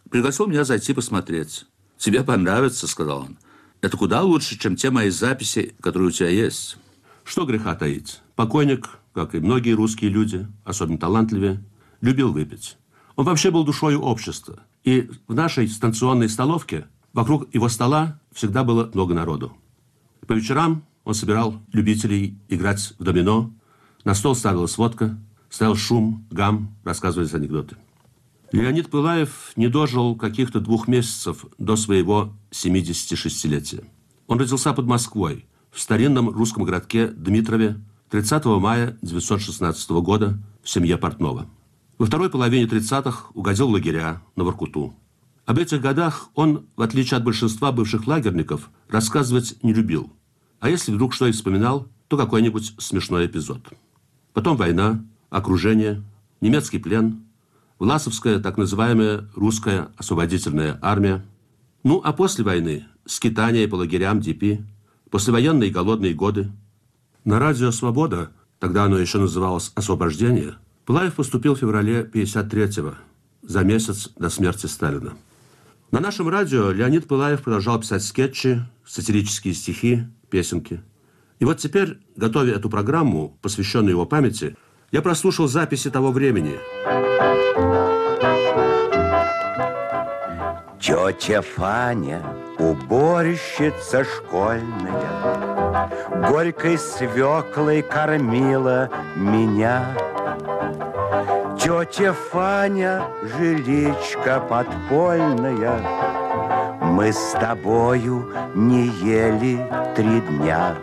Пригласил 0.09 0.47
меня 0.47 0.63
зайти 0.63 0.93
посмотреть. 0.93 1.65
«Тебе 1.97 2.23
понравится»,— 2.23 2.87
сказал 2.89 3.21
он. 3.21 3.37
«Это 3.81 3.97
куда 3.97 4.21
лучше, 4.21 4.59
чем 4.59 4.75
те 4.75 4.89
мои 4.89 5.09
записи, 5.09 5.75
которые 5.81 6.09
у 6.09 6.11
тебя 6.11 6.29
есть». 6.29 6.77
Что 7.23 7.45
греха 7.45 7.75
таить? 7.75 8.21
Покойник, 8.35 8.99
как 9.13 9.35
и 9.35 9.39
многие 9.39 9.73
русские 9.73 10.09
люди, 10.09 10.47
особенно 10.63 10.97
талантливые, 10.97 11.63
любил 12.01 12.31
выпить. 12.31 12.77
Он 13.15 13.25
вообще 13.25 13.51
был 13.51 13.63
душой 13.63 13.95
общества. 13.95 14.59
И 14.83 15.09
в 15.27 15.33
нашей 15.33 15.67
станционной 15.67 16.29
столовке 16.29 16.85
Вокруг 17.13 17.53
его 17.53 17.69
стола 17.69 18.19
всегда 18.31 18.63
было 18.63 18.89
много 18.93 19.13
народу. 19.13 19.55
По 20.27 20.33
вечерам 20.33 20.83
он 21.03 21.13
собирал 21.13 21.61
любителей 21.71 22.39
играть 22.49 22.93
в 22.97 23.03
домино, 23.03 23.53
на 24.03 24.15
стол 24.15 24.35
ставилась 24.35 24.77
водка, 24.77 25.17
стоял 25.49 25.75
шум, 25.75 26.25
гам, 26.31 26.75
рассказывались 26.83 27.33
анекдоты. 27.33 27.77
Леонид 28.51 28.89
Пылаев 28.89 29.51
не 29.55 29.67
дожил 29.67 30.15
каких-то 30.15 30.59
двух 30.59 30.87
месяцев 30.87 31.45
до 31.57 31.75
своего 31.75 32.33
76-летия. 32.51 33.83
Он 34.27 34.39
родился 34.39 34.73
под 34.73 34.85
Москвой, 34.85 35.45
в 35.73 35.79
старинном 35.79 36.29
русском 36.29 36.63
городке 36.63 37.07
Дмитрове 37.07 37.81
30 38.11 38.45
мая 38.45 38.89
1916 39.01 39.89
года 39.89 40.37
в 40.61 40.69
семье 40.69 40.97
Портнова. 40.97 41.47
Во 41.97 42.05
второй 42.05 42.29
половине 42.29 42.65
30-х 42.65 43.31
угодил 43.33 43.67
в 43.67 43.71
лагеря 43.71 44.21
на 44.35 44.43
Воркуту. 44.43 44.93
Об 45.45 45.57
этих 45.57 45.81
годах 45.81 46.29
он, 46.35 46.65
в 46.75 46.81
отличие 46.81 47.17
от 47.17 47.23
большинства 47.23 47.71
бывших 47.71 48.07
лагерников, 48.07 48.69
рассказывать 48.87 49.61
не 49.63 49.73
любил. 49.73 50.13
А 50.59 50.69
если 50.69 50.91
вдруг 50.93 51.13
что 51.13 51.27
и 51.27 51.31
вспоминал, 51.31 51.87
то 52.07 52.17
какой-нибудь 52.17 52.75
смешной 52.77 53.25
эпизод. 53.25 53.61
Потом 54.33 54.55
война, 54.55 55.03
окружение, 55.29 56.03
немецкий 56.39 56.77
плен, 56.77 57.23
Власовская 57.79 58.39
так 58.39 58.57
называемая 58.57 59.27
русская 59.35 59.89
освободительная 59.97 60.79
армия. 60.81 61.25
Ну, 61.83 61.99
а 62.01 62.13
после 62.13 62.45
войны 62.45 62.85
скитания 63.05 63.67
по 63.67 63.75
лагерям 63.75 64.21
ДП, 64.21 64.61
послевоенные 65.13 65.69
голодные 65.69 66.15
годы. 66.15 66.51
На 67.23 67.37
радио 67.37 67.69
«Свобода», 67.69 68.31
тогда 68.57 68.85
оно 68.85 68.97
еще 68.97 69.19
называлось 69.19 69.71
«Освобождение», 69.75 70.55
Пылаев 70.85 71.13
поступил 71.13 71.53
в 71.53 71.59
феврале 71.59 72.01
53-го, 72.01 72.95
за 73.43 73.63
месяц 73.63 74.09
до 74.17 74.31
смерти 74.31 74.65
Сталина. 74.65 75.13
На 75.91 75.99
нашем 75.99 76.29
радио 76.29 76.71
Леонид 76.71 77.07
Пылаев 77.07 77.43
продолжал 77.43 77.79
писать 77.79 78.03
скетчи, 78.03 78.65
сатирические 78.87 79.53
стихи, 79.53 80.07
песенки. 80.31 80.81
И 81.37 81.45
вот 81.45 81.59
теперь, 81.59 81.99
готовя 82.15 82.55
эту 82.55 82.71
программу, 82.71 83.37
посвященную 83.43 83.91
его 83.91 84.07
памяти, 84.07 84.57
я 84.91 85.03
прослушал 85.03 85.47
записи 85.47 85.91
того 85.91 86.11
времени. 86.11 86.57
Тетя 90.83 91.41
Фаня, 91.41 92.21
уборщица 92.59 94.03
школьная, 94.03 95.89
Горькой 96.27 96.77
свеклой 96.77 97.81
кормила 97.81 98.89
меня. 99.15 99.95
Тетя 101.57 102.11
Фаня, 102.11 103.01
жиличка 103.21 104.41
подпольная, 104.41 105.79
Мы 106.81 107.13
с 107.13 107.31
тобою 107.31 108.29
не 108.53 108.87
ели 108.87 109.65
три 109.95 110.19
дня. 110.19 110.75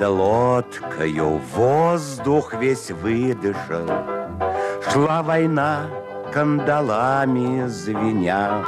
Под 0.00 0.08
лодкою 0.08 1.42
воздух 1.54 2.54
весь 2.54 2.90
выдышал, 2.90 3.86
Шла 4.90 5.22
война 5.22 5.88
кандалами 6.32 7.66
звеня. 7.66 8.64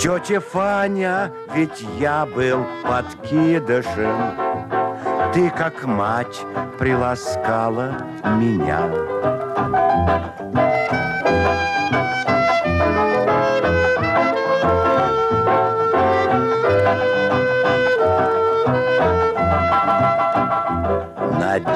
Тетя 0.00 0.40
Фаня, 0.40 1.32
ведь 1.54 1.84
я 1.98 2.24
был 2.24 2.64
подкидышем, 2.82 4.16
Ты, 5.34 5.50
как 5.50 5.84
мать, 5.84 6.46
приласкала 6.78 7.92
меня. 8.24 9.31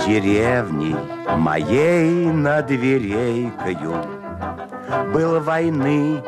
Над 0.07 0.15
деревней 0.15 0.97
моей 1.37 2.27
над 2.27 2.71
верейкою 2.71 4.05
Был 5.13 5.41
войны 5.41 6.23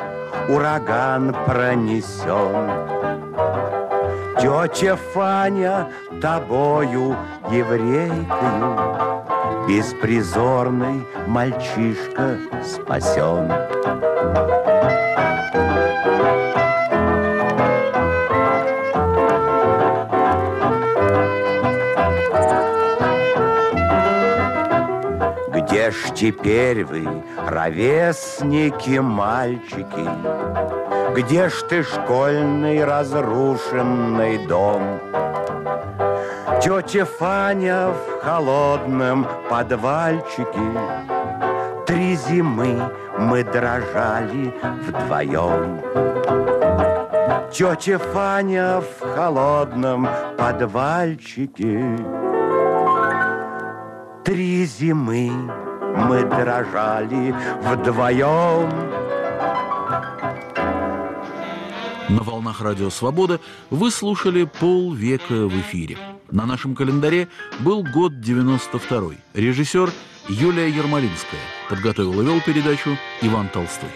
ураган 0.49 1.33
пронесен. 1.47 2.71
Тетя 4.41 4.97
Фаня 5.15 5.89
тобою 6.21 7.17
еврейкою 7.53 8.77
Беспризорный 9.69 11.07
мальчишка 11.29 12.37
спасен. 12.65 13.49
Где 25.79 25.93
ж 25.93 26.11
теперь 26.13 26.85
вы, 26.85 27.07
ровесники, 27.47 28.99
мальчики? 28.99 30.09
Где 31.15 31.49
ж 31.49 31.63
ты, 31.69 31.85
школьный 31.85 32.85
разрушенный 32.85 34.45
дом? 34.49 34.99
Тетя 36.61 37.05
Фаня 37.05 37.91
в 37.91 38.25
холодном 38.25 39.25
подвальчике 39.49 40.67
Три 41.87 42.17
зимы 42.17 42.91
мы 43.17 43.45
дрожали 43.45 44.53
вдвоем. 44.85 45.81
Тетя 47.53 47.99
Фаня 47.99 48.81
в 48.81 49.15
холодном 49.15 50.09
подвальчике 50.37 51.97
Три 54.25 54.65
зимы 54.67 55.31
мы 56.07 56.23
дрожали 56.23 57.35
вдвоем. 57.63 58.71
На 62.09 62.23
волнах 62.23 62.61
Радио 62.63 62.89
Свобода 62.89 63.39
вы 63.71 63.91
слушали 63.91 64.45
полвека 64.45 65.47
в 65.47 65.61
эфире. 65.61 65.99
На 66.31 66.47
нашем 66.47 66.75
календаре 66.75 67.29
был 67.61 67.83
год 67.83 68.21
92 68.21 69.13
Режиссер 69.35 69.91
Юлия 70.29 70.69
Ермолинская. 70.69 71.41
Подготовил 71.69 72.21
и 72.21 72.25
вел 72.25 72.41
передачу 72.41 72.97
Иван 73.23 73.49
Толстой. 73.49 73.91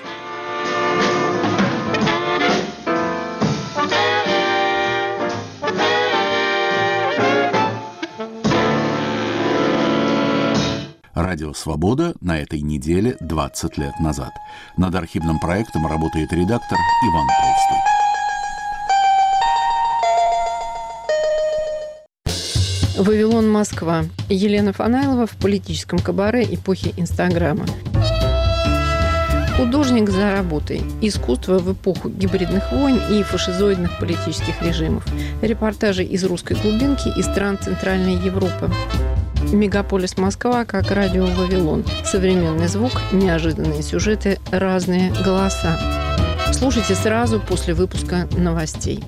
Радио 11.32 11.54
«Свобода» 11.54 12.12
на 12.20 12.38
этой 12.40 12.60
неделе 12.60 13.16
20 13.20 13.78
лет 13.78 13.98
назад. 14.00 14.32
Над 14.76 14.94
архивным 14.94 15.40
проектом 15.40 15.86
работает 15.86 16.30
редактор 16.30 16.76
Иван 17.08 17.26
Толстой. 22.26 23.02
Вавилон, 23.02 23.50
Москва. 23.50 24.04
Елена 24.28 24.74
Фанайлова 24.74 25.26
в 25.26 25.30
политическом 25.38 26.00
кабаре 26.00 26.44
эпохи 26.54 26.92
Инстаграма. 26.98 27.64
Художник 29.56 30.10
за 30.10 30.32
работой. 30.32 30.82
Искусство 31.00 31.58
в 31.60 31.72
эпоху 31.72 32.10
гибридных 32.10 32.72
войн 32.72 33.00
и 33.10 33.22
фашизоидных 33.22 33.98
политических 33.98 34.60
режимов. 34.60 35.06
Репортажи 35.40 36.04
из 36.04 36.24
русской 36.24 36.58
глубинки 36.60 37.08
и 37.18 37.22
стран 37.22 37.56
Центральной 37.58 38.16
Европы. 38.16 38.70
Мегаполис 39.52 40.16
Москва 40.16 40.64
как 40.64 40.90
радио 40.90 41.26
Вавилон. 41.26 41.84
Современный 42.04 42.68
звук, 42.68 42.92
неожиданные 43.12 43.82
сюжеты, 43.82 44.38
разные 44.50 45.12
голоса. 45.24 45.78
Слушайте 46.52 46.94
сразу 46.94 47.40
после 47.40 47.74
выпуска 47.74 48.28
новостей. 48.36 49.02